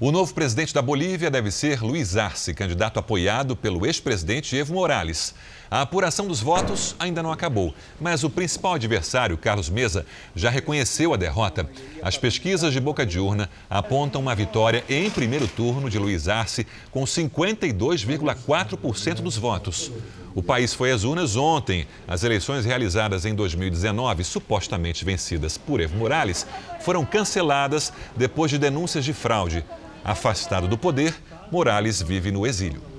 O 0.00 0.10
novo 0.10 0.34
presidente 0.34 0.74
da 0.74 0.82
Bolívia 0.82 1.30
deve 1.30 1.50
ser 1.50 1.82
Luiz 1.82 2.16
Arce, 2.16 2.52
candidato 2.52 2.98
apoiado 2.98 3.54
pelo 3.54 3.86
ex-presidente 3.86 4.56
Evo 4.56 4.74
Morales. 4.74 5.34
A 5.74 5.80
apuração 5.80 6.28
dos 6.28 6.40
votos 6.40 6.94
ainda 7.00 7.20
não 7.20 7.32
acabou, 7.32 7.74
mas 8.00 8.22
o 8.22 8.30
principal 8.30 8.74
adversário, 8.74 9.36
Carlos 9.36 9.68
Mesa, 9.68 10.06
já 10.32 10.48
reconheceu 10.48 11.12
a 11.12 11.16
derrota. 11.16 11.68
As 12.00 12.16
pesquisas 12.16 12.72
de 12.72 12.78
boca 12.78 13.04
de 13.04 13.18
urna 13.18 13.50
apontam 13.68 14.20
uma 14.20 14.36
vitória 14.36 14.84
em 14.88 15.10
primeiro 15.10 15.48
turno 15.48 15.90
de 15.90 15.98
Luiz 15.98 16.28
Arce, 16.28 16.64
com 16.92 17.02
52,4% 17.02 19.14
dos 19.14 19.36
votos. 19.36 19.90
O 20.32 20.44
país 20.44 20.72
foi 20.72 20.92
às 20.92 21.02
urnas 21.02 21.34
ontem. 21.34 21.88
As 22.06 22.22
eleições 22.22 22.64
realizadas 22.64 23.24
em 23.24 23.34
2019, 23.34 24.22
supostamente 24.22 25.04
vencidas 25.04 25.58
por 25.58 25.80
Evo 25.80 25.96
Morales, 25.96 26.46
foram 26.82 27.04
canceladas 27.04 27.92
depois 28.16 28.48
de 28.48 28.58
denúncias 28.58 29.04
de 29.04 29.12
fraude. 29.12 29.64
Afastado 30.04 30.68
do 30.68 30.78
poder, 30.78 31.12
Morales 31.50 32.00
vive 32.00 32.30
no 32.30 32.46
exílio. 32.46 32.93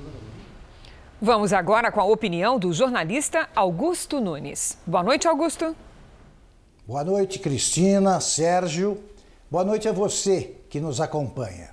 Vamos 1.22 1.54
agora 1.54 1.94
com 1.94 2.02
a 2.02 2.06
opinião 2.06 2.60
do 2.60 2.74
jornalista 2.74 3.48
Augusto 3.56 4.20
Nunes. 4.20 4.78
Boa 4.86 5.02
noite, 5.02 5.26
Augusto. 5.30 5.74
Boa 6.86 7.06
noite, 7.06 7.40
Cristina, 7.40 8.20
Sérgio. 8.20 9.02
Boa 9.50 9.64
noite 9.64 9.88
a 9.88 9.94
você 9.94 10.58
que 10.70 10.78
nos 10.78 11.00
acompanha. 11.00 11.70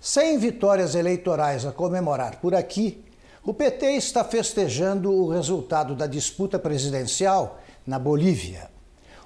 Sem 0.00 0.38
vitórias 0.38 0.94
eleitorais 0.94 1.66
a 1.66 1.70
comemorar 1.70 2.36
por 2.36 2.54
aqui, 2.54 3.04
o 3.44 3.52
PT 3.52 3.92
está 3.92 4.24
festejando 4.24 5.12
o 5.12 5.28
resultado 5.28 5.94
da 5.94 6.06
disputa 6.06 6.58
presidencial 6.58 7.60
na 7.86 7.98
Bolívia. 7.98 8.70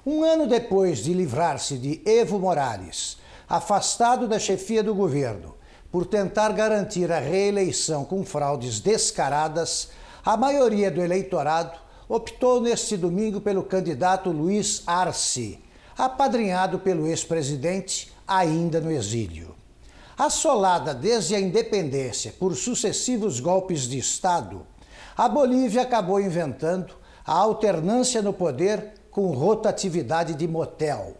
Um 0.05 0.23
ano 0.23 0.45
depois 0.45 0.99
de 0.99 1.13
livrar-se 1.13 1.77
de 1.77 2.01
Evo 2.05 2.37
Morales, 2.37 3.17
afastado 3.47 4.27
da 4.27 4.37
chefia 4.37 4.83
do 4.83 4.93
governo, 4.93 5.55
por 5.93 6.07
tentar 6.07 6.53
garantir 6.53 7.11
a 7.11 7.19
reeleição 7.19 8.03
com 8.03 8.25
fraudes 8.25 8.79
descaradas, 8.79 9.89
a 10.25 10.35
maioria 10.35 10.89
do 10.89 10.99
eleitorado 10.99 11.77
optou 12.09 12.59
neste 12.59 12.97
domingo 12.97 13.39
pelo 13.39 13.61
candidato 13.61 14.31
Luiz 14.31 14.81
Arce, 14.87 15.63
apadrinhado 15.95 16.79
pelo 16.79 17.05
ex-presidente 17.05 18.11
ainda 18.27 18.81
no 18.81 18.89
exílio. 18.89 19.53
Assolada 20.17 20.95
desde 20.95 21.35
a 21.35 21.39
independência 21.39 22.33
por 22.39 22.55
sucessivos 22.55 23.39
golpes 23.39 23.81
de 23.81 23.99
Estado, 23.99 24.65
a 25.15 25.29
Bolívia 25.29 25.83
acabou 25.83 26.19
inventando 26.19 26.95
a 27.23 27.33
alternância 27.33 28.19
no 28.19 28.33
poder 28.33 28.93
com 29.11 29.27
rotatividade 29.27 30.33
de 30.33 30.47
motel. 30.47 31.17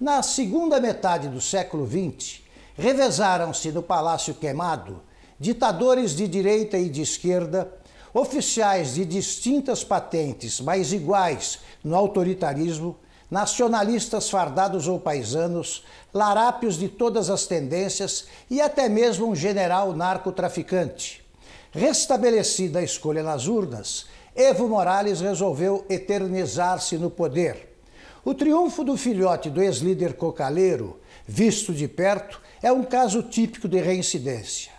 Na 0.00 0.22
segunda 0.22 0.80
metade 0.80 1.28
do 1.28 1.38
século 1.38 1.86
XX, 1.86 2.45
revezaram-se 2.76 3.72
no 3.72 3.82
Palácio 3.82 4.34
Queimado 4.34 5.02
ditadores 5.38 6.16
de 6.16 6.26
direita 6.26 6.78
e 6.78 6.88
de 6.88 7.02
esquerda, 7.02 7.70
oficiais 8.12 8.94
de 8.94 9.04
distintas 9.04 9.84
patentes, 9.84 10.60
mas 10.60 10.92
iguais 10.92 11.58
no 11.84 11.94
autoritarismo, 11.94 12.96
nacionalistas 13.30 14.30
fardados 14.30 14.88
ou 14.88 14.98
paisanos, 14.98 15.84
larápios 16.14 16.78
de 16.78 16.88
todas 16.88 17.28
as 17.28 17.46
tendências 17.46 18.26
e 18.48 18.60
até 18.60 18.88
mesmo 18.88 19.26
um 19.26 19.34
general 19.34 19.92
narcotraficante. 19.92 21.24
Restabelecida 21.72 22.78
a 22.78 22.82
escolha 22.82 23.22
nas 23.22 23.46
urnas, 23.46 24.06
Evo 24.34 24.68
Morales 24.68 25.20
resolveu 25.20 25.84
eternizar-se 25.90 26.96
no 26.96 27.10
poder. 27.10 27.76
O 28.24 28.32
triunfo 28.32 28.82
do 28.82 28.96
filhote 28.96 29.50
do 29.50 29.62
ex-líder 29.62 30.14
cocaleiro, 30.14 30.98
visto 31.26 31.74
de 31.74 31.86
perto, 31.86 32.40
é 32.62 32.72
um 32.72 32.82
caso 32.82 33.22
típico 33.22 33.68
de 33.68 33.80
reincidência. 33.80 34.72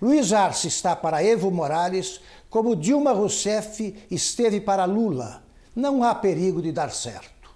Luiz 0.00 0.32
Arce 0.32 0.68
está 0.68 0.96
para 0.96 1.22
Evo 1.22 1.50
Morales 1.50 2.20
como 2.50 2.76
Dilma 2.76 3.12
Rousseff 3.12 3.94
esteve 4.10 4.60
para 4.60 4.84
Lula. 4.84 5.42
Não 5.74 6.02
há 6.02 6.14
perigo 6.14 6.60
de 6.60 6.70
dar 6.70 6.90
certo. 6.90 7.50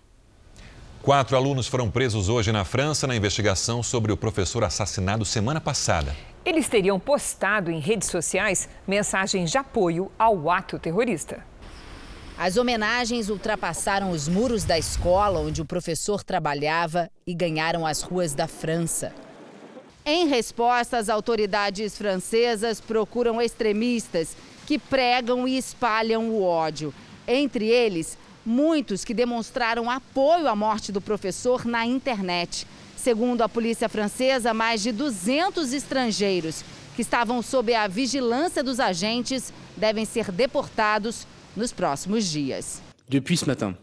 Quatro 1.03 1.37
alunos 1.37 1.67
foram 1.67 1.91
presos 1.91 2.29
hoje 2.29 2.51
na 2.51 2.65
França 2.65 3.07
na 3.07 3.15
investigação 3.15 3.83
sobre 3.83 4.11
o 4.11 4.17
professor 4.17 4.65
assassinado 4.65 5.25
semana 5.25 5.61
passada. 5.61 6.17
Eles 6.45 6.69
teriam 6.69 6.99
postado 6.99 7.71
em 7.71 7.79
redes 7.79 8.09
sociais 8.09 8.69
mensagens 8.87 9.51
de 9.51 9.59
apoio 9.59 10.11
ao 10.19 10.51
ato 10.51 10.79
terrorista. 10.79 11.45
As 12.39 12.57
homenagens 12.57 13.29
ultrapassaram 13.29 14.11
os 14.11 14.29
muros 14.29 14.65
da 14.65 14.79
escola 14.79 15.41
onde 15.41 15.61
o 15.61 15.65
professor 15.65 16.23
trabalhava 16.23 17.11
e 17.27 17.35
ganharam 17.35 17.87
as 17.87 18.03
ruas 18.03 18.35
da 18.35 18.47
França. 18.47 19.12
Em 20.09 20.29
resposta, 20.29 20.99
as 20.99 21.09
autoridades 21.09 21.99
francesas 21.99 22.81
procuram 22.81 23.42
extremistas 23.42 24.37
que 24.64 24.79
pregam 24.79 25.49
e 25.49 25.59
espalham 25.59 26.31
o 26.31 26.45
ódio. 26.45 26.95
Entre 27.27 27.66
eles, 27.66 28.16
muitos 28.45 29.05
que 29.05 29.12
demonstraram 29.12 29.90
apoio 29.90 30.47
à 30.47 30.55
morte 30.55 30.92
do 30.92 31.01
professor 31.01 31.64
na 31.64 31.85
internet. 31.85 32.69
Segundo 32.97 33.42
a 33.42 33.49
polícia 33.49 33.88
francesa, 33.88 34.55
mais 34.55 34.81
de 34.81 34.92
200 34.92 35.73
estrangeiros 35.73 36.64
que 36.95 37.03
estavam 37.03 37.42
sob 37.42 37.75
a 37.75 37.88
vigilância 37.88 38.62
dos 38.62 38.79
agentes 38.79 39.53
devem 39.77 40.05
ser 40.05 40.31
deportados 40.31 41.27
nos 41.57 41.73
próximos 41.73 42.25
dias. 42.27 42.81
Depuis 43.09 43.40
ce 43.40 43.47
matin. 43.49 43.77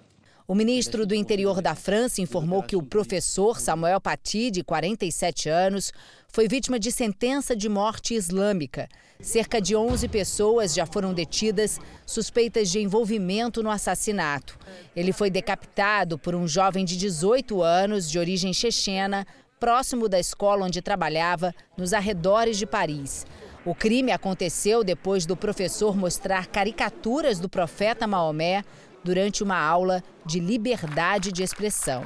O 0.45 0.53
ministro 0.53 1.05
do 1.05 1.15
Interior 1.15 1.61
da 1.61 1.73
França 1.73 2.21
informou 2.21 2.61
que 2.61 2.75
o 2.75 2.83
professor 2.83 3.61
Samuel 3.61 4.01
Paty, 4.01 4.51
de 4.51 4.61
47 4.61 5.47
anos, 5.47 5.93
foi 6.27 6.49
vítima 6.49 6.77
de 6.77 6.91
sentença 6.91 7.55
de 7.55 7.69
morte 7.69 8.13
islâmica. 8.13 8.89
Cerca 9.21 9.61
de 9.61 9.73
11 9.73 10.05
pessoas 10.09 10.73
já 10.73 10.85
foram 10.85 11.13
detidas 11.13 11.79
suspeitas 12.05 12.69
de 12.69 12.79
envolvimento 12.81 13.63
no 13.63 13.71
assassinato. 13.71 14.59
Ele 14.93 15.13
foi 15.13 15.29
decapitado 15.29 16.19
por 16.19 16.35
um 16.35 16.45
jovem 16.45 16.83
de 16.83 16.97
18 16.97 17.61
anos, 17.61 18.11
de 18.11 18.19
origem 18.19 18.53
chechena, 18.53 19.25
próximo 19.61 20.09
da 20.09 20.19
escola 20.19 20.65
onde 20.65 20.81
trabalhava, 20.81 21.55
nos 21.77 21.93
arredores 21.93 22.57
de 22.57 22.65
Paris. 22.65 23.25
O 23.65 23.73
crime 23.73 24.11
aconteceu 24.11 24.83
depois 24.83 25.25
do 25.25 25.37
professor 25.37 25.95
mostrar 25.95 26.47
caricaturas 26.47 27.39
do 27.39 27.47
profeta 27.47 28.05
Maomé 28.05 28.65
durante 29.03 29.43
uma 29.43 29.57
aula 29.57 30.03
de 30.25 30.39
liberdade 30.39 31.31
de 31.31 31.43
expressão. 31.43 32.03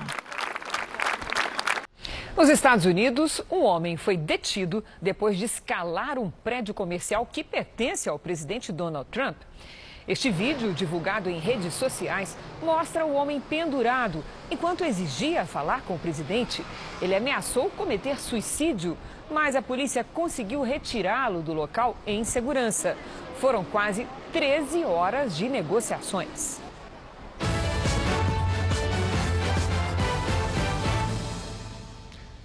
Nos 2.38 2.49
Estados 2.49 2.86
Unidos, 2.86 3.41
um 3.49 3.63
homem 3.63 3.97
foi 3.97 4.15
detido 4.15 4.83
depois 5.01 5.38
de 5.38 5.45
escalar 5.45 6.19
um 6.19 6.29
prédio 6.29 6.73
comercial 6.73 7.25
que 7.25 7.43
pertence 7.43 8.07
ao 8.07 8.19
presidente 8.19 8.71
Donald 8.71 9.10
Trump. 9.10 9.38
Este 10.07 10.29
vídeo, 10.29 10.71
divulgado 10.71 11.29
em 11.29 11.39
redes 11.39 11.73
sociais, 11.73 12.38
mostra 12.62 13.05
o 13.05 13.13
homem 13.13 13.41
pendurado 13.41 14.23
enquanto 14.49 14.86
exigia 14.86 15.45
falar 15.45 15.81
com 15.81 15.95
o 15.95 15.99
presidente. 15.99 16.63
Ele 17.01 17.15
ameaçou 17.15 17.69
cometer 17.71 18.17
suicídio, 18.19 18.95
mas 19.29 19.55
a 19.55 19.62
polícia 19.62 20.03
conseguiu 20.03 20.62
retirá-lo 20.62 21.41
do 21.41 21.53
local 21.53 21.97
em 22.05 22.23
segurança. 22.23 22.95
Foram 23.41 23.65
quase 23.65 24.07
13 24.31 24.86
horas 24.86 25.36
de 25.36 25.49
negociações. 25.49 26.66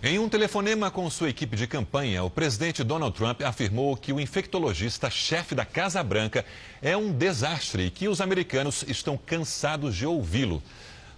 Em 0.04 0.18
um 0.18 0.28
telefonema 0.28 0.90
com 0.90 1.08
sua 1.08 1.30
equipe 1.30 1.54
de 1.54 1.64
campanha, 1.64 2.24
o 2.24 2.28
presidente 2.28 2.82
Donald 2.82 3.16
Trump 3.16 3.40
afirmou 3.42 3.96
que 3.96 4.12
o 4.12 4.18
infectologista-chefe 4.18 5.54
da 5.54 5.64
Casa 5.64 6.02
Branca 6.02 6.44
é 6.82 6.96
um 6.96 7.12
desastre 7.12 7.84
e 7.84 7.90
que 7.90 8.08
os 8.08 8.20
americanos 8.20 8.84
estão 8.88 9.16
cansados 9.16 9.94
de 9.94 10.04
ouvi-lo. 10.04 10.60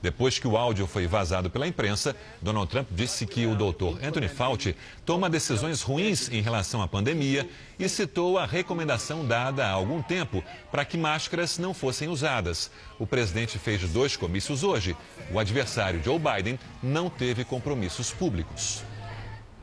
Depois 0.04 0.38
que 0.38 0.46
o 0.46 0.54
áudio 0.54 0.86
foi 0.86 1.06
vazado 1.06 1.48
pela 1.48 1.66
imprensa, 1.66 2.14
Donald 2.42 2.70
Trump 2.70 2.86
disse 2.90 3.24
que 3.24 3.46
o 3.46 3.54
doutor 3.54 3.98
Anthony 4.04 4.28
Fauci 4.28 4.76
toma 5.02 5.30
decisões 5.30 5.80
ruins 5.80 6.30
em 6.30 6.42
relação 6.42 6.82
à 6.82 6.86
pandemia 6.86 7.48
e 7.78 7.88
citou 7.88 8.38
a 8.38 8.44
recomendação 8.44 9.26
dada 9.26 9.64
há 9.64 9.70
algum 9.70 10.02
tempo 10.02 10.44
para 10.70 10.84
que 10.84 10.98
máscaras 10.98 11.56
não 11.56 11.72
fossem 11.72 12.08
usadas. 12.08 12.70
O 12.98 13.06
presidente 13.06 13.58
fez 13.58 13.80
dois 13.88 14.14
comícios 14.14 14.62
hoje. 14.62 14.94
O 15.32 15.38
adversário 15.38 16.02
Joe 16.04 16.18
Biden 16.18 16.58
não 16.82 17.08
teve 17.08 17.42
compromissos 17.42 18.12
públicos. 18.12 18.84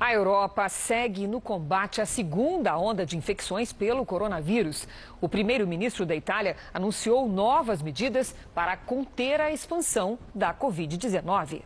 A 0.01 0.11
Europa 0.11 0.67
segue 0.67 1.27
no 1.27 1.39
combate 1.39 2.01
à 2.01 2.07
segunda 2.07 2.75
onda 2.75 3.05
de 3.05 3.15
infecções 3.15 3.71
pelo 3.71 4.03
coronavírus. 4.03 4.87
O 5.21 5.29
primeiro-ministro 5.29 6.07
da 6.07 6.15
Itália 6.15 6.57
anunciou 6.73 7.29
novas 7.29 7.83
medidas 7.83 8.33
para 8.51 8.75
conter 8.75 9.39
a 9.39 9.51
expansão 9.51 10.17
da 10.33 10.55
Covid-19. 10.55 11.61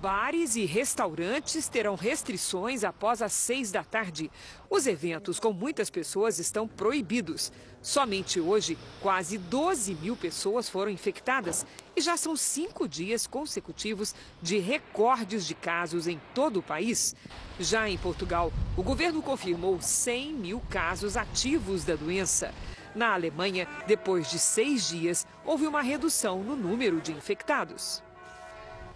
Bares 0.00 0.54
e 0.54 0.64
restaurantes 0.64 1.68
terão 1.68 1.96
restrições 1.96 2.84
após 2.84 3.20
as 3.20 3.32
seis 3.32 3.72
da 3.72 3.82
tarde. 3.82 4.30
Os 4.70 4.86
eventos 4.86 5.40
com 5.40 5.52
muitas 5.52 5.90
pessoas 5.90 6.38
estão 6.38 6.68
proibidos. 6.68 7.50
Somente 7.80 8.40
hoje, 8.40 8.76
quase 9.00 9.38
12 9.38 9.94
mil 9.94 10.16
pessoas 10.16 10.68
foram 10.68 10.90
infectadas 10.90 11.64
e 11.96 12.00
já 12.00 12.16
são 12.16 12.36
cinco 12.36 12.88
dias 12.88 13.26
consecutivos 13.26 14.14
de 14.42 14.58
recordes 14.58 15.46
de 15.46 15.54
casos 15.54 16.06
em 16.08 16.20
todo 16.34 16.58
o 16.58 16.62
país. 16.62 17.14
Já 17.58 17.88
em 17.88 17.96
Portugal, 17.96 18.52
o 18.76 18.82
governo 18.82 19.22
confirmou 19.22 19.80
100 19.80 20.32
mil 20.32 20.62
casos 20.68 21.16
ativos 21.16 21.84
da 21.84 21.94
doença. 21.94 22.52
Na 22.94 23.14
Alemanha, 23.14 23.68
depois 23.86 24.28
de 24.28 24.38
seis 24.38 24.88
dias, 24.88 25.26
houve 25.44 25.66
uma 25.66 25.82
redução 25.82 26.42
no 26.42 26.56
número 26.56 27.00
de 27.00 27.12
infectados. 27.12 28.02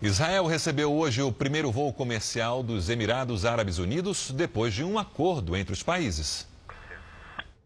Israel 0.01 0.47
recebeu 0.47 0.93
hoje 0.93 1.23
o 1.23 1.31
primeiro 1.31 1.71
voo 1.71 1.93
comercial 1.93 2.65
dos 2.65 2.89
Emirados 2.89 3.45
Árabes 3.45 3.79
Unidos 3.79 4.33
depois 4.33 4.75
de 4.75 4.83
um 4.83 4.99
acordo 4.99 5.57
entre 5.57 5.73
os 5.73 5.85
países. 5.85 6.52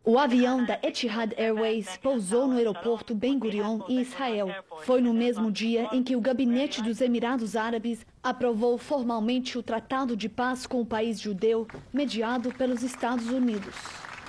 O 0.09 0.21
avião 0.21 0.65
da 0.65 0.79
Etihad 0.85 1.35
Airways 1.37 1.97
pousou 1.97 2.47
no 2.47 2.57
aeroporto 2.57 3.13
Ben 3.13 3.37
Gurion, 3.37 3.81
em 3.89 4.01
Israel. 4.01 4.49
Foi 4.83 5.01
no 5.01 5.13
mesmo 5.13 5.51
dia 5.51 5.89
em 5.93 6.01
que 6.01 6.15
o 6.15 6.21
gabinete 6.21 6.81
dos 6.81 7.01
Emirados 7.01 7.57
Árabes 7.57 8.07
aprovou 8.23 8.79
formalmente 8.79 9.59
o 9.59 9.65
Tratado 9.65 10.17
de 10.17 10.29
Paz 10.29 10.65
com 10.65 10.81
o 10.81 10.87
país 10.87 11.21
judeu, 11.21 11.67
mediado 11.93 12.55
pelos 12.55 12.85
Estados 12.85 13.29
Unidos. 13.31 13.75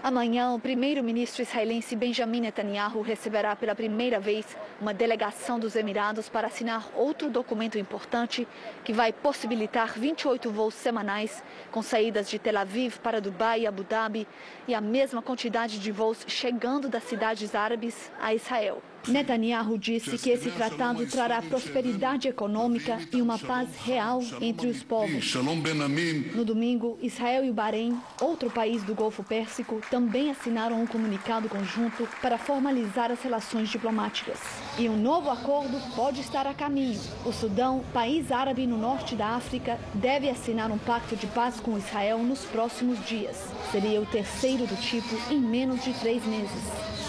Amanhã, 0.07 0.53
o 0.53 0.59
primeiro-ministro 0.59 1.41
israelense 1.41 1.93
Benjamin 1.93 2.39
Netanyahu 2.39 3.01
receberá 3.01 3.57
pela 3.57 3.75
primeira 3.75 4.21
vez 4.21 4.45
uma 4.79 4.93
delegação 4.93 5.59
dos 5.59 5.75
Emirados 5.75 6.29
para 6.29 6.47
assinar 6.47 6.87
outro 6.95 7.29
documento 7.29 7.77
importante 7.77 8.47
que 8.85 8.93
vai 8.93 9.11
possibilitar 9.11 9.99
28 9.99 10.49
voos 10.49 10.75
semanais 10.75 11.43
com 11.73 11.81
saídas 11.81 12.29
de 12.29 12.39
Tel 12.39 12.57
Aviv 12.57 12.99
para 12.99 13.19
Dubai 13.19 13.63
e 13.63 13.67
Abu 13.67 13.83
Dhabi 13.83 14.25
e 14.65 14.73
a 14.73 14.79
mesma 14.79 15.21
quantidade 15.21 15.77
de 15.77 15.91
voos 15.91 16.23
chegando 16.25 16.87
das 16.87 17.03
cidades 17.03 17.53
árabes 17.53 18.09
a 18.17 18.33
Israel. 18.33 18.81
Netanyahu 19.07 19.77
disse 19.77 20.17
que 20.17 20.29
esse 20.29 20.51
tratado 20.51 21.05
trará 21.05 21.41
prosperidade 21.41 22.27
econômica 22.27 22.99
e 23.13 23.21
uma 23.21 23.39
paz 23.39 23.69
real 23.85 24.21
entre 24.41 24.67
os 24.67 24.83
povos. 24.83 25.33
No 26.35 26.45
domingo, 26.45 26.97
Israel 27.01 27.45
e 27.45 27.49
o 27.49 27.53
Bahrein, 27.53 27.97
outro 28.21 28.49
país 28.49 28.83
do 28.83 28.93
Golfo 28.93 29.23
Pérsico, 29.23 29.81
também 29.89 30.29
assinaram 30.29 30.81
um 30.81 30.87
comunicado 30.87 31.47
conjunto 31.47 32.07
para 32.21 32.37
formalizar 32.37 33.11
as 33.11 33.21
relações 33.21 33.69
diplomáticas. 33.69 34.39
E 34.77 34.89
um 34.89 34.97
novo 34.97 35.29
acordo 35.29 35.79
pode 35.95 36.21
estar 36.21 36.45
a 36.45 36.53
caminho. 36.53 36.99
O 37.25 37.31
Sudão, 37.31 37.83
país 37.93 38.31
árabe 38.31 38.67
no 38.67 38.77
norte 38.77 39.15
da 39.15 39.29
África, 39.29 39.79
deve 39.93 40.29
assinar 40.29 40.71
um 40.71 40.77
pacto 40.77 41.15
de 41.15 41.27
paz 41.27 41.59
com 41.59 41.77
Israel 41.77 42.19
nos 42.19 42.41
próximos 42.45 43.03
dias. 43.05 43.37
Seria 43.71 44.01
o 44.01 44.05
terceiro 44.05 44.65
do 44.67 44.75
tipo 44.75 45.15
em 45.31 45.39
menos 45.39 45.83
de 45.83 45.93
três 45.93 46.25
meses. 46.25 47.06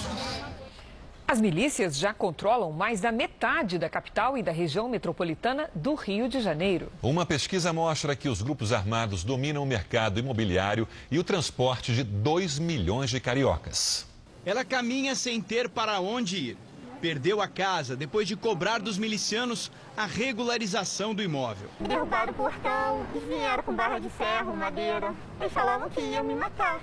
As 1.30 1.42
milícias 1.42 1.98
já 1.98 2.14
controlam 2.14 2.72
mais 2.72 3.02
da 3.02 3.12
metade 3.12 3.78
da 3.78 3.90
capital 3.90 4.38
e 4.38 4.42
da 4.42 4.50
região 4.50 4.88
metropolitana 4.88 5.68
do 5.74 5.94
Rio 5.94 6.26
de 6.26 6.40
Janeiro. 6.40 6.90
Uma 7.02 7.26
pesquisa 7.26 7.70
mostra 7.70 8.16
que 8.16 8.30
os 8.30 8.40
grupos 8.40 8.72
armados 8.72 9.24
dominam 9.24 9.62
o 9.62 9.66
mercado 9.66 10.18
imobiliário 10.18 10.88
e 11.10 11.18
o 11.18 11.22
transporte 11.22 11.94
de 11.94 12.02
2 12.02 12.58
milhões 12.58 13.10
de 13.10 13.20
cariocas. 13.20 14.06
Ela 14.42 14.64
caminha 14.64 15.14
sem 15.14 15.38
ter 15.38 15.68
para 15.68 16.00
onde 16.00 16.38
ir. 16.38 16.56
Perdeu 16.98 17.42
a 17.42 17.46
casa 17.46 17.94
depois 17.94 18.26
de 18.26 18.34
cobrar 18.34 18.78
dos 18.78 18.96
milicianos 18.96 19.70
a 19.94 20.06
regularização 20.06 21.14
do 21.14 21.22
imóvel. 21.22 21.68
Derrubaram 21.78 22.32
o 22.32 22.36
portão 22.36 23.06
e 23.14 23.18
vieram 23.18 23.62
com 23.62 23.74
barra 23.74 23.98
de 23.98 24.08
ferro, 24.08 24.56
madeira. 24.56 25.14
Eles 25.38 25.52
falavam 25.52 25.90
que 25.90 26.00
iam 26.00 26.24
me 26.24 26.34
matar, 26.34 26.80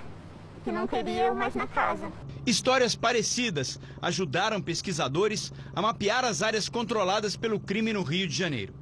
que 0.66 0.72
não 0.72 0.84
queriam 0.84 1.32
mais 1.32 1.54
na 1.54 1.64
casa. 1.64 2.12
Histórias 2.44 2.96
parecidas 2.96 3.78
ajudaram 4.02 4.60
pesquisadores 4.60 5.52
a 5.72 5.80
mapear 5.80 6.24
as 6.24 6.42
áreas 6.42 6.68
controladas 6.68 7.36
pelo 7.36 7.60
crime 7.60 7.92
no 7.92 8.02
Rio 8.02 8.26
de 8.26 8.34
Janeiro. 8.34 8.74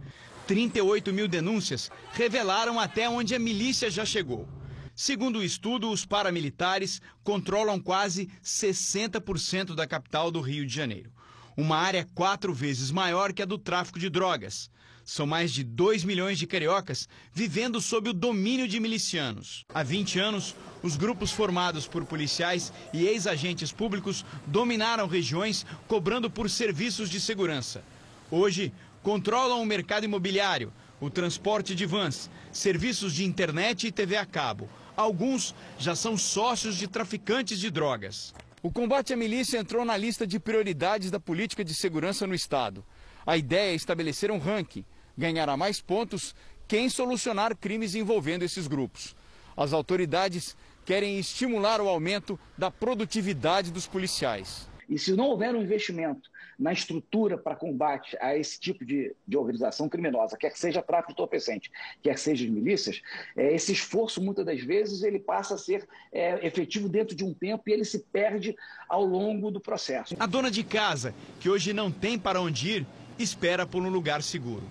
38 0.47 1.12
mil 1.12 1.29
denúncias 1.29 1.90
revelaram 2.14 2.81
até 2.81 3.07
onde 3.07 3.35
a 3.35 3.38
milícia 3.38 3.90
já 3.90 4.03
chegou. 4.03 4.49
Segundo 4.97 5.40
o 5.40 5.44
estudo, 5.44 5.90
os 5.90 6.07
paramilitares 6.07 7.03
controlam 7.23 7.79
quase 7.79 8.31
60% 8.42 9.75
da 9.75 9.87
capital 9.87 10.31
do 10.31 10.40
Rio 10.40 10.66
de 10.66 10.75
Janeiro. 10.75 11.12
Uma 11.55 11.77
área 11.77 12.07
quatro 12.14 12.55
vezes 12.55 12.90
maior 12.90 13.35
que 13.35 13.42
a 13.42 13.47
do 13.47 13.59
tráfico 13.59 13.99
de 13.99 14.09
drogas. 14.09 14.70
São 15.05 15.27
mais 15.27 15.53
de 15.53 15.62
2 15.62 16.03
milhões 16.03 16.38
de 16.38 16.47
cariocas 16.47 17.07
vivendo 17.33 17.79
sob 17.81 18.09
o 18.09 18.14
domínio 18.14 18.67
de 18.67 18.81
milicianos. 18.81 19.67
Há 19.73 19.83
20 19.83 20.19
anos, 20.19 20.57
os 20.83 20.97
grupos 20.97 21.31
formados 21.31 21.87
por 21.87 22.07
policiais 22.07 22.73
e 22.93 23.07
ex-agentes 23.07 23.71
públicos 23.71 24.25
dominaram 24.47 25.07
regiões 25.07 25.67
cobrando 25.87 26.31
por 26.31 26.49
serviços 26.49 27.11
de 27.11 27.21
segurança. 27.21 27.85
Hoje, 28.31 28.73
controlam 29.03 29.61
o 29.61 29.67
mercado 29.67 30.05
imobiliário, 30.05 30.73
o 30.99 31.11
transporte 31.11 31.75
de 31.75 31.85
vans, 31.85 32.31
serviços 32.51 33.12
de 33.12 33.25
internet 33.25 33.87
e 33.87 33.93
TV 33.93 34.17
a 34.17 34.25
cabo. 34.25 34.71
Alguns 34.97 35.55
já 35.79 35.95
são 35.95 36.17
sócios 36.17 36.77
de 36.77 36.88
traficantes 36.88 37.59
de 37.61 37.71
drogas. 37.71 38.33
O 38.62 38.73
combate 38.73 39.12
à 39.12 39.17
milícia 39.17 39.59
entrou 39.59 39.85
na 39.85 39.95
lista 39.95 40.27
de 40.27 40.40
prioridades 40.40 41.11
da 41.11 41.21
política 41.21 41.62
de 41.62 41.75
segurança 41.75 42.27
no 42.27 42.35
Estado. 42.35 42.83
A 43.27 43.37
ideia 43.37 43.73
é 43.73 43.75
estabelecer 43.75 44.31
um 44.31 44.38
ranking, 44.38 44.85
ganhará 45.16 45.57
mais 45.57 45.81
pontos 45.81 46.35
quem 46.66 46.88
solucionar 46.88 47.57
crimes 47.57 47.94
envolvendo 47.94 48.42
esses 48.42 48.66
grupos. 48.66 49.14
As 49.57 49.72
autoridades 49.72 50.57
querem 50.85 51.18
estimular 51.18 51.81
o 51.81 51.88
aumento 51.88 52.38
da 52.57 52.70
produtividade 52.70 53.70
dos 53.70 53.87
policiais. 53.87 54.68
E 54.88 54.98
se 54.98 55.12
não 55.12 55.27
houver 55.27 55.55
um 55.55 55.62
investimento 55.62 56.31
na 56.59 56.72
estrutura 56.72 57.37
para 57.37 57.57
combate 57.57 58.16
a 58.20 58.37
esse 58.37 58.61
tipo 58.61 58.85
de, 58.85 59.14
de 59.27 59.37
organização 59.37 59.88
criminosa, 59.88 60.37
quer 60.37 60.50
que 60.50 60.59
seja 60.59 60.83
tráfico 60.83 61.09
de 61.09 61.14
entorpecente, 61.14 61.70
quer 62.03 62.14
que 62.14 62.20
seja 62.20 62.44
de 62.44 62.50
milícias, 62.50 63.00
é, 63.37 63.55
esse 63.55 63.72
esforço, 63.72 64.22
muitas 64.22 64.44
das 64.44 64.61
vezes, 64.61 65.03
ele 65.03 65.18
passa 65.18 65.55
a 65.55 65.59
ser 65.59 65.88
é, 66.12 66.46
efetivo 66.46 66.88
dentro 66.88 67.16
de 67.16 67.24
um 67.24 67.33
tempo 67.33 67.64
e 67.66 67.72
ele 67.72 67.85
se 67.85 67.98
perde 67.98 68.55
ao 68.88 69.05
longo 69.05 69.50
do 69.50 69.59
processo. 69.59 70.14
A 70.18 70.27
dona 70.27 70.50
de 70.50 70.62
casa, 70.62 71.14
que 71.40 71.48
hoje 71.48 71.72
não 71.72 71.90
tem 71.90 72.18
para 72.18 72.40
onde 72.40 72.70
ir, 72.70 72.87
espera 73.18 73.66
por 73.66 73.83
um 73.83 73.88
lugar 73.88 74.22
seguro. 74.22 74.62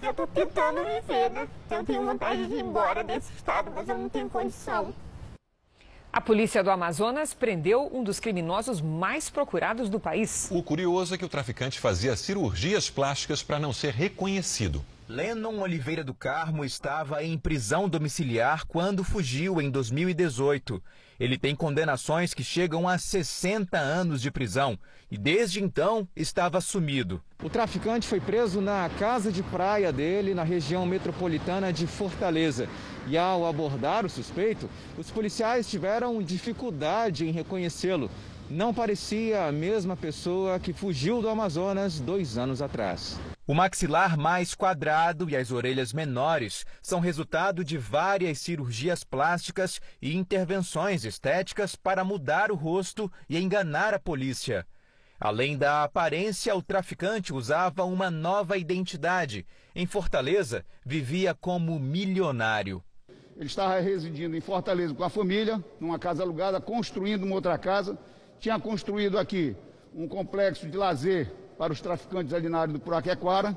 Eu 0.00 0.10
estou 0.10 0.26
tentando 0.28 0.84
viver, 0.84 1.30
né? 1.30 1.48
Eu 1.70 1.84
tenho 1.84 2.04
vontade 2.04 2.46
de 2.46 2.54
ir 2.54 2.60
embora 2.60 3.02
desse 3.02 3.32
estado, 3.32 3.70
mas 3.74 3.88
eu 3.88 3.98
não 3.98 4.08
tenho 4.08 4.30
condição. 4.30 4.94
A 6.12 6.20
polícia 6.20 6.64
do 6.64 6.70
Amazonas 6.70 7.34
prendeu 7.34 7.90
um 7.92 8.02
dos 8.02 8.18
criminosos 8.18 8.80
mais 8.80 9.28
procurados 9.28 9.90
do 9.90 10.00
país. 10.00 10.48
O 10.50 10.62
curioso 10.62 11.14
é 11.14 11.18
que 11.18 11.24
o 11.24 11.28
traficante 11.28 11.78
fazia 11.78 12.16
cirurgias 12.16 12.88
plásticas 12.88 13.42
para 13.42 13.58
não 13.58 13.72
ser 13.72 13.92
reconhecido. 13.92 14.84
Lennon 15.08 15.60
Oliveira 15.60 16.04
do 16.04 16.14
Carmo 16.14 16.64
estava 16.64 17.22
em 17.22 17.36
prisão 17.36 17.88
domiciliar 17.88 18.66
quando 18.66 19.04
fugiu 19.04 19.60
em 19.60 19.70
2018. 19.70 20.82
Ele 21.18 21.36
tem 21.36 21.54
condenações 21.54 22.32
que 22.32 22.44
chegam 22.44 22.88
a 22.88 22.96
60 22.96 23.76
anos 23.76 24.22
de 24.22 24.30
prisão 24.30 24.78
e 25.10 25.18
desde 25.18 25.62
então 25.62 26.06
estava 26.14 26.60
sumido. 26.60 27.20
O 27.42 27.48
traficante 27.48 28.06
foi 28.06 28.20
preso 28.20 28.60
na 28.60 28.88
casa 28.98 29.32
de 29.32 29.42
praia 29.42 29.92
dele, 29.92 30.34
na 30.34 30.44
região 30.44 30.86
metropolitana 30.86 31.72
de 31.72 31.86
Fortaleza. 31.86 32.68
E 33.06 33.16
ao 33.16 33.46
abordar 33.46 34.04
o 34.04 34.10
suspeito, 34.10 34.68
os 34.96 35.10
policiais 35.10 35.68
tiveram 35.68 36.22
dificuldade 36.22 37.26
em 37.26 37.32
reconhecê-lo. 37.32 38.10
Não 38.50 38.72
parecia 38.72 39.44
a 39.44 39.52
mesma 39.52 39.94
pessoa 39.94 40.58
que 40.58 40.72
fugiu 40.72 41.20
do 41.20 41.28
Amazonas 41.28 42.00
dois 42.00 42.38
anos 42.38 42.62
atrás. 42.62 43.20
O 43.46 43.52
maxilar 43.52 44.16
mais 44.16 44.54
quadrado 44.54 45.28
e 45.28 45.36
as 45.36 45.50
orelhas 45.50 45.92
menores 45.92 46.64
são 46.82 46.98
resultado 46.98 47.62
de 47.62 47.76
várias 47.76 48.38
cirurgias 48.38 49.04
plásticas 49.04 49.80
e 50.00 50.16
intervenções 50.16 51.04
estéticas 51.04 51.76
para 51.76 52.02
mudar 52.02 52.50
o 52.50 52.54
rosto 52.54 53.12
e 53.28 53.36
enganar 53.36 53.92
a 53.92 53.98
polícia. 53.98 54.66
Além 55.20 55.58
da 55.58 55.84
aparência, 55.84 56.56
o 56.56 56.62
traficante 56.62 57.34
usava 57.34 57.84
uma 57.84 58.10
nova 58.10 58.56
identidade. 58.56 59.46
Em 59.74 59.84
Fortaleza, 59.84 60.64
vivia 60.86 61.34
como 61.34 61.78
milionário. 61.78 62.82
Ele 63.36 63.46
estava 63.46 63.78
residindo 63.78 64.34
em 64.34 64.40
Fortaleza 64.40 64.94
com 64.94 65.04
a 65.04 65.10
família, 65.10 65.62
numa 65.78 65.98
casa 65.98 66.22
alugada, 66.22 66.60
construindo 66.62 67.24
uma 67.24 67.34
outra 67.34 67.58
casa. 67.58 67.98
Tinha 68.40 68.58
construído 68.58 69.18
aqui 69.18 69.56
um 69.94 70.06
complexo 70.06 70.68
de 70.68 70.76
lazer 70.76 71.32
para 71.56 71.72
os 71.72 71.80
traficantes 71.80 72.32
ali 72.32 72.48
na 72.48 72.60
área 72.60 72.72
do 72.72 72.80
Puraquequara. 72.80 73.56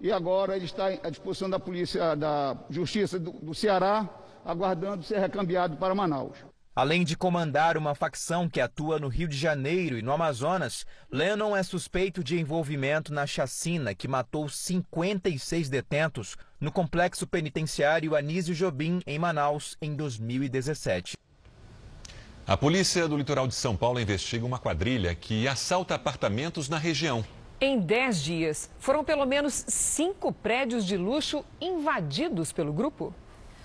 E 0.00 0.12
agora 0.12 0.56
ele 0.56 0.66
está 0.66 0.86
à 0.86 1.10
disposição 1.10 1.48
da 1.50 1.58
Polícia 1.58 2.14
da 2.14 2.56
Justiça 2.70 3.18
do, 3.18 3.32
do 3.32 3.54
Ceará, 3.54 4.08
aguardando 4.44 5.02
ser 5.02 5.18
recambiado 5.18 5.76
para 5.76 5.94
Manaus. 5.94 6.36
Além 6.76 7.04
de 7.04 7.16
comandar 7.16 7.76
uma 7.76 7.94
facção 7.94 8.48
que 8.48 8.60
atua 8.60 8.98
no 8.98 9.06
Rio 9.06 9.28
de 9.28 9.36
Janeiro 9.36 9.96
e 9.96 10.02
no 10.02 10.12
Amazonas, 10.12 10.84
Lennon 11.08 11.56
é 11.56 11.62
suspeito 11.62 12.22
de 12.22 12.38
envolvimento 12.38 13.14
na 13.14 13.28
chacina 13.28 13.94
que 13.94 14.08
matou 14.08 14.48
56 14.48 15.68
detentos 15.68 16.36
no 16.60 16.72
complexo 16.72 17.28
penitenciário 17.28 18.16
Anísio 18.16 18.54
Jobim, 18.56 19.00
em 19.06 19.20
Manaus, 19.20 19.76
em 19.80 19.94
2017. 19.94 21.16
A 22.46 22.58
polícia 22.58 23.08
do 23.08 23.16
litoral 23.16 23.48
de 23.48 23.54
São 23.54 23.74
Paulo 23.74 23.98
investiga 23.98 24.44
uma 24.44 24.58
quadrilha 24.58 25.14
que 25.14 25.48
assalta 25.48 25.94
apartamentos 25.94 26.68
na 26.68 26.76
região. 26.76 27.24
Em 27.58 27.80
10 27.80 28.22
dias, 28.22 28.70
foram 28.78 29.02
pelo 29.02 29.24
menos 29.24 29.64
cinco 29.66 30.30
prédios 30.30 30.84
de 30.84 30.94
luxo 30.94 31.42
invadidos 31.58 32.52
pelo 32.52 32.70
grupo. 32.70 33.14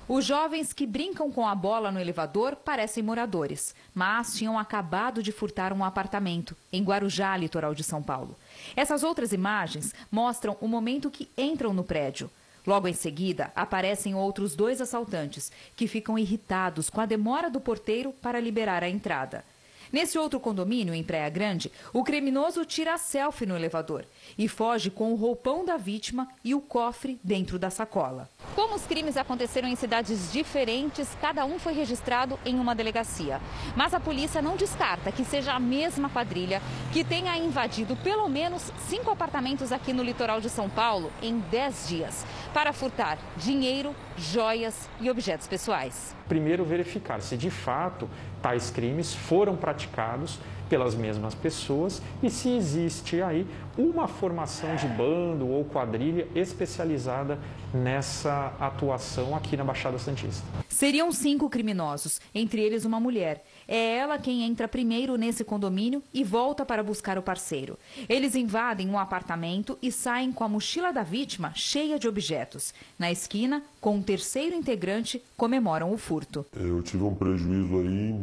Os 0.07 0.23
jovens 0.23 0.71
que 0.71 0.87
brincam 0.87 1.29
com 1.29 1.45
a 1.45 1.53
bola 1.53 1.91
no 1.91 1.99
elevador 1.99 2.55
parecem 2.55 3.03
moradores, 3.03 3.75
mas 3.93 4.35
tinham 4.37 4.57
acabado 4.57 5.21
de 5.21 5.33
furtar 5.33 5.73
um 5.73 5.83
apartamento 5.83 6.55
em 6.71 6.81
Guarujá, 6.81 7.35
litoral 7.35 7.75
de 7.75 7.83
São 7.83 8.01
Paulo. 8.01 8.33
Essas 8.77 9.03
outras 9.03 9.33
imagens 9.33 9.93
mostram 10.09 10.55
o 10.61 10.69
momento 10.69 11.11
que 11.11 11.29
entram 11.37 11.73
no 11.73 11.83
prédio. 11.83 12.31
Logo 12.65 12.87
em 12.87 12.93
seguida, 12.93 13.51
aparecem 13.55 14.15
outros 14.15 14.55
dois 14.55 14.81
assaltantes 14.81 15.51
que 15.75 15.87
ficam 15.87 16.17
irritados 16.17 16.89
com 16.89 17.01
a 17.01 17.05
demora 17.05 17.49
do 17.49 17.61
porteiro 17.61 18.11
para 18.11 18.39
liberar 18.39 18.83
a 18.83 18.89
entrada. 18.89 19.43
Nesse 19.91 20.19
outro 20.19 20.39
condomínio, 20.39 20.93
em 20.93 21.03
Praia 21.03 21.29
Grande, 21.29 21.71
o 21.91 22.03
criminoso 22.03 22.63
tira 22.63 22.93
a 22.93 22.97
selfie 22.97 23.45
no 23.45 23.55
elevador 23.55 24.05
e 24.37 24.47
foge 24.47 24.89
com 24.89 25.11
o 25.11 25.15
roupão 25.15 25.65
da 25.65 25.77
vítima 25.77 26.27
e 26.43 26.53
o 26.55 26.61
cofre 26.61 27.19
dentro 27.23 27.59
da 27.59 27.69
sacola. 27.69 28.29
Como 28.55 28.75
os 28.75 28.85
crimes 28.85 29.17
aconteceram 29.17 29.67
em 29.67 29.75
cidades 29.75 30.31
diferentes, 30.31 31.15
cada 31.21 31.45
um 31.45 31.57
foi 31.59 31.73
registrado 31.73 32.39
em 32.45 32.55
uma 32.59 32.75
delegacia. 32.75 33.39
Mas 33.75 33.93
a 33.93 33.99
polícia 33.99 34.41
não 34.41 34.55
descarta 34.55 35.11
que 35.11 35.23
seja 35.23 35.53
a 35.53 35.59
mesma 35.59 36.09
quadrilha 36.09 36.61
que 36.91 37.03
tenha 37.03 37.37
invadido 37.37 37.95
pelo 37.97 38.27
menos 38.27 38.71
cinco 38.87 39.11
apartamentos 39.11 39.71
aqui 39.71 39.93
no 39.93 40.03
litoral 40.03 40.41
de 40.41 40.49
São 40.49 40.69
Paulo 40.69 41.11
em 41.21 41.39
dez 41.39 41.87
dias 41.87 42.25
para 42.53 42.73
furtar 42.73 43.17
dinheiro, 43.37 43.95
joias 44.17 44.89
e 44.99 45.09
objetos 45.09 45.47
pessoais. 45.47 46.15
Primeiro, 46.27 46.65
verificar 46.65 47.21
se 47.21 47.37
de 47.37 47.49
fato 47.49 48.09
tais 48.41 48.69
crimes 48.69 49.13
foram 49.13 49.55
praticados 49.55 50.39
pelas 50.69 50.93
mesmas 50.93 51.33
pessoas 51.33 52.01
e 52.21 52.29
se 52.29 52.49
existe 52.49 53.21
aí 53.21 53.45
uma 53.77 54.07
formação 54.07 54.75
de 54.75 54.87
bando 54.87 55.47
ou 55.47 55.65
quadrilha 55.65 56.27
especializada 56.35 57.39
nessa 57.73 58.53
atuação 58.59 59.35
aqui 59.35 59.55
na 59.55 59.63
Baixada 59.63 59.97
Santista. 59.97 60.45
Seriam 60.67 61.11
cinco 61.11 61.49
criminosos, 61.49 62.19
entre 62.33 62.61
eles 62.61 62.85
uma 62.85 62.99
mulher. 62.99 63.45
É 63.67 63.97
ela 63.97 64.17
quem 64.17 64.43
entra 64.43 64.67
primeiro 64.67 65.15
nesse 65.15 65.43
condomínio 65.43 66.01
e 66.13 66.23
volta 66.23 66.65
para 66.65 66.83
buscar 66.83 67.17
o 67.17 67.21
parceiro. 67.21 67.77
Eles 68.07 68.35
invadem 68.35 68.89
um 68.89 68.97
apartamento 68.97 69.77
e 69.81 69.91
saem 69.91 70.31
com 70.31 70.43
a 70.43 70.49
mochila 70.49 70.91
da 70.91 71.03
vítima 71.03 71.51
cheia 71.55 71.99
de 71.99 72.07
objetos. 72.07 72.73
Na 72.97 73.11
esquina, 73.11 73.63
com 73.79 73.95
um 73.95 74.01
terceiro 74.01 74.55
integrante, 74.55 75.21
comemoram 75.37 75.93
o 75.93 75.97
furto. 75.97 76.45
Eu 76.55 76.81
tive 76.81 77.03
um 77.03 77.13
prejuízo 77.13 77.79
aí 77.79 78.15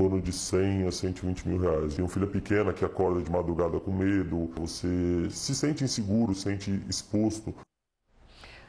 torno 0.00 0.18
de 0.18 0.32
100 0.32 0.86
a 0.86 0.92
120 0.92 1.46
mil 1.46 1.58
reais. 1.58 1.94
Tem 1.94 2.02
uma 2.02 2.10
filha 2.10 2.26
pequena 2.26 2.72
que 2.72 2.82
acorda 2.82 3.20
de 3.20 3.30
madrugada 3.30 3.78
com 3.78 3.92
medo, 3.92 4.50
você 4.56 5.28
se 5.28 5.54
sente 5.54 5.84
inseguro, 5.84 6.34
se 6.34 6.44
sente 6.44 6.82
exposto. 6.88 7.54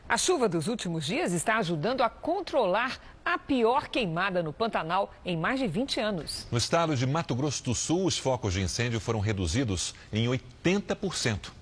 A 0.10 0.18
chuva 0.18 0.50
dos 0.50 0.68
últimos 0.68 1.06
dias 1.06 1.32
está 1.32 1.58
ajudando 1.58 2.02
a 2.02 2.10
controlar 2.10 3.00
a 3.24 3.38
pior 3.38 3.88
queimada 3.88 4.44
no 4.44 4.52
Pantanal 4.52 5.14
em 5.24 5.38
mais 5.38 5.58
de 5.58 5.68
20 5.68 6.02
anos. 6.02 6.48
No 6.52 6.58
estado 6.58 6.98
de 6.98 7.08
Mato 7.08 7.34
Grosso 7.34 7.64
do 7.64 7.74
Sul, 7.74 8.06
os 8.06 8.18
focos 8.18 8.52
de 8.52 8.62
incêndio 8.62 9.00
foram 9.00 9.22
reduzidos 9.22 9.96
em 10.12 10.28
80%. 10.28 11.62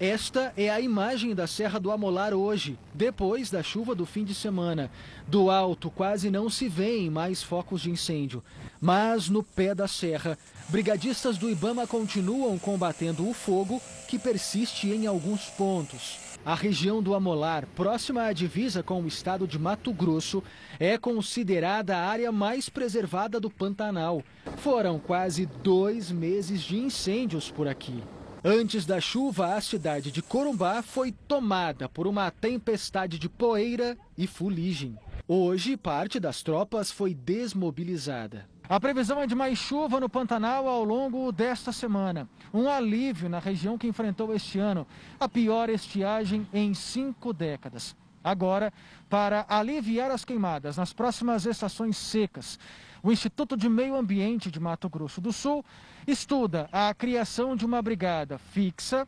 Esta 0.00 0.52
é 0.56 0.68
a 0.68 0.80
imagem 0.80 1.36
da 1.36 1.46
Serra 1.46 1.78
do 1.78 1.92
Amolar 1.92 2.34
hoje, 2.34 2.76
depois 2.92 3.48
da 3.48 3.62
chuva 3.62 3.94
do 3.94 4.04
fim 4.04 4.24
de 4.24 4.34
semana. 4.34 4.90
Do 5.28 5.48
alto 5.48 5.88
quase 5.88 6.30
não 6.30 6.50
se 6.50 6.68
vêem 6.68 7.08
mais 7.08 7.44
focos 7.44 7.82
de 7.82 7.90
incêndio, 7.92 8.42
mas 8.84 9.30
no 9.30 9.42
pé 9.42 9.74
da 9.74 9.88
serra, 9.88 10.36
brigadistas 10.68 11.38
do 11.38 11.48
Ibama 11.48 11.86
continuam 11.86 12.58
combatendo 12.58 13.26
o 13.26 13.32
fogo 13.32 13.80
que 14.06 14.18
persiste 14.18 14.90
em 14.90 15.06
alguns 15.06 15.46
pontos. 15.46 16.18
A 16.44 16.54
região 16.54 17.02
do 17.02 17.14
Amolar, 17.14 17.66
próxima 17.74 18.24
à 18.24 18.32
divisa 18.34 18.82
com 18.82 19.00
o 19.00 19.08
estado 19.08 19.48
de 19.48 19.58
Mato 19.58 19.90
Grosso, 19.90 20.42
é 20.78 20.98
considerada 20.98 21.96
a 21.96 22.06
área 22.06 22.30
mais 22.30 22.68
preservada 22.68 23.40
do 23.40 23.48
Pantanal. 23.48 24.22
Foram 24.58 24.98
quase 24.98 25.46
dois 25.46 26.10
meses 26.10 26.60
de 26.60 26.76
incêndios 26.76 27.50
por 27.50 27.66
aqui. 27.66 28.02
Antes 28.44 28.84
da 28.84 29.00
chuva, 29.00 29.54
a 29.54 29.62
cidade 29.62 30.12
de 30.12 30.20
Corumbá 30.20 30.82
foi 30.82 31.10
tomada 31.10 31.88
por 31.88 32.06
uma 32.06 32.30
tempestade 32.30 33.18
de 33.18 33.30
poeira 33.30 33.96
e 34.18 34.26
fuligem. 34.26 34.98
Hoje, 35.26 35.74
parte 35.74 36.20
das 36.20 36.42
tropas 36.42 36.90
foi 36.90 37.14
desmobilizada. 37.14 38.52
A 38.66 38.80
previsão 38.80 39.20
é 39.20 39.26
de 39.26 39.34
mais 39.34 39.58
chuva 39.58 40.00
no 40.00 40.08
Pantanal 40.08 40.66
ao 40.66 40.82
longo 40.84 41.30
desta 41.30 41.70
semana. 41.70 42.26
Um 42.52 42.66
alívio 42.66 43.28
na 43.28 43.38
região 43.38 43.76
que 43.76 43.86
enfrentou 43.86 44.34
este 44.34 44.58
ano 44.58 44.86
a 45.20 45.28
pior 45.28 45.68
estiagem 45.68 46.48
em 46.50 46.72
cinco 46.72 47.34
décadas. 47.34 47.94
Agora, 48.22 48.72
para 49.10 49.44
aliviar 49.50 50.10
as 50.10 50.24
queimadas 50.24 50.78
nas 50.78 50.94
próximas 50.94 51.44
estações 51.44 51.98
secas, 51.98 52.58
o 53.02 53.12
Instituto 53.12 53.54
de 53.54 53.68
Meio 53.68 53.94
Ambiente 53.94 54.50
de 54.50 54.58
Mato 54.58 54.88
Grosso 54.88 55.20
do 55.20 55.30
Sul 55.30 55.62
estuda 56.06 56.66
a 56.72 56.94
criação 56.94 57.54
de 57.54 57.66
uma 57.66 57.82
brigada 57.82 58.38
fixa 58.38 59.06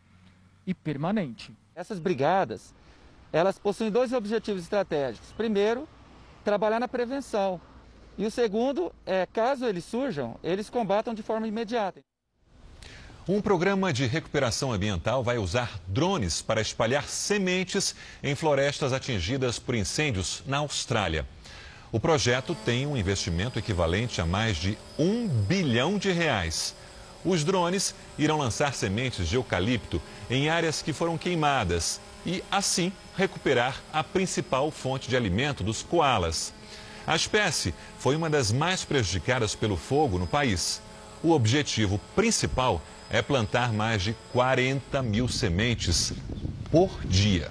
e 0.66 0.74
permanente. 0.74 1.50
Essas 1.74 1.98
brigadas, 1.98 2.74
elas 3.32 3.59
possuem 3.59 3.90
dois 3.90 4.12
objetivos 4.12 4.64
estratégicos. 4.64 5.32
Primeiro, 5.32 5.88
trabalhar 6.44 6.78
na 6.78 6.86
prevenção, 6.86 7.59
e 8.18 8.24
o 8.24 8.30
segundo 8.30 8.92
é, 9.04 9.26
caso 9.26 9.66
eles 9.66 9.84
surjam, 9.84 10.36
eles 10.42 10.70
combatam 10.70 11.14
de 11.14 11.22
forma 11.22 11.46
imediata. 11.46 12.00
Um 13.28 13.40
programa 13.40 13.92
de 13.92 14.06
recuperação 14.06 14.72
ambiental 14.72 15.22
vai 15.24 15.36
usar 15.36 15.80
drones 15.88 16.40
para 16.40 16.60
espalhar 16.60 17.08
sementes 17.08 17.94
em 18.22 18.36
florestas 18.36 18.92
atingidas 18.92 19.58
por 19.58 19.74
incêndios 19.74 20.44
na 20.46 20.58
Austrália. 20.58 21.26
O 21.90 21.98
projeto 21.98 22.54
tem 22.64 22.86
um 22.86 22.96
investimento 22.96 23.58
equivalente 23.58 24.20
a 24.20 24.26
mais 24.26 24.56
de 24.56 24.78
um 24.96 25.26
bilhão 25.26 25.98
de 25.98 26.12
reais. 26.12 26.74
Os 27.24 27.42
drones 27.42 27.96
irão 28.16 28.38
lançar 28.38 28.72
sementes 28.74 29.28
de 29.28 29.34
eucalipto 29.34 30.00
em 30.30 30.48
áreas 30.48 30.80
que 30.80 30.92
foram 30.92 31.18
queimadas 31.18 32.00
e, 32.24 32.44
assim, 32.48 32.92
recuperar 33.16 33.82
a 33.92 34.04
principal 34.04 34.70
fonte 34.70 35.08
de 35.08 35.16
alimento 35.16 35.64
dos 35.64 35.82
koalas. 35.82 36.52
A 37.07 37.14
espécie 37.14 37.72
foi 37.98 38.16
uma 38.16 38.28
das 38.28 38.50
mais 38.50 38.84
prejudicadas 38.84 39.54
pelo 39.54 39.76
fogo 39.76 40.18
no 40.18 40.26
país. 40.26 40.82
O 41.22 41.30
objetivo 41.30 42.00
principal 42.16 42.82
é 43.09 43.22
plantar 43.22 43.72
mais 43.72 44.02
de 44.02 44.16
40 44.32 45.02
mil 45.02 45.28
sementes 45.28 46.12
por 46.70 46.90
dia. 47.04 47.50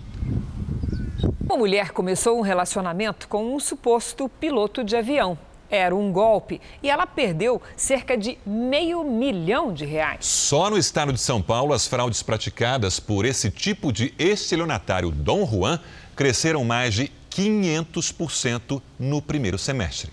Uma 1.45 1.57
mulher 1.57 1.91
começou 1.91 2.37
um 2.37 2.41
relacionamento 2.41 3.29
com 3.29 3.55
um 3.55 3.59
suposto 3.59 4.27
piloto 4.27 4.83
de 4.83 4.97
avião. 4.97 5.37
Era 5.69 5.95
um 5.95 6.11
golpe 6.11 6.59
e 6.83 6.89
ela 6.89 7.07
perdeu 7.07 7.61
cerca 7.77 8.17
de 8.17 8.37
meio 8.45 9.03
milhão 9.03 9.73
de 9.73 9.85
reais. 9.85 10.25
Só 10.25 10.69
no 10.69 10.77
estado 10.77 11.13
de 11.13 11.19
São 11.19 11.41
Paulo, 11.41 11.73
as 11.73 11.87
fraudes 11.87 12.21
praticadas 12.21 12.99
por 12.99 13.25
esse 13.25 13.49
tipo 13.49 13.91
de 13.91 14.13
estelionatário 14.19 15.11
Dom 15.11 15.45
Juan 15.45 15.79
cresceram 16.15 16.63
mais 16.65 16.93
de 16.93 17.11
500% 17.35 18.81
no 18.97 19.21
primeiro 19.21 19.57
semestre. 19.57 20.09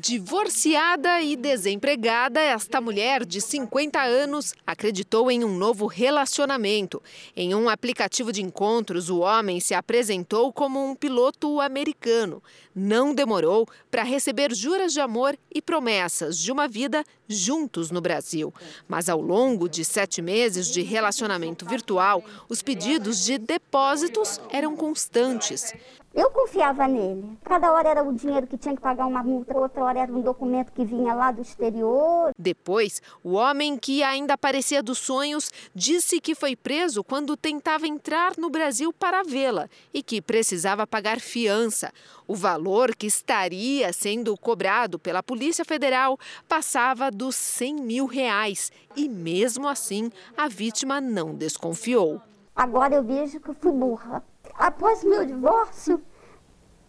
Divorciada 0.00 1.20
e 1.22 1.34
desempregada, 1.34 2.38
esta 2.38 2.80
mulher 2.80 3.24
de 3.24 3.40
50 3.40 4.00
anos 4.00 4.54
acreditou 4.64 5.28
em 5.28 5.42
um 5.42 5.56
novo 5.56 5.86
relacionamento. 5.86 7.02
Em 7.34 7.52
um 7.52 7.68
aplicativo 7.68 8.30
de 8.30 8.40
encontros, 8.40 9.08
o 9.10 9.20
homem 9.20 9.58
se 9.58 9.74
apresentou 9.74 10.52
como 10.52 10.88
um 10.88 10.94
piloto 10.94 11.60
americano. 11.60 12.40
Não 12.72 13.12
demorou 13.12 13.66
para 13.90 14.04
receber 14.04 14.54
juras 14.54 14.92
de 14.92 15.00
amor 15.00 15.36
e 15.52 15.60
promessas 15.60 16.38
de 16.38 16.52
uma 16.52 16.68
vida 16.68 17.02
juntos 17.28 17.90
no 17.90 18.00
Brasil. 18.00 18.52
Mas 18.88 19.08
ao 19.08 19.20
longo 19.20 19.68
de 19.68 19.84
sete 19.84 20.22
meses 20.22 20.68
de 20.68 20.82
relacionamento 20.82 21.66
virtual, 21.66 22.24
os 22.48 22.62
pedidos 22.62 23.24
de 23.24 23.38
depósitos 23.38 24.40
eram 24.50 24.74
constantes. 24.74 25.72
Eu 26.14 26.30
confiava 26.30 26.88
nele. 26.88 27.38
Cada 27.44 27.70
hora 27.72 27.90
era 27.90 28.02
o 28.02 28.12
dinheiro 28.12 28.46
que 28.46 28.56
tinha 28.56 28.74
que 28.74 28.80
pagar 28.80 29.06
uma 29.06 29.22
multa, 29.22 29.56
outra 29.56 29.84
hora 29.84 30.00
era 30.00 30.12
um 30.12 30.20
documento 30.20 30.72
que 30.72 30.84
vinha 30.84 31.14
lá 31.14 31.30
do 31.30 31.42
exterior. 31.42 32.32
Depois, 32.36 33.00
o 33.22 33.34
homem 33.34 33.76
que 33.76 34.02
ainda 34.02 34.34
aparecia 34.34 34.82
dos 34.82 34.98
sonhos 34.98 35.52
disse 35.74 36.20
que 36.20 36.34
foi 36.34 36.56
preso 36.56 37.04
quando 37.04 37.36
tentava 37.36 37.86
entrar 37.86 38.32
no 38.36 38.50
Brasil 38.50 38.92
para 38.92 39.22
vê-la 39.22 39.68
e 39.94 40.02
que 40.02 40.20
precisava 40.20 40.86
pagar 40.86 41.20
fiança. 41.20 41.92
O 42.28 42.34
valor 42.34 42.94
que 42.94 43.06
estaria 43.06 43.90
sendo 43.90 44.36
cobrado 44.36 44.98
pela 44.98 45.22
Polícia 45.22 45.64
Federal 45.64 46.18
passava 46.46 47.10
dos 47.10 47.34
100 47.34 47.76
mil 47.76 48.04
reais 48.04 48.70
e, 48.94 49.08
mesmo 49.08 49.66
assim, 49.66 50.10
a 50.36 50.46
vítima 50.46 51.00
não 51.00 51.34
desconfiou. 51.34 52.20
Agora 52.54 52.96
eu 52.96 53.02
vejo 53.02 53.40
que 53.40 53.48
eu 53.48 53.54
fui 53.54 53.72
burra. 53.72 54.22
Após 54.52 55.02
meu 55.02 55.24
divórcio, 55.24 56.02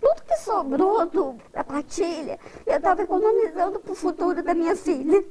tudo 0.02 0.24
que 0.28 0.36
sobrou 0.40 1.38
da 1.54 1.64
partilha, 1.64 2.38
eu 2.66 2.76
estava 2.76 3.04
economizando 3.04 3.80
para 3.80 3.94
o 3.94 3.96
futuro 3.96 4.44
da 4.44 4.54
minha 4.54 4.76
filha. 4.76 5.24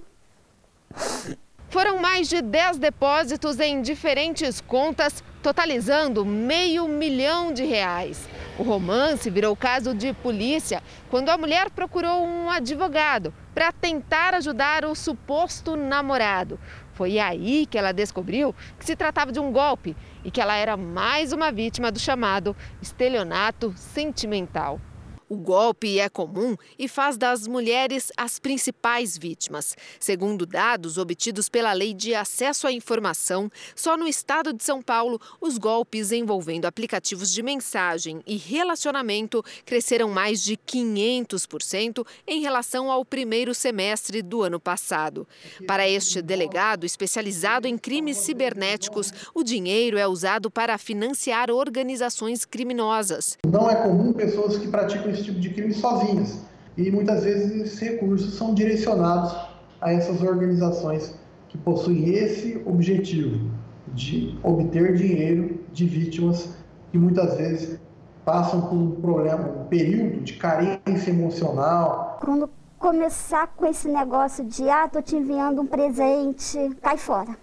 Foram 1.70 1.98
mais 1.98 2.30
de 2.30 2.40
10 2.40 2.78
depósitos 2.78 3.60
em 3.60 3.82
diferentes 3.82 4.58
contas, 4.58 5.22
totalizando 5.42 6.24
meio 6.24 6.88
milhão 6.88 7.52
de 7.52 7.62
reais. 7.62 8.26
O 8.58 8.62
romance 8.62 9.28
virou 9.28 9.54
caso 9.54 9.92
de 9.94 10.14
polícia 10.14 10.82
quando 11.10 11.28
a 11.28 11.36
mulher 11.36 11.68
procurou 11.68 12.24
um 12.24 12.50
advogado 12.50 13.34
para 13.54 13.70
tentar 13.70 14.32
ajudar 14.32 14.86
o 14.86 14.94
suposto 14.94 15.76
namorado. 15.76 16.58
Foi 16.94 17.18
aí 17.18 17.66
que 17.66 17.76
ela 17.76 17.92
descobriu 17.92 18.54
que 18.78 18.86
se 18.86 18.96
tratava 18.96 19.30
de 19.30 19.38
um 19.38 19.52
golpe 19.52 19.94
e 20.24 20.30
que 20.30 20.40
ela 20.40 20.56
era 20.56 20.74
mais 20.74 21.34
uma 21.34 21.52
vítima 21.52 21.92
do 21.92 21.98
chamado 21.98 22.56
estelionato 22.80 23.74
sentimental. 23.76 24.80
O 25.28 25.36
golpe 25.36 25.98
é 25.98 26.08
comum 26.08 26.56
e 26.78 26.88
faz 26.88 27.18
das 27.18 27.46
mulheres 27.46 28.10
as 28.16 28.38
principais 28.38 29.18
vítimas. 29.18 29.76
Segundo 30.00 30.46
dados 30.46 30.96
obtidos 30.96 31.50
pela 31.50 31.72
Lei 31.74 31.92
de 31.92 32.14
Acesso 32.14 32.66
à 32.66 32.72
Informação, 32.72 33.50
só 33.76 33.94
no 33.94 34.08
estado 34.08 34.54
de 34.54 34.64
São 34.64 34.80
Paulo, 34.80 35.20
os 35.38 35.58
golpes 35.58 36.12
envolvendo 36.12 36.64
aplicativos 36.64 37.30
de 37.30 37.42
mensagem 37.42 38.22
e 38.26 38.38
relacionamento 38.38 39.44
cresceram 39.66 40.08
mais 40.08 40.42
de 40.42 40.56
500% 40.56 42.06
em 42.26 42.40
relação 42.40 42.90
ao 42.90 43.04
primeiro 43.04 43.54
semestre 43.54 44.22
do 44.22 44.42
ano 44.42 44.58
passado. 44.58 45.28
Para 45.66 45.86
este 45.86 46.22
delegado 46.22 46.86
especializado 46.86 47.68
em 47.68 47.76
crimes 47.76 48.16
cibernéticos, 48.16 49.12
o 49.34 49.42
dinheiro 49.42 49.98
é 49.98 50.06
usado 50.06 50.50
para 50.50 50.78
financiar 50.78 51.50
organizações 51.50 52.46
criminosas. 52.46 53.36
Não 53.46 53.70
é 53.70 53.76
comum 53.76 54.12
pessoas 54.14 54.56
que 54.56 54.68
praticam 54.68 55.17
esse 55.18 55.24
tipo 55.24 55.40
de 55.40 55.50
crime 55.50 55.74
sozinhas. 55.74 56.40
E 56.76 56.90
muitas 56.90 57.24
vezes 57.24 57.50
esses 57.60 57.78
recursos 57.78 58.34
são 58.34 58.54
direcionados 58.54 59.34
a 59.80 59.92
essas 59.92 60.22
organizações 60.22 61.14
que 61.48 61.58
possuem 61.58 62.10
esse 62.10 62.62
objetivo 62.64 63.50
de 63.94 64.38
obter 64.42 64.94
dinheiro 64.94 65.60
de 65.72 65.86
vítimas 65.86 66.50
que 66.92 66.98
muitas 66.98 67.36
vezes 67.36 67.80
passam 68.24 68.60
por 68.60 68.76
um 68.76 68.90
problema, 68.92 69.48
um 69.48 69.64
período 69.64 70.20
de 70.20 70.34
carência 70.34 71.10
emocional. 71.10 72.18
Quando 72.20 72.50
começar 72.78 73.48
com 73.56 73.66
esse 73.66 73.88
negócio 73.88 74.44
de 74.44 74.68
ah, 74.68 74.88
tô 74.88 75.00
te 75.02 75.16
enviando 75.16 75.62
um 75.62 75.66
presente, 75.66 76.58
cai 76.82 76.96
fora. 76.96 77.36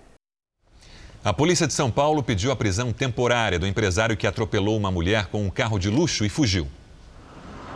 A 1.23 1.33
polícia 1.33 1.65
de 1.65 1.73
São 1.73 1.89
Paulo 1.89 2.21
pediu 2.21 2.51
a 2.51 2.55
prisão 2.55 2.93
temporária 2.93 3.57
do 3.57 3.65
empresário 3.65 4.15
que 4.15 4.27
atropelou 4.27 4.77
uma 4.77 4.91
mulher 4.91 5.25
com 5.25 5.43
um 5.43 5.49
carro 5.49 5.79
de 5.79 5.89
luxo 5.89 6.23
e 6.23 6.29
fugiu. 6.29 6.67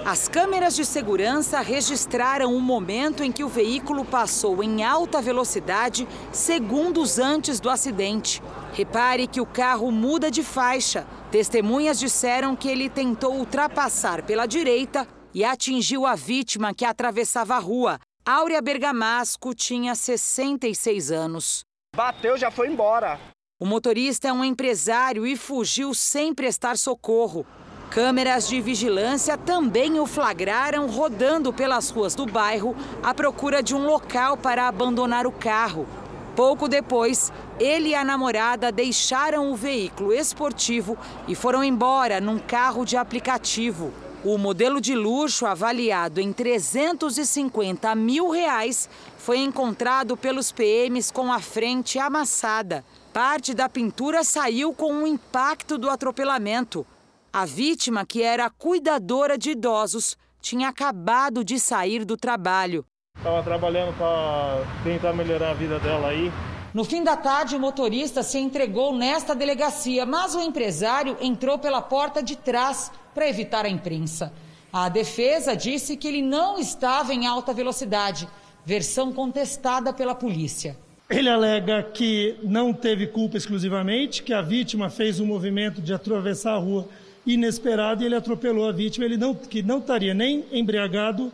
As 0.05 0.27
câmeras 0.27 0.75
de 0.75 0.85
segurança 0.85 1.59
registraram 1.59 2.55
o 2.55 2.61
momento 2.61 3.23
em 3.23 3.31
que 3.31 3.43
o 3.43 3.49
veículo 3.49 4.05
passou 4.05 4.63
em 4.63 4.83
alta 4.83 5.21
velocidade 5.21 6.07
segundos 6.31 7.19
antes 7.19 7.59
do 7.59 7.69
acidente. 7.69 8.41
Repare 8.73 9.27
que 9.27 9.41
o 9.41 9.45
carro 9.45 9.91
muda 9.91 10.31
de 10.31 10.41
faixa. 10.41 11.05
Testemunhas 11.31 11.99
disseram 11.99 12.55
que 12.55 12.69
ele 12.69 12.89
tentou 12.89 13.35
ultrapassar 13.35 14.23
pela 14.23 14.45
direita 14.45 15.07
e 15.33 15.43
atingiu 15.43 16.05
a 16.05 16.15
vítima 16.15 16.73
que 16.73 16.85
atravessava 16.85 17.55
a 17.55 17.59
rua. 17.59 17.99
Áurea 18.25 18.61
Bergamasco 18.61 19.53
tinha 19.53 19.93
66 19.95 21.11
anos. 21.11 21.63
Bateu, 21.95 22.37
já 22.37 22.49
foi 22.49 22.69
embora. 22.69 23.19
O 23.59 23.65
motorista 23.65 24.29
é 24.29 24.33
um 24.33 24.43
empresário 24.45 25.27
e 25.27 25.35
fugiu 25.35 25.93
sem 25.93 26.33
prestar 26.33 26.77
socorro. 26.77 27.45
Câmeras 27.89 28.47
de 28.47 28.61
vigilância 28.61 29.35
também 29.35 29.99
o 29.99 30.05
flagraram 30.05 30.85
rodando 30.85 31.51
pelas 31.51 31.89
ruas 31.89 32.13
do 32.13 32.27
bairro 32.27 32.75
à 33.01 33.15
procura 33.15 33.63
de 33.63 33.73
um 33.73 33.83
local 33.83 34.37
para 34.37 34.67
abandonar 34.67 35.25
o 35.25 35.31
carro. 35.31 35.87
Pouco 36.35 36.67
depois, 36.67 37.33
ele 37.59 37.89
e 37.89 37.95
a 37.95 38.05
namorada 38.05 38.71
deixaram 38.71 39.51
o 39.51 39.55
veículo 39.55 40.13
esportivo 40.13 40.95
e 41.27 41.33
foram 41.33 41.63
embora 41.63 42.21
num 42.21 42.37
carro 42.37 42.85
de 42.85 42.95
aplicativo. 42.95 43.91
O 44.23 44.37
modelo 44.37 44.79
de 44.79 44.93
luxo, 44.93 45.47
avaliado 45.47 46.21
em 46.21 46.31
350 46.31 47.95
mil 47.95 48.29
reais, 48.29 48.87
foi 49.17 49.39
encontrado 49.39 50.15
pelos 50.15 50.51
PMs 50.51 51.09
com 51.09 51.33
a 51.33 51.39
frente 51.39 51.97
amassada. 51.97 52.85
Parte 53.11 53.55
da 53.55 53.67
pintura 53.67 54.23
saiu 54.23 54.73
com 54.73 55.03
o 55.03 55.07
impacto 55.07 55.75
do 55.75 55.89
atropelamento. 55.89 56.85
A 57.31 57.45
vítima, 57.45 58.03
que 58.05 58.23
era 58.23 58.49
cuidadora 58.49 59.37
de 59.37 59.51
idosos, 59.51 60.17
tinha 60.41 60.69
acabado 60.69 61.43
de 61.43 61.59
sair 61.59 62.03
do 62.03 62.17
trabalho. 62.17 62.83
Estava 63.15 63.43
trabalhando 63.43 63.95
para 63.95 64.63
tentar 64.83 65.13
melhorar 65.13 65.51
a 65.51 65.53
vida 65.53 65.79
dela 65.79 66.07
aí. 66.07 66.31
No 66.73 66.83
fim 66.83 67.03
da 67.03 67.15
tarde, 67.15 67.55
o 67.55 67.59
motorista 67.59 68.23
se 68.23 68.39
entregou 68.39 68.95
nesta 68.95 69.35
delegacia, 69.35 70.07
mas 70.07 70.33
o 70.33 70.41
empresário 70.41 71.17
entrou 71.21 71.59
pela 71.59 71.81
porta 71.81 72.23
de 72.23 72.35
trás 72.35 72.91
para 73.13 73.29
evitar 73.29 73.63
a 73.63 73.69
imprensa. 73.69 74.33
A 74.73 74.89
defesa 74.89 75.55
disse 75.55 75.97
que 75.97 76.07
ele 76.07 76.23
não 76.23 76.57
estava 76.57 77.13
em 77.13 77.27
alta 77.27 77.53
velocidade, 77.53 78.27
versão 78.65 79.13
contestada 79.13 79.93
pela 79.93 80.15
polícia. 80.15 80.75
Ele 81.07 81.29
alega 81.29 81.83
que 81.83 82.39
não 82.43 82.73
teve 82.73 83.07
culpa 83.07 83.37
exclusivamente, 83.37 84.23
que 84.23 84.33
a 84.33 84.41
vítima 84.41 84.89
fez 84.89 85.19
um 85.19 85.25
movimento 85.25 85.81
de 85.81 85.93
atravessar 85.93 86.53
a 86.53 86.59
rua 86.59 86.87
inesperado 87.25 88.03
e 88.03 88.05
ele 88.05 88.15
atropelou 88.15 88.67
a 88.67 88.71
vítima, 88.71 89.05
ele 89.05 89.17
não, 89.17 89.33
que 89.33 89.61
não 89.61 89.79
estaria 89.79 90.13
nem 90.13 90.45
embriagado, 90.51 91.31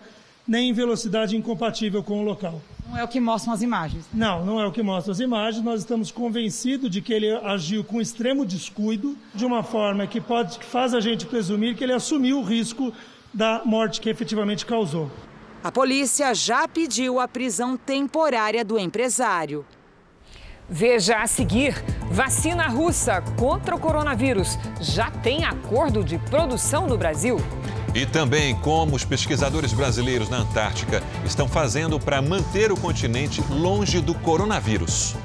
nem 0.47 0.69
em 0.69 0.73
velocidade 0.73 1.35
incompatível 1.35 2.03
com 2.03 2.19
o 2.19 2.23
local. 2.23 2.61
Não 2.87 2.97
é 2.97 3.03
o 3.03 3.07
que 3.07 3.19
mostram 3.19 3.53
as 3.53 3.61
imagens? 3.61 4.05
Não, 4.13 4.45
não 4.45 4.61
é 4.61 4.67
o 4.67 4.71
que 4.71 4.83
mostram 4.83 5.11
as 5.11 5.19
imagens. 5.19 5.63
Nós 5.63 5.81
estamos 5.81 6.11
convencidos 6.11 6.89
de 6.89 7.01
que 7.01 7.11
ele 7.11 7.31
agiu 7.31 7.83
com 7.83 7.99
extremo 7.99 8.45
descuido, 8.45 9.17
de 9.33 9.45
uma 9.45 9.63
forma 9.63 10.05
que, 10.05 10.21
pode, 10.21 10.59
que 10.59 10.65
faz 10.65 10.93
a 10.93 10.99
gente 10.99 11.25
presumir 11.25 11.75
que 11.75 11.83
ele 11.83 11.93
assumiu 11.93 12.39
o 12.39 12.43
risco 12.43 12.93
da 13.33 13.61
morte 13.65 13.99
que 13.99 14.09
efetivamente 14.09 14.65
causou. 14.65 15.09
A 15.63 15.71
polícia 15.71 16.33
já 16.35 16.67
pediu 16.67 17.19
a 17.19 17.27
prisão 17.27 17.75
temporária 17.75 18.63
do 18.63 18.77
empresário. 18.77 19.65
Veja 20.69 21.21
a 21.21 21.27
seguir: 21.27 21.75
vacina 22.09 22.67
russa 22.67 23.21
contra 23.37 23.75
o 23.75 23.79
coronavírus 23.79 24.57
já 24.81 25.11
tem 25.11 25.45
acordo 25.45 26.03
de 26.03 26.17
produção 26.17 26.87
no 26.87 26.97
Brasil? 26.97 27.37
E 27.93 28.05
também 28.05 28.55
como 28.55 28.95
os 28.95 29.05
pesquisadores 29.05 29.71
brasileiros 29.71 30.27
na 30.27 30.37
Antártica 30.37 31.01
estão 31.23 31.47
fazendo 31.47 31.99
para 31.99 32.21
manter 32.21 32.71
o 32.71 32.77
continente 32.77 33.41
longe 33.49 34.01
do 34.01 34.13
coronavírus. 34.13 35.15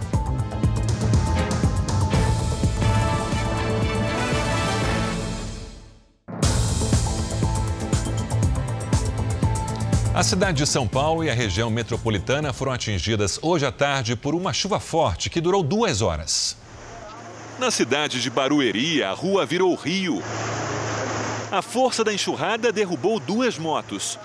A 10.21 10.23
cidade 10.23 10.59
de 10.59 10.67
São 10.67 10.87
Paulo 10.87 11.25
e 11.25 11.31
a 11.31 11.35
região 11.35 11.71
metropolitana 11.71 12.53
foram 12.53 12.73
atingidas 12.73 13.39
hoje 13.41 13.65
à 13.65 13.73
tarde 13.73 14.15
por 14.15 14.35
uma 14.35 14.53
chuva 14.53 14.79
forte 14.79 15.31
que 15.31 15.41
durou 15.41 15.63
duas 15.63 16.03
horas. 16.03 16.59
Na 17.59 17.71
cidade 17.71 18.21
de 18.21 18.29
Barueri, 18.29 19.03
a 19.03 19.13
rua 19.13 19.47
virou 19.47 19.75
rio. 19.75 20.23
A 21.51 21.63
força 21.63 22.05
da 22.05 22.13
enxurrada 22.13 22.71
derrubou 22.71 23.19
duas 23.19 23.57
motos. 23.57 24.19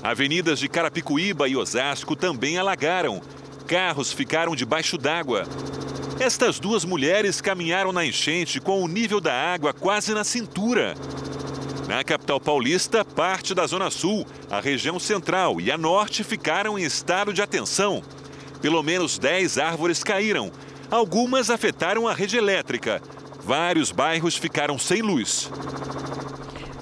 Avenidas 0.00 0.60
de 0.60 0.68
Carapicuíba 0.68 1.48
e 1.48 1.56
Osasco 1.56 2.14
também 2.14 2.56
alagaram. 2.56 3.20
Carros 3.66 4.12
ficaram 4.12 4.54
debaixo 4.54 4.96
d'água. 4.96 5.42
Estas 6.20 6.60
duas 6.60 6.84
mulheres 6.84 7.40
caminharam 7.40 7.92
na 7.92 8.06
enchente 8.06 8.60
com 8.60 8.80
o 8.80 8.86
nível 8.86 9.20
da 9.20 9.34
água 9.34 9.72
quase 9.72 10.14
na 10.14 10.22
cintura. 10.22 10.94
Na 11.92 12.02
capital 12.02 12.40
paulista, 12.40 13.04
parte 13.04 13.54
da 13.54 13.66
Zona 13.66 13.90
Sul, 13.90 14.26
a 14.50 14.60
região 14.60 14.98
central 14.98 15.60
e 15.60 15.70
a 15.70 15.76
norte 15.76 16.24
ficaram 16.24 16.78
em 16.78 16.84
estado 16.84 17.34
de 17.34 17.42
atenção. 17.42 18.02
Pelo 18.62 18.82
menos 18.82 19.18
10 19.18 19.58
árvores 19.58 20.02
caíram. 20.02 20.50
Algumas 20.90 21.50
afetaram 21.50 22.08
a 22.08 22.14
rede 22.14 22.38
elétrica. 22.38 23.02
Vários 23.44 23.92
bairros 23.92 24.38
ficaram 24.38 24.78
sem 24.78 25.02
luz. 25.02 25.50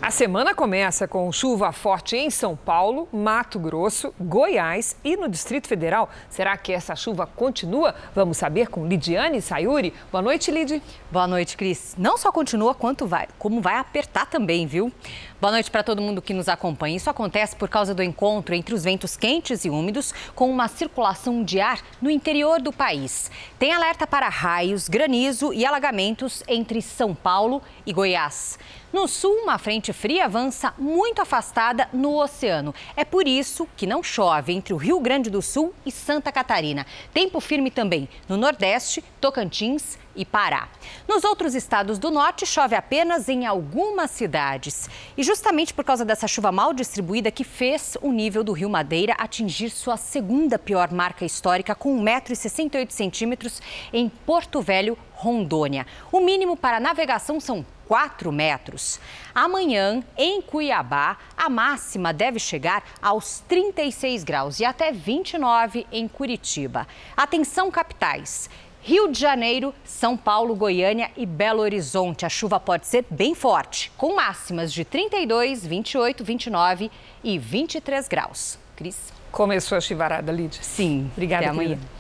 A 0.02 0.10
semana 0.10 0.54
começa 0.54 1.06
com 1.06 1.30
chuva 1.30 1.72
forte 1.72 2.16
em 2.16 2.30
São 2.30 2.56
Paulo, 2.56 3.06
Mato 3.12 3.58
Grosso, 3.58 4.14
Goiás 4.18 4.96
e 5.04 5.14
no 5.14 5.28
Distrito 5.28 5.68
Federal. 5.68 6.08
Será 6.30 6.56
que 6.56 6.72
essa 6.72 6.96
chuva 6.96 7.26
continua? 7.26 7.94
Vamos 8.14 8.38
saber 8.38 8.68
com 8.68 8.86
Lidiane 8.86 9.42
Sayuri. 9.42 9.92
Boa 10.10 10.22
noite, 10.22 10.50
Lid. 10.50 10.82
Boa 11.12 11.28
noite, 11.28 11.54
Cris. 11.54 11.94
Não 11.98 12.16
só 12.16 12.32
continua, 12.32 12.74
quanto 12.74 13.06
vai, 13.06 13.28
como 13.38 13.60
vai 13.60 13.76
apertar 13.76 14.24
também, 14.24 14.66
viu? 14.66 14.90
Boa 15.38 15.52
noite 15.52 15.70
para 15.70 15.82
todo 15.82 16.00
mundo 16.00 16.22
que 16.22 16.32
nos 16.32 16.48
acompanha. 16.48 16.96
Isso 16.96 17.10
acontece 17.10 17.54
por 17.54 17.68
causa 17.68 17.94
do 17.94 18.02
encontro 18.02 18.54
entre 18.54 18.74
os 18.74 18.82
ventos 18.82 19.18
quentes 19.18 19.66
e 19.66 19.70
úmidos 19.70 20.14
com 20.34 20.50
uma 20.50 20.66
circulação 20.66 21.44
de 21.44 21.60
ar 21.60 21.78
no 22.00 22.10
interior 22.10 22.58
do 22.60 22.72
país. 22.72 23.30
Tem 23.58 23.74
alerta 23.74 24.06
para 24.06 24.30
raios, 24.30 24.88
granizo 24.88 25.52
e 25.52 25.66
alagamentos 25.66 26.42
entre 26.48 26.80
São 26.80 27.14
Paulo 27.14 27.60
e 27.84 27.92
Goiás. 27.92 28.58
No 28.92 29.06
sul, 29.06 29.32
uma 29.44 29.56
frente 29.56 29.92
fria 29.92 30.24
avança 30.24 30.74
muito 30.76 31.22
afastada 31.22 31.88
no 31.92 32.20
oceano. 32.20 32.74
É 32.96 33.04
por 33.04 33.28
isso 33.28 33.68
que 33.76 33.86
não 33.86 34.02
chove 34.02 34.52
entre 34.52 34.74
o 34.74 34.76
Rio 34.76 34.98
Grande 34.98 35.30
do 35.30 35.40
Sul 35.40 35.72
e 35.86 35.92
Santa 35.92 36.32
Catarina. 36.32 36.84
Tempo 37.14 37.38
firme 37.40 37.70
também 37.70 38.08
no 38.28 38.36
Nordeste, 38.36 39.04
Tocantins 39.20 39.96
e 40.16 40.24
Pará. 40.24 40.68
Nos 41.06 41.22
outros 41.22 41.54
estados 41.54 42.00
do 42.00 42.10
norte, 42.10 42.44
chove 42.44 42.74
apenas 42.74 43.28
em 43.28 43.46
algumas 43.46 44.10
cidades. 44.10 44.90
E 45.16 45.22
justamente 45.22 45.72
por 45.72 45.84
causa 45.84 46.04
dessa 46.04 46.26
chuva 46.26 46.50
mal 46.50 46.72
distribuída 46.72 47.30
que 47.30 47.44
fez 47.44 47.96
o 48.02 48.10
nível 48.10 48.42
do 48.42 48.52
Rio 48.52 48.68
Madeira 48.68 49.14
atingir 49.18 49.70
sua 49.70 49.96
segunda 49.96 50.58
pior 50.58 50.90
marca 50.90 51.24
histórica, 51.24 51.76
com 51.76 51.96
1,68m 52.02 53.62
em 53.92 54.08
Porto 54.08 54.60
Velho, 54.60 54.98
Rondônia. 55.12 55.86
O 56.10 56.18
mínimo 56.18 56.56
para 56.56 56.80
navegação 56.80 57.38
são 57.38 57.64
4 57.90 58.30
metros. 58.30 59.00
Amanhã, 59.34 60.00
em 60.16 60.40
Cuiabá, 60.40 61.16
a 61.36 61.48
máxima 61.48 62.12
deve 62.12 62.38
chegar 62.38 62.84
aos 63.02 63.40
36 63.48 64.22
graus 64.22 64.60
e 64.60 64.64
até 64.64 64.92
29 64.92 65.84
em 65.90 66.06
Curitiba. 66.06 66.86
Atenção, 67.16 67.68
capitais. 67.68 68.48
Rio 68.80 69.10
de 69.10 69.18
Janeiro, 69.18 69.74
São 69.82 70.16
Paulo, 70.16 70.54
Goiânia 70.54 71.10
e 71.16 71.26
Belo 71.26 71.62
Horizonte. 71.62 72.24
A 72.24 72.28
chuva 72.28 72.60
pode 72.60 72.86
ser 72.86 73.04
bem 73.10 73.34
forte, 73.34 73.90
com 73.96 74.14
máximas 74.14 74.72
de 74.72 74.84
32, 74.84 75.66
28, 75.66 76.22
29 76.22 76.92
e 77.24 77.38
23 77.40 78.06
graus. 78.06 78.56
Cris? 78.76 79.12
Começou 79.32 79.76
a 79.76 79.80
chuvarada, 79.80 80.30
Lídia. 80.30 80.62
Sim. 80.62 81.10
Obrigada, 81.12 81.46
Até 81.46 81.50
amanhã. 81.50 81.68
querida. 81.70 81.99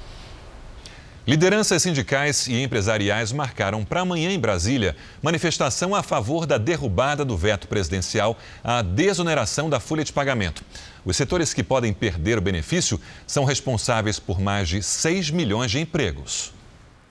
Lideranças 1.30 1.82
sindicais 1.82 2.48
e 2.48 2.60
empresariais 2.60 3.30
marcaram 3.30 3.84
para 3.84 4.00
amanhã 4.00 4.32
em 4.32 4.38
Brasília 4.40 4.96
manifestação 5.22 5.94
a 5.94 6.02
favor 6.02 6.44
da 6.44 6.58
derrubada 6.58 7.24
do 7.24 7.36
veto 7.36 7.68
presidencial 7.68 8.36
à 8.64 8.82
desoneração 8.82 9.70
da 9.70 9.78
folha 9.78 10.02
de 10.02 10.12
pagamento. 10.12 10.64
Os 11.04 11.16
setores 11.16 11.54
que 11.54 11.62
podem 11.62 11.92
perder 11.92 12.36
o 12.36 12.40
benefício 12.40 13.00
são 13.28 13.44
responsáveis 13.44 14.18
por 14.18 14.40
mais 14.40 14.68
de 14.68 14.82
6 14.82 15.30
milhões 15.30 15.70
de 15.70 15.78
empregos. 15.78 16.52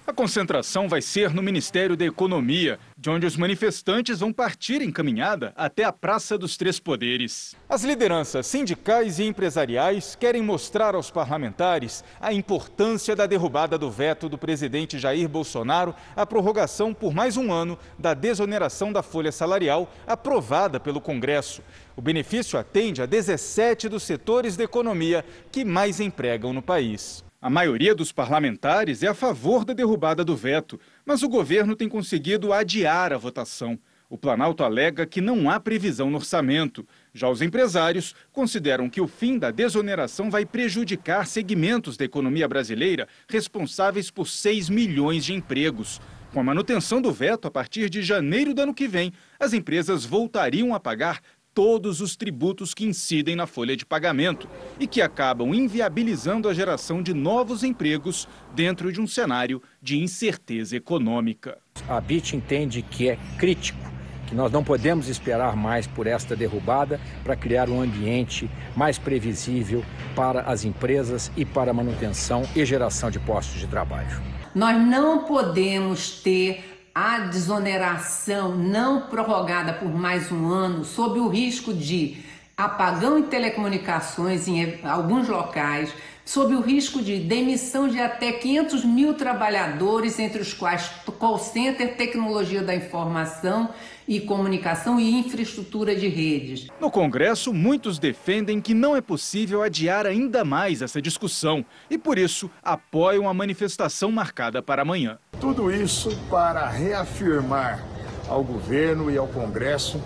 A 0.10 0.14
concentração 0.14 0.89
vai 0.89 1.03
ser 1.03 1.36
no 1.36 1.43
Ministério 1.43 1.95
da 1.95 2.03
Economia, 2.03 2.80
de 2.97 3.12
onde 3.12 3.28
os 3.28 3.38
manifestantes 3.38 4.22
vão 4.22 4.34
partir 4.34 4.82
em 4.82 4.91
caminhada 4.91 5.53
até 5.55 5.84
a 5.84 5.93
Praça 5.93 6.36
dos 6.36 6.57
Três 6.57 6.80
Poderes. 6.80 7.55
As 7.70 7.84
lideranças 7.84 8.47
sindicais 8.47 9.20
e 9.20 9.26
empresariais 9.26 10.16
querem 10.16 10.41
mostrar 10.41 10.95
aos 10.95 11.12
parlamentares 11.12 12.03
a 12.20 12.34
importância 12.34 13.16
da 13.16 13.28
derrubada 13.28 13.78
do 13.78 13.91
veto 13.91 14.28
do 14.28 14.36
presidente 14.36 14.97
Jair 14.97 15.30
Bolsonaro 15.30 15.93
à 16.16 16.26
prorrogação 16.26 16.91
por 16.91 17.14
mais 17.14 17.38
um 17.38 17.53
ano 17.53 17.78
da 17.95 18.16
desoneração 18.16 18.91
da 18.91 19.03
folha 19.03 19.32
salarial 19.32 19.93
aprovada 20.07 20.80
pelo 20.80 20.99
Congresso. 20.99 21.62
O 21.95 22.01
benefício 22.01 22.57
atende 22.57 23.03
a 23.03 23.05
17 23.05 23.88
dos 23.88 24.01
setores 24.01 24.57
da 24.57 24.64
economia 24.64 25.24
que 25.51 25.64
mais 25.64 25.99
empregam 25.99 26.51
no 26.51 26.64
país. 26.64 27.28
A 27.41 27.49
maioria 27.49 27.95
dos 27.95 28.11
parlamentares 28.11 29.01
é 29.01 29.07
a 29.07 29.13
favor 29.13 29.63
da 29.63 29.71
derrubada 29.73 30.25
do 30.25 30.35
veto, 30.35 30.77
mas 31.05 31.23
o 31.23 31.29
governo 31.29 31.73
tem 31.73 31.87
conseguido 31.87 32.51
adiar 32.51 33.13
a 33.13 33.17
votação. 33.17 33.79
O 34.09 34.17
Planalto 34.17 34.61
alega 34.61 35.05
que 35.05 35.21
não 35.21 35.49
há 35.49 35.57
previsão 35.57 36.09
no 36.09 36.17
orçamento. 36.17 36.85
Já 37.13 37.29
os 37.29 37.41
empresários 37.41 38.13
consideram 38.33 38.89
que 38.89 38.99
o 38.99 39.07
fim 39.07 39.37
da 39.37 39.51
desoneração 39.51 40.29
vai 40.29 40.45
prejudicar 40.45 41.25
segmentos 41.27 41.95
da 41.95 42.03
economia 42.03 42.45
brasileira 42.45 43.07
responsáveis 43.29 44.11
por 44.11 44.27
6 44.27 44.67
milhões 44.67 45.23
de 45.23 45.33
empregos. 45.33 46.01
Com 46.33 46.41
a 46.41 46.43
manutenção 46.43 47.01
do 47.01 47.11
veto 47.11 47.47
a 47.47 47.51
partir 47.51 47.89
de 47.89 48.03
janeiro 48.03 48.53
do 48.53 48.61
ano 48.61 48.73
que 48.73 48.87
vem, 48.87 49.13
as 49.39 49.53
empresas 49.53 50.03
voltariam 50.03 50.75
a 50.75 50.79
pagar 50.79 51.21
todos 51.54 52.02
os 52.02 52.16
tributos 52.16 52.74
que 52.74 52.86
incidem 52.86 53.36
na 53.36 53.47
folha 53.47 53.76
de 53.76 53.86
pagamento 53.86 54.47
e 54.80 54.88
que 54.88 55.02
acabam 55.02 55.54
inviabilizando 55.54 56.47
a 56.47 56.54
geração 56.54 57.02
de 57.02 57.14
novos 57.14 57.64
empregos 57.64 58.28
dentro 58.56 58.91
de 58.91 59.02
um 59.02 59.08
cenário 59.08 59.62
de 59.82 59.97
incerteza 59.97 60.76
econômica. 60.76 61.58
A 61.88 62.00
BIT 62.00 62.36
entende 62.36 62.82
que 62.82 63.10
é 63.10 63.18
crítico 63.38 64.00
que 64.30 64.36
nós 64.36 64.52
não 64.52 64.64
podemos 64.64 65.10
esperar 65.10 65.56
mais 65.56 65.88
por 65.88 66.06
esta 66.06 66.36
derrubada 66.36 67.02
para 67.24 67.36
criar 67.36 67.68
um 67.68 67.82
ambiente 67.82 68.47
mais 68.76 69.00
previsível 69.00 69.84
para 70.16 70.41
as 70.41 70.64
empresas 70.64 71.32
e 71.36 71.43
para 71.43 71.72
a 71.72 71.74
manutenção 71.74 72.43
e 72.56 72.64
geração 72.64 73.10
de 73.10 73.20
postos 73.20 73.60
de 73.60 73.66
trabalho. 73.66 74.22
Nós 74.54 74.80
não 74.80 75.26
podemos 75.26 76.22
ter 76.22 76.78
a 77.02 77.20
desoneração 77.20 78.58
não 78.58 79.04
prorrogada 79.04 79.72
por 79.72 79.88
mais 79.88 80.30
um 80.34 80.50
ano, 80.50 80.84
sob 80.84 81.18
o 81.18 81.30
risco 81.30 81.74
de 81.74 82.18
apagão 82.58 83.18
em 83.18 83.24
telecomunicações 83.24 84.50
em 84.50 84.78
alguns 84.84 85.30
locais, 85.30 85.93
sob 86.26 86.54
o 86.54 86.60
risco 86.60 87.02
de 87.02 87.18
demissão 87.20 87.88
de 87.88 88.02
até 88.02 88.34
500 88.34 88.84
mil 88.84 89.14
trabalhadores, 89.14 90.20
entre 90.20 90.41
os 90.41 90.54
quais 90.54 90.91
call 91.18 91.39
center, 91.39 91.95
tecnologia 91.95 92.62
da 92.62 92.76
informação 92.76 93.70
e 94.10 94.20
comunicação 94.20 94.99
e 94.99 95.20
infraestrutura 95.20 95.95
de 95.95 96.07
redes. 96.07 96.68
No 96.82 96.89
Congresso, 96.89 97.53
muitos 97.53 97.99
defendem 97.99 98.60
que 98.60 98.74
não 98.74 98.95
é 98.95 99.01
possível 99.01 99.62
adiar 99.62 100.07
ainda 100.07 100.43
mais 100.43 100.82
essa 100.82 100.99
discussão 100.99 101.64
e, 101.91 101.95
por 101.95 102.18
isso, 102.18 102.49
apoiam 102.64 103.30
a 103.30 103.34
manifestação 103.36 104.12
marcada 104.12 104.64
para 104.64 104.82
amanhã. 104.82 105.20
Tudo 105.39 105.72
isso 105.72 106.10
para 106.28 106.68
reafirmar 106.68 107.86
ao 108.28 108.43
governo 108.43 109.12
e 109.12 109.18
ao 109.18 109.28
Congresso 109.28 110.01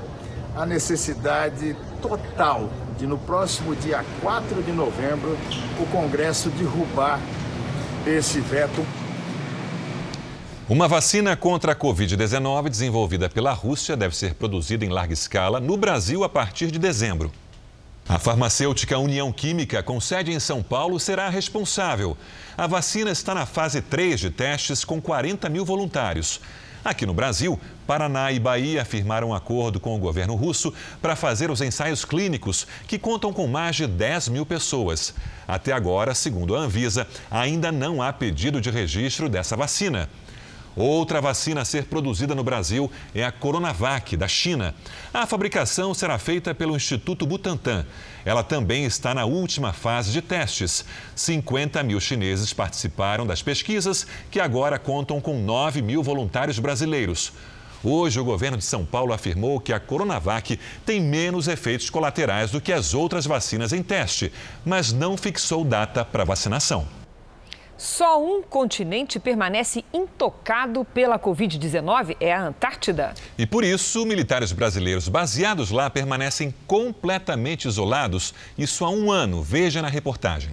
a 0.54 0.66
necessidade 0.66 1.74
total 2.01 2.70
de, 2.99 3.08
no 3.08 3.18
próximo 3.18 3.74
dia 3.74 4.04
4 4.22 4.62
de 4.64 4.74
novembro, 4.74 5.38
o 5.80 5.86
Congresso 5.86 6.49
derrubar 6.49 7.22
esse 8.06 8.41
veto. 8.41 8.86
Uma 10.70 10.88
vacina 10.88 11.36
contra 11.36 11.74
a 11.74 11.76
Covid-19 11.76 12.70
desenvolvida 12.70 13.28
pela 13.28 13.51
Rússia 13.51 13.97
deve 13.97 14.16
ser 14.16 14.34
produzida 14.36 14.86
em 14.86 14.89
larga 14.89 15.11
escala 15.14 15.59
no 15.59 15.76
Brasil 15.76 16.24
a 16.24 16.30
partir 16.30 16.72
de 16.72 16.80
dezembro. 16.80 17.30
A 18.07 18.18
farmacêutica 18.18 18.97
União 18.97 19.30
Química, 19.34 19.84
com 19.84 19.99
sede 19.99 20.32
em 20.32 20.39
São 20.39 20.64
Paulo, 20.64 21.01
será 21.01 21.28
responsável. 21.28 22.16
A 22.57 22.66
vacina 22.66 23.11
está 23.11 23.36
na 23.36 23.45
fase 23.45 23.82
3 23.82 24.18
de 24.18 24.30
testes 24.30 24.86
com 24.86 25.01
40 25.01 25.49
mil 25.49 25.66
voluntários. 25.66 26.39
Aqui 26.84 27.05
no 27.05 27.14
Brasil, 27.14 27.59
Paraná 27.86 28.32
e 28.32 28.39
Bahia 28.39 28.86
firmaram 28.86 29.30
um 29.30 29.34
acordo 29.34 29.82
com 29.82 29.93
o 29.95 29.99
governo 29.99 30.36
russo 30.36 30.74
para 31.01 31.16
fazer 31.16 31.51
os 31.51 31.59
ensaios 31.59 32.05
clínicos, 32.05 32.66
que 32.88 32.97
contam 32.97 33.34
com 33.34 33.47
mais 33.47 33.76
de 33.76 33.86
10 33.86 34.30
mil 34.30 34.45
pessoas. 34.45 35.14
Até 35.45 35.74
agora, 35.74 36.16
segundo 36.16 36.55
a 36.55 36.59
Anvisa, 36.59 37.05
ainda 37.30 37.70
não 37.70 38.01
há 38.01 38.14
pedido 38.14 38.61
de 38.61 38.70
registro 38.70 39.28
dessa 39.28 39.57
vacina. 39.57 40.09
Outra 40.76 41.21
vacina 41.21 41.61
a 41.61 41.65
ser 41.65 41.86
produzida 41.86 42.34
no 42.34 42.43
Brasil 42.43 42.91
é 43.13 43.24
a 43.24 43.32
Coronavac, 43.32 44.17
da 44.17 44.28
China. 44.28 44.74
A 45.13 45.28
fabricação 45.28 45.93
será 45.93 46.17
feita 46.17 46.55
pelo 46.55 46.76
Instituto 46.76 47.28
Butantan. 47.28 47.86
Ela 48.26 48.43
também 48.43 48.84
está 48.86 49.13
na 49.13 49.26
última 49.26 49.71
fase 49.71 50.11
de 50.11 50.21
testes. 50.21 50.84
50 51.15 51.84
mil 51.84 51.99
chineses 51.99 52.53
participaram 52.53 53.28
das 53.28 53.43
pesquisas, 53.43 54.07
que 54.32 54.39
agora 54.39 54.80
contam 54.80 55.21
com 55.21 55.39
9 55.43 55.82
mil 55.82 56.01
voluntários 56.01 56.57
brasileiros. 56.57 57.34
Hoje, 57.84 58.19
o 58.19 58.24
governo 58.24 58.57
de 58.57 58.63
São 58.63 58.86
Paulo 58.86 59.13
afirmou 59.13 59.59
que 59.59 59.74
a 59.74 59.80
Coronavac 59.80 60.57
tem 60.86 61.01
menos 61.01 61.49
efeitos 61.49 61.89
colaterais 61.89 62.49
do 62.49 62.61
que 62.61 62.71
as 62.71 62.93
outras 62.93 63.26
vacinas 63.26 63.74
em 63.74 63.84
teste, 63.84 64.32
mas 64.65 64.93
não 64.93 65.17
fixou 65.17 65.65
data 65.65 66.05
para 66.05 66.24
vacinação. 66.24 67.03
Só 67.84 68.19
um 68.23 68.41
continente 68.41 69.19
permanece 69.19 69.84
intocado 69.93 70.86
pela 70.86 71.19
Covid-19, 71.19 72.15
é 72.17 72.31
a 72.31 72.41
Antártida. 72.41 73.13
E 73.38 73.45
por 73.45 73.65
isso, 73.65 74.05
militares 74.05 74.53
brasileiros 74.53 75.09
baseados 75.09 75.69
lá 75.69 75.89
permanecem 75.89 76.55
completamente 76.65 77.67
isolados, 77.67 78.34
isso 78.57 78.86
há 78.86 78.89
um 78.89 79.11
ano. 79.11 79.43
Veja 79.43 79.81
na 79.81 79.89
reportagem. 79.89 80.51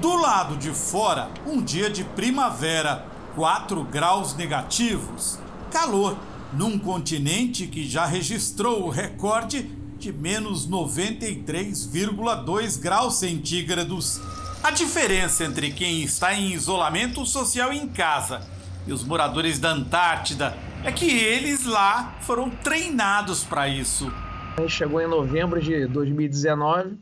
Do 0.00 0.16
lado 0.16 0.56
de 0.56 0.72
fora, 0.72 1.30
um 1.46 1.62
dia 1.62 1.88
de 1.88 2.02
primavera, 2.02 3.06
4 3.36 3.84
graus 3.84 4.34
negativos. 4.34 5.38
Calor, 5.70 6.18
num 6.52 6.76
continente 6.76 7.68
que 7.68 7.88
já 7.88 8.04
registrou 8.04 8.82
o 8.82 8.90
recorde 8.90 9.70
de 9.96 10.12
menos 10.12 10.68
93,2 10.68 12.80
graus 12.80 13.14
centígrados. 13.14 14.20
A 14.66 14.72
diferença 14.72 15.44
entre 15.44 15.70
quem 15.70 16.02
está 16.02 16.34
em 16.34 16.52
isolamento 16.52 17.24
social 17.24 17.72
em 17.72 17.86
casa 17.86 18.40
e 18.84 18.92
os 18.92 19.04
moradores 19.04 19.60
da 19.60 19.70
Antártida 19.70 20.56
é 20.84 20.90
que 20.90 21.08
eles 21.08 21.64
lá 21.64 22.16
foram 22.22 22.50
treinados 22.50 23.44
para 23.44 23.68
isso. 23.68 24.12
A 24.56 24.62
gente 24.62 24.72
chegou 24.72 25.00
em 25.00 25.06
novembro 25.06 25.62
de 25.62 25.86
2019 25.86 26.98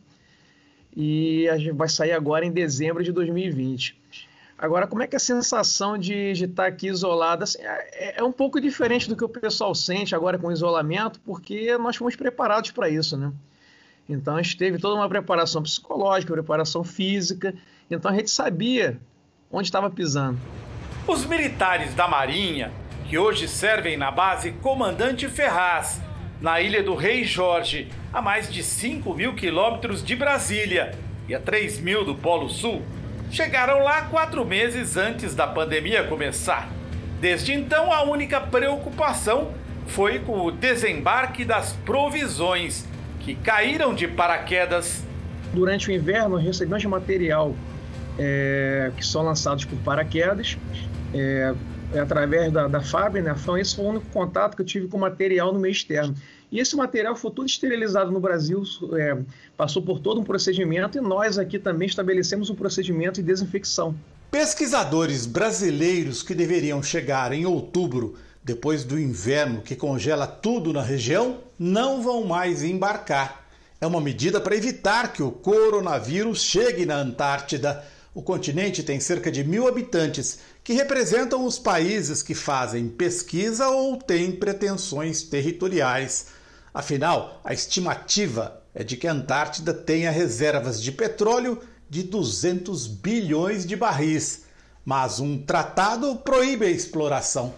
e 0.95 1.49
a 1.49 1.57
gente 1.57 1.73
vai 1.73 1.89
sair 1.89 2.13
agora 2.13 2.45
em 2.45 2.53
dezembro 2.53 3.03
de 3.03 3.11
2020. 3.13 3.99
Agora, 4.59 4.87
como 4.87 5.03
é 5.03 5.07
que 5.07 5.17
é 5.17 5.19
a 5.19 5.21
sensação 5.21 5.97
de, 5.97 6.35
de 6.35 6.45
estar 6.45 6.67
aqui 6.67 6.89
isolado? 6.89 7.45
Assim, 7.45 7.63
é, 7.63 8.21
é, 8.21 8.23
um 8.23 8.31
pouco 8.31 8.61
diferente 8.61 9.09
do 9.09 9.17
que 9.17 9.25
o 9.25 9.29
pessoal 9.29 9.75
sente 9.75 10.15
agora 10.15 10.39
com 10.39 10.49
o 10.49 10.53
isolamento, 10.53 11.19
porque 11.21 11.79
nós 11.79 11.97
fomos 11.97 12.15
preparados 12.15 12.73
para 12.73 12.91
isso, 12.91 13.17
né? 13.17 13.33
Então 14.09 14.37
a 14.37 14.43
gente 14.43 14.57
teve 14.57 14.79
toda 14.79 14.97
uma 14.97 15.09
preparação 15.09 15.63
psicológica, 15.63 16.33
preparação 16.33 16.85
física, 16.85 17.55
então 17.91 18.11
a 18.11 18.15
gente 18.15 18.31
sabia 18.31 18.99
onde 19.51 19.69
estava 19.69 19.89
pisando. 19.89 20.39
Os 21.07 21.25
militares 21.25 21.95
da 21.95 22.09
Marinha, 22.09 22.73
que 23.09 23.19
hoje 23.19 23.49
servem 23.49 23.97
na 23.97 24.11
base 24.11 24.53
Comandante 24.53 25.29
Ferraz, 25.29 26.01
na 26.41 26.61
ilha 26.61 26.83
do 26.83 26.95
Rei 26.95 27.25
Jorge, 27.25 27.89
a 28.13 28.21
mais 28.21 28.53
de 28.53 28.63
5 28.63 29.15
mil 29.15 29.35
quilômetros 29.35 30.05
de 30.05 30.15
Brasília 30.15 30.99
e 31.29 31.35
a 31.35 31.41
3 31.41 31.79
mil 31.81 32.05
do 32.05 32.15
Polo 32.15 32.51
Sul, 32.51 32.83
chegaram 33.31 33.83
lá 33.83 34.03
quatro 34.03 34.45
meses 34.45 34.97
antes 34.97 35.35
da 35.35 35.47
pandemia 35.47 36.05
começar. 36.05 36.69
Desde 37.21 37.55
então, 37.55 37.93
a 37.93 38.03
única 38.03 38.41
preocupação 38.41 39.55
foi 39.87 40.19
com 40.19 40.45
o 40.45 40.51
desembarque 40.51 41.45
das 41.45 41.73
provisões 41.85 42.87
que 43.25 43.35
caíram 43.35 43.95
de 43.95 44.07
paraquedas. 44.07 45.03
Durante 45.53 45.89
o 45.89 45.93
inverno, 45.93 46.37
recebemos 46.37 46.83
de 46.83 46.89
material 46.89 47.55
é, 48.19 48.91
que 48.97 49.07
são 49.07 49.23
lançados 49.23 49.65
por 49.65 49.79
paraquedas, 49.79 50.59
é, 51.13 51.55
é 51.93 52.01
através 52.01 52.53
da, 52.53 52.67
da 52.67 52.81
FAB, 52.81 53.23
né? 53.23 53.35
Então, 53.41 53.57
esse 53.57 53.77
foi 53.77 53.85
o 53.85 53.89
único 53.89 54.07
contato 54.07 54.57
que 54.57 54.63
eu 54.63 54.67
tive 54.67 54.89
com 54.89 54.99
material 54.99 55.53
no 55.53 55.61
meio 55.61 55.71
externo. 55.71 56.15
E 56.51 56.59
esse 56.59 56.77
material 56.77 57.15
foi 57.15 57.31
todo 57.31 57.47
esterilizado 57.47 58.11
no 58.11 58.21
Brasil, 58.21 58.63
é, 58.95 59.17
passou 59.57 59.81
por 59.83 60.01
todo 60.01 60.21
um 60.21 60.25
procedimento 60.25 60.99
e 60.99 61.01
nós 61.01 61.39
aqui 61.39 61.59
também 61.59 61.87
estabelecemos 61.87 62.51
um 62.51 62.55
procedimento 62.55 63.21
de 63.21 63.23
desinfecção. 63.23 63.95
Pesquisadores 64.31 65.27
brasileiros 65.27 66.23
que 66.23 66.35
deveriam 66.35 66.83
chegar 66.83 67.33
em 67.33 67.47
outubro 67.47 68.17
depois 68.45 68.85
do 68.85 69.01
inverno 69.01 69.63
que 69.63 69.75
congela 69.75 70.27
tudo 70.27 70.71
na 70.71 70.83
região, 70.83 71.39
não 71.59 72.03
vão 72.03 72.25
mais 72.25 72.63
embarcar. 72.63 73.47
É 73.81 73.87
uma 73.87 74.03
medida 74.03 74.39
para 74.39 74.55
evitar 74.55 75.15
que 75.15 75.23
o 75.23 75.33
coronavírus 75.33 76.43
chegue 76.43 76.85
na 76.85 76.97
Antártida. 76.97 77.83
O 78.15 78.23
continente 78.23 78.83
tem 78.83 79.01
cerca 79.01 79.33
de 79.33 79.43
mil 79.43 79.67
habitantes, 79.67 80.41
que 80.63 80.75
representam 80.75 81.45
os 81.45 81.59
países 81.59 82.23
que 82.23 82.35
fazem 82.35 82.87
pesquisa 82.87 83.69
ou 83.69 83.97
têm 83.97 84.33
pretensões 84.33 85.23
territoriais. 85.23 86.27
Afinal, 86.73 87.41
a 87.43 87.55
estimativa 87.55 88.63
é 88.75 88.85
de 88.85 88.97
que 88.97 89.09
a 89.09 89.13
Antártida 89.13 89.73
tenha 89.73 90.11
reservas 90.11 90.83
de 90.83 90.93
petróleo 90.93 91.61
de 91.89 92.03
200 92.03 92.87
bilhões 92.87 93.65
de 93.65 93.75
barris. 93.75 94.43
Mas 94.85 95.19
um 95.19 95.39
tratado 95.39 96.17
proíbe 96.17 96.67
a 96.67 96.71
exploração. 96.71 97.55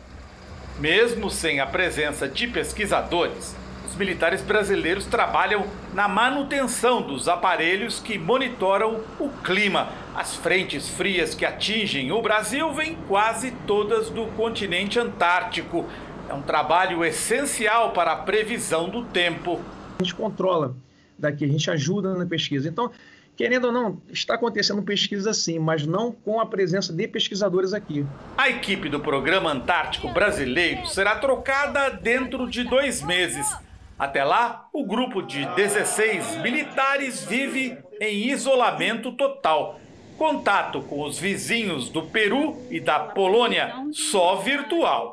Mesmo 0.78 1.30
sem 1.30 1.58
a 1.58 1.66
presença 1.66 2.28
de 2.28 2.46
pesquisadores, 2.46 3.56
os 3.88 3.96
militares 3.96 4.42
brasileiros 4.42 5.06
trabalham 5.06 5.66
na 5.94 6.06
manutenção 6.06 7.00
dos 7.00 7.28
aparelhos 7.28 7.98
que 7.98 8.18
monitoram 8.18 9.00
o 9.18 9.30
clima. 9.42 9.88
As 10.14 10.36
frentes 10.36 10.86
frias 10.86 11.34
que 11.34 11.46
atingem 11.46 12.12
o 12.12 12.20
Brasil 12.20 12.70
vêm 12.74 12.94
quase 13.08 13.52
todas 13.66 14.10
do 14.10 14.26
continente 14.36 14.98
antártico. 14.98 15.86
É 16.28 16.34
um 16.34 16.42
trabalho 16.42 17.02
essencial 17.02 17.92
para 17.92 18.12
a 18.12 18.16
previsão 18.16 18.90
do 18.90 19.02
tempo. 19.02 19.62
A 19.98 20.02
gente 20.02 20.14
controla 20.14 20.76
daqui, 21.18 21.46
a 21.46 21.48
gente 21.48 21.70
ajuda 21.70 22.14
na 22.14 22.26
pesquisa. 22.26 22.68
Então, 22.68 22.90
Querendo 23.36 23.66
ou 23.66 23.72
não, 23.72 24.00
está 24.10 24.34
acontecendo 24.34 24.82
pesquisa 24.82 25.34
sim, 25.34 25.58
mas 25.58 25.86
não 25.86 26.10
com 26.10 26.40
a 26.40 26.46
presença 26.46 26.90
de 26.90 27.06
pesquisadores 27.06 27.74
aqui. 27.74 28.06
A 28.36 28.48
equipe 28.48 28.88
do 28.88 28.98
Programa 28.98 29.52
Antártico 29.52 30.08
Brasileiro 30.08 30.86
será 30.86 31.16
trocada 31.16 31.90
dentro 31.90 32.48
de 32.48 32.64
dois 32.64 33.02
meses. 33.02 33.46
Até 33.98 34.24
lá, 34.24 34.68
o 34.72 34.86
grupo 34.86 35.20
de 35.20 35.44
16 35.54 36.38
militares 36.38 37.24
vive 37.24 37.76
em 38.00 38.30
isolamento 38.30 39.12
total. 39.12 39.80
Contato 40.16 40.80
com 40.82 41.02
os 41.02 41.18
vizinhos 41.18 41.90
do 41.90 42.02
Peru 42.02 42.56
e 42.70 42.80
da 42.80 42.98
Polônia 42.98 43.74
só 43.92 44.36
virtual. 44.36 45.12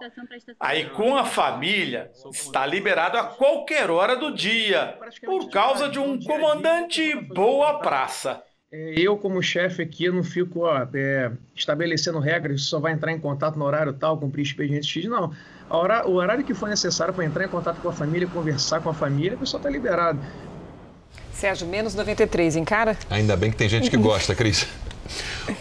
Aí 0.60 0.90
com 0.90 1.18
a 1.18 1.26
família 1.26 2.10
está 2.32 2.66
liberado 2.66 3.18
a 3.18 3.24
qualquer 3.26 3.92
hora 3.92 4.16
do 4.16 4.34
dia, 4.34 4.98
por 5.26 5.50
causa 5.50 5.90
de 5.90 6.00
um 6.00 6.22
comandante 6.22 7.16
boa 7.16 7.80
praça. 7.80 8.42
É, 8.72 8.96
eu, 8.98 9.16
como 9.18 9.44
chefe 9.44 9.84
aqui, 9.84 10.06
eu 10.06 10.14
não 10.14 10.24
fico 10.24 10.62
ó, 10.62 10.88
é, 10.96 11.32
estabelecendo 11.56 12.18
regras, 12.18 12.64
só 12.64 12.80
vai 12.80 12.92
entrar 12.92 13.12
em 13.12 13.20
contato 13.20 13.56
no 13.60 13.66
horário 13.66 13.94
tal, 13.94 14.18
cumprir 14.18 14.42
expediente 14.42 14.88
X, 14.88 15.06
não. 15.06 15.32
Hora, 15.70 16.08
o 16.08 16.16
horário 16.16 16.44
que 16.44 16.56
for 16.56 16.68
necessário 16.68 17.14
para 17.14 17.24
entrar 17.24 17.46
em 17.46 17.50
contato 17.50 17.80
com 17.82 17.90
a 17.90 17.94
família, 17.94 18.28
conversar 18.28 18.82
com 18.82 18.90
a 18.90 18.94
família, 18.94 19.36
a 19.36 19.38
pessoa 19.38 19.60
está 19.60 19.70
liberado. 19.70 20.20
Sérgio, 21.32 21.68
menos 21.68 21.94
93, 21.94 22.56
encara? 22.56 22.98
Ainda 23.10 23.38
bem 23.38 23.52
que 23.52 23.58
tem 23.58 23.70
gente 23.70 23.92
que 23.92 23.98
gosta, 23.98 24.34
Cris. 24.34 24.68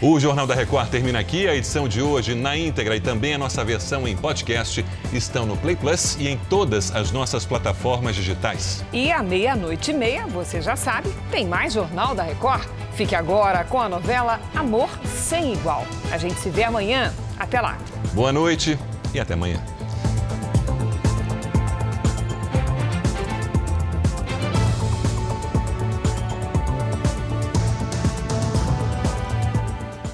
O 0.01 0.19
Jornal 0.19 0.47
da 0.47 0.55
Record 0.55 0.89
termina 0.89 1.19
aqui. 1.19 1.47
A 1.47 1.55
edição 1.55 1.87
de 1.87 2.01
hoje 2.01 2.35
na 2.35 2.57
íntegra 2.57 2.95
e 2.95 2.99
também 2.99 3.33
a 3.33 3.37
nossa 3.37 3.63
versão 3.63 4.07
em 4.07 4.15
podcast 4.15 4.85
estão 5.11 5.45
no 5.45 5.57
Play 5.57 5.75
Plus 5.75 6.15
e 6.19 6.27
em 6.27 6.37
todas 6.49 6.95
as 6.95 7.11
nossas 7.11 7.45
plataformas 7.45 8.15
digitais. 8.15 8.83
E 8.93 9.11
à 9.11 9.21
meia-noite 9.21 9.91
e 9.91 9.93
meia, 9.93 10.25
você 10.27 10.61
já 10.61 10.75
sabe, 10.75 11.09
tem 11.31 11.45
mais 11.45 11.73
Jornal 11.73 12.15
da 12.15 12.23
Record. 12.23 12.67
Fique 12.95 13.15
agora 13.15 13.63
com 13.63 13.81
a 13.81 13.89
novela 13.89 14.39
Amor 14.55 14.89
Sem 15.05 15.53
Igual. 15.53 15.85
A 16.11 16.17
gente 16.17 16.39
se 16.39 16.49
vê 16.49 16.63
amanhã. 16.63 17.13
Até 17.37 17.59
lá. 17.59 17.77
Boa 18.13 18.31
noite 18.31 18.77
e 19.13 19.19
até 19.19 19.33
amanhã. 19.33 19.72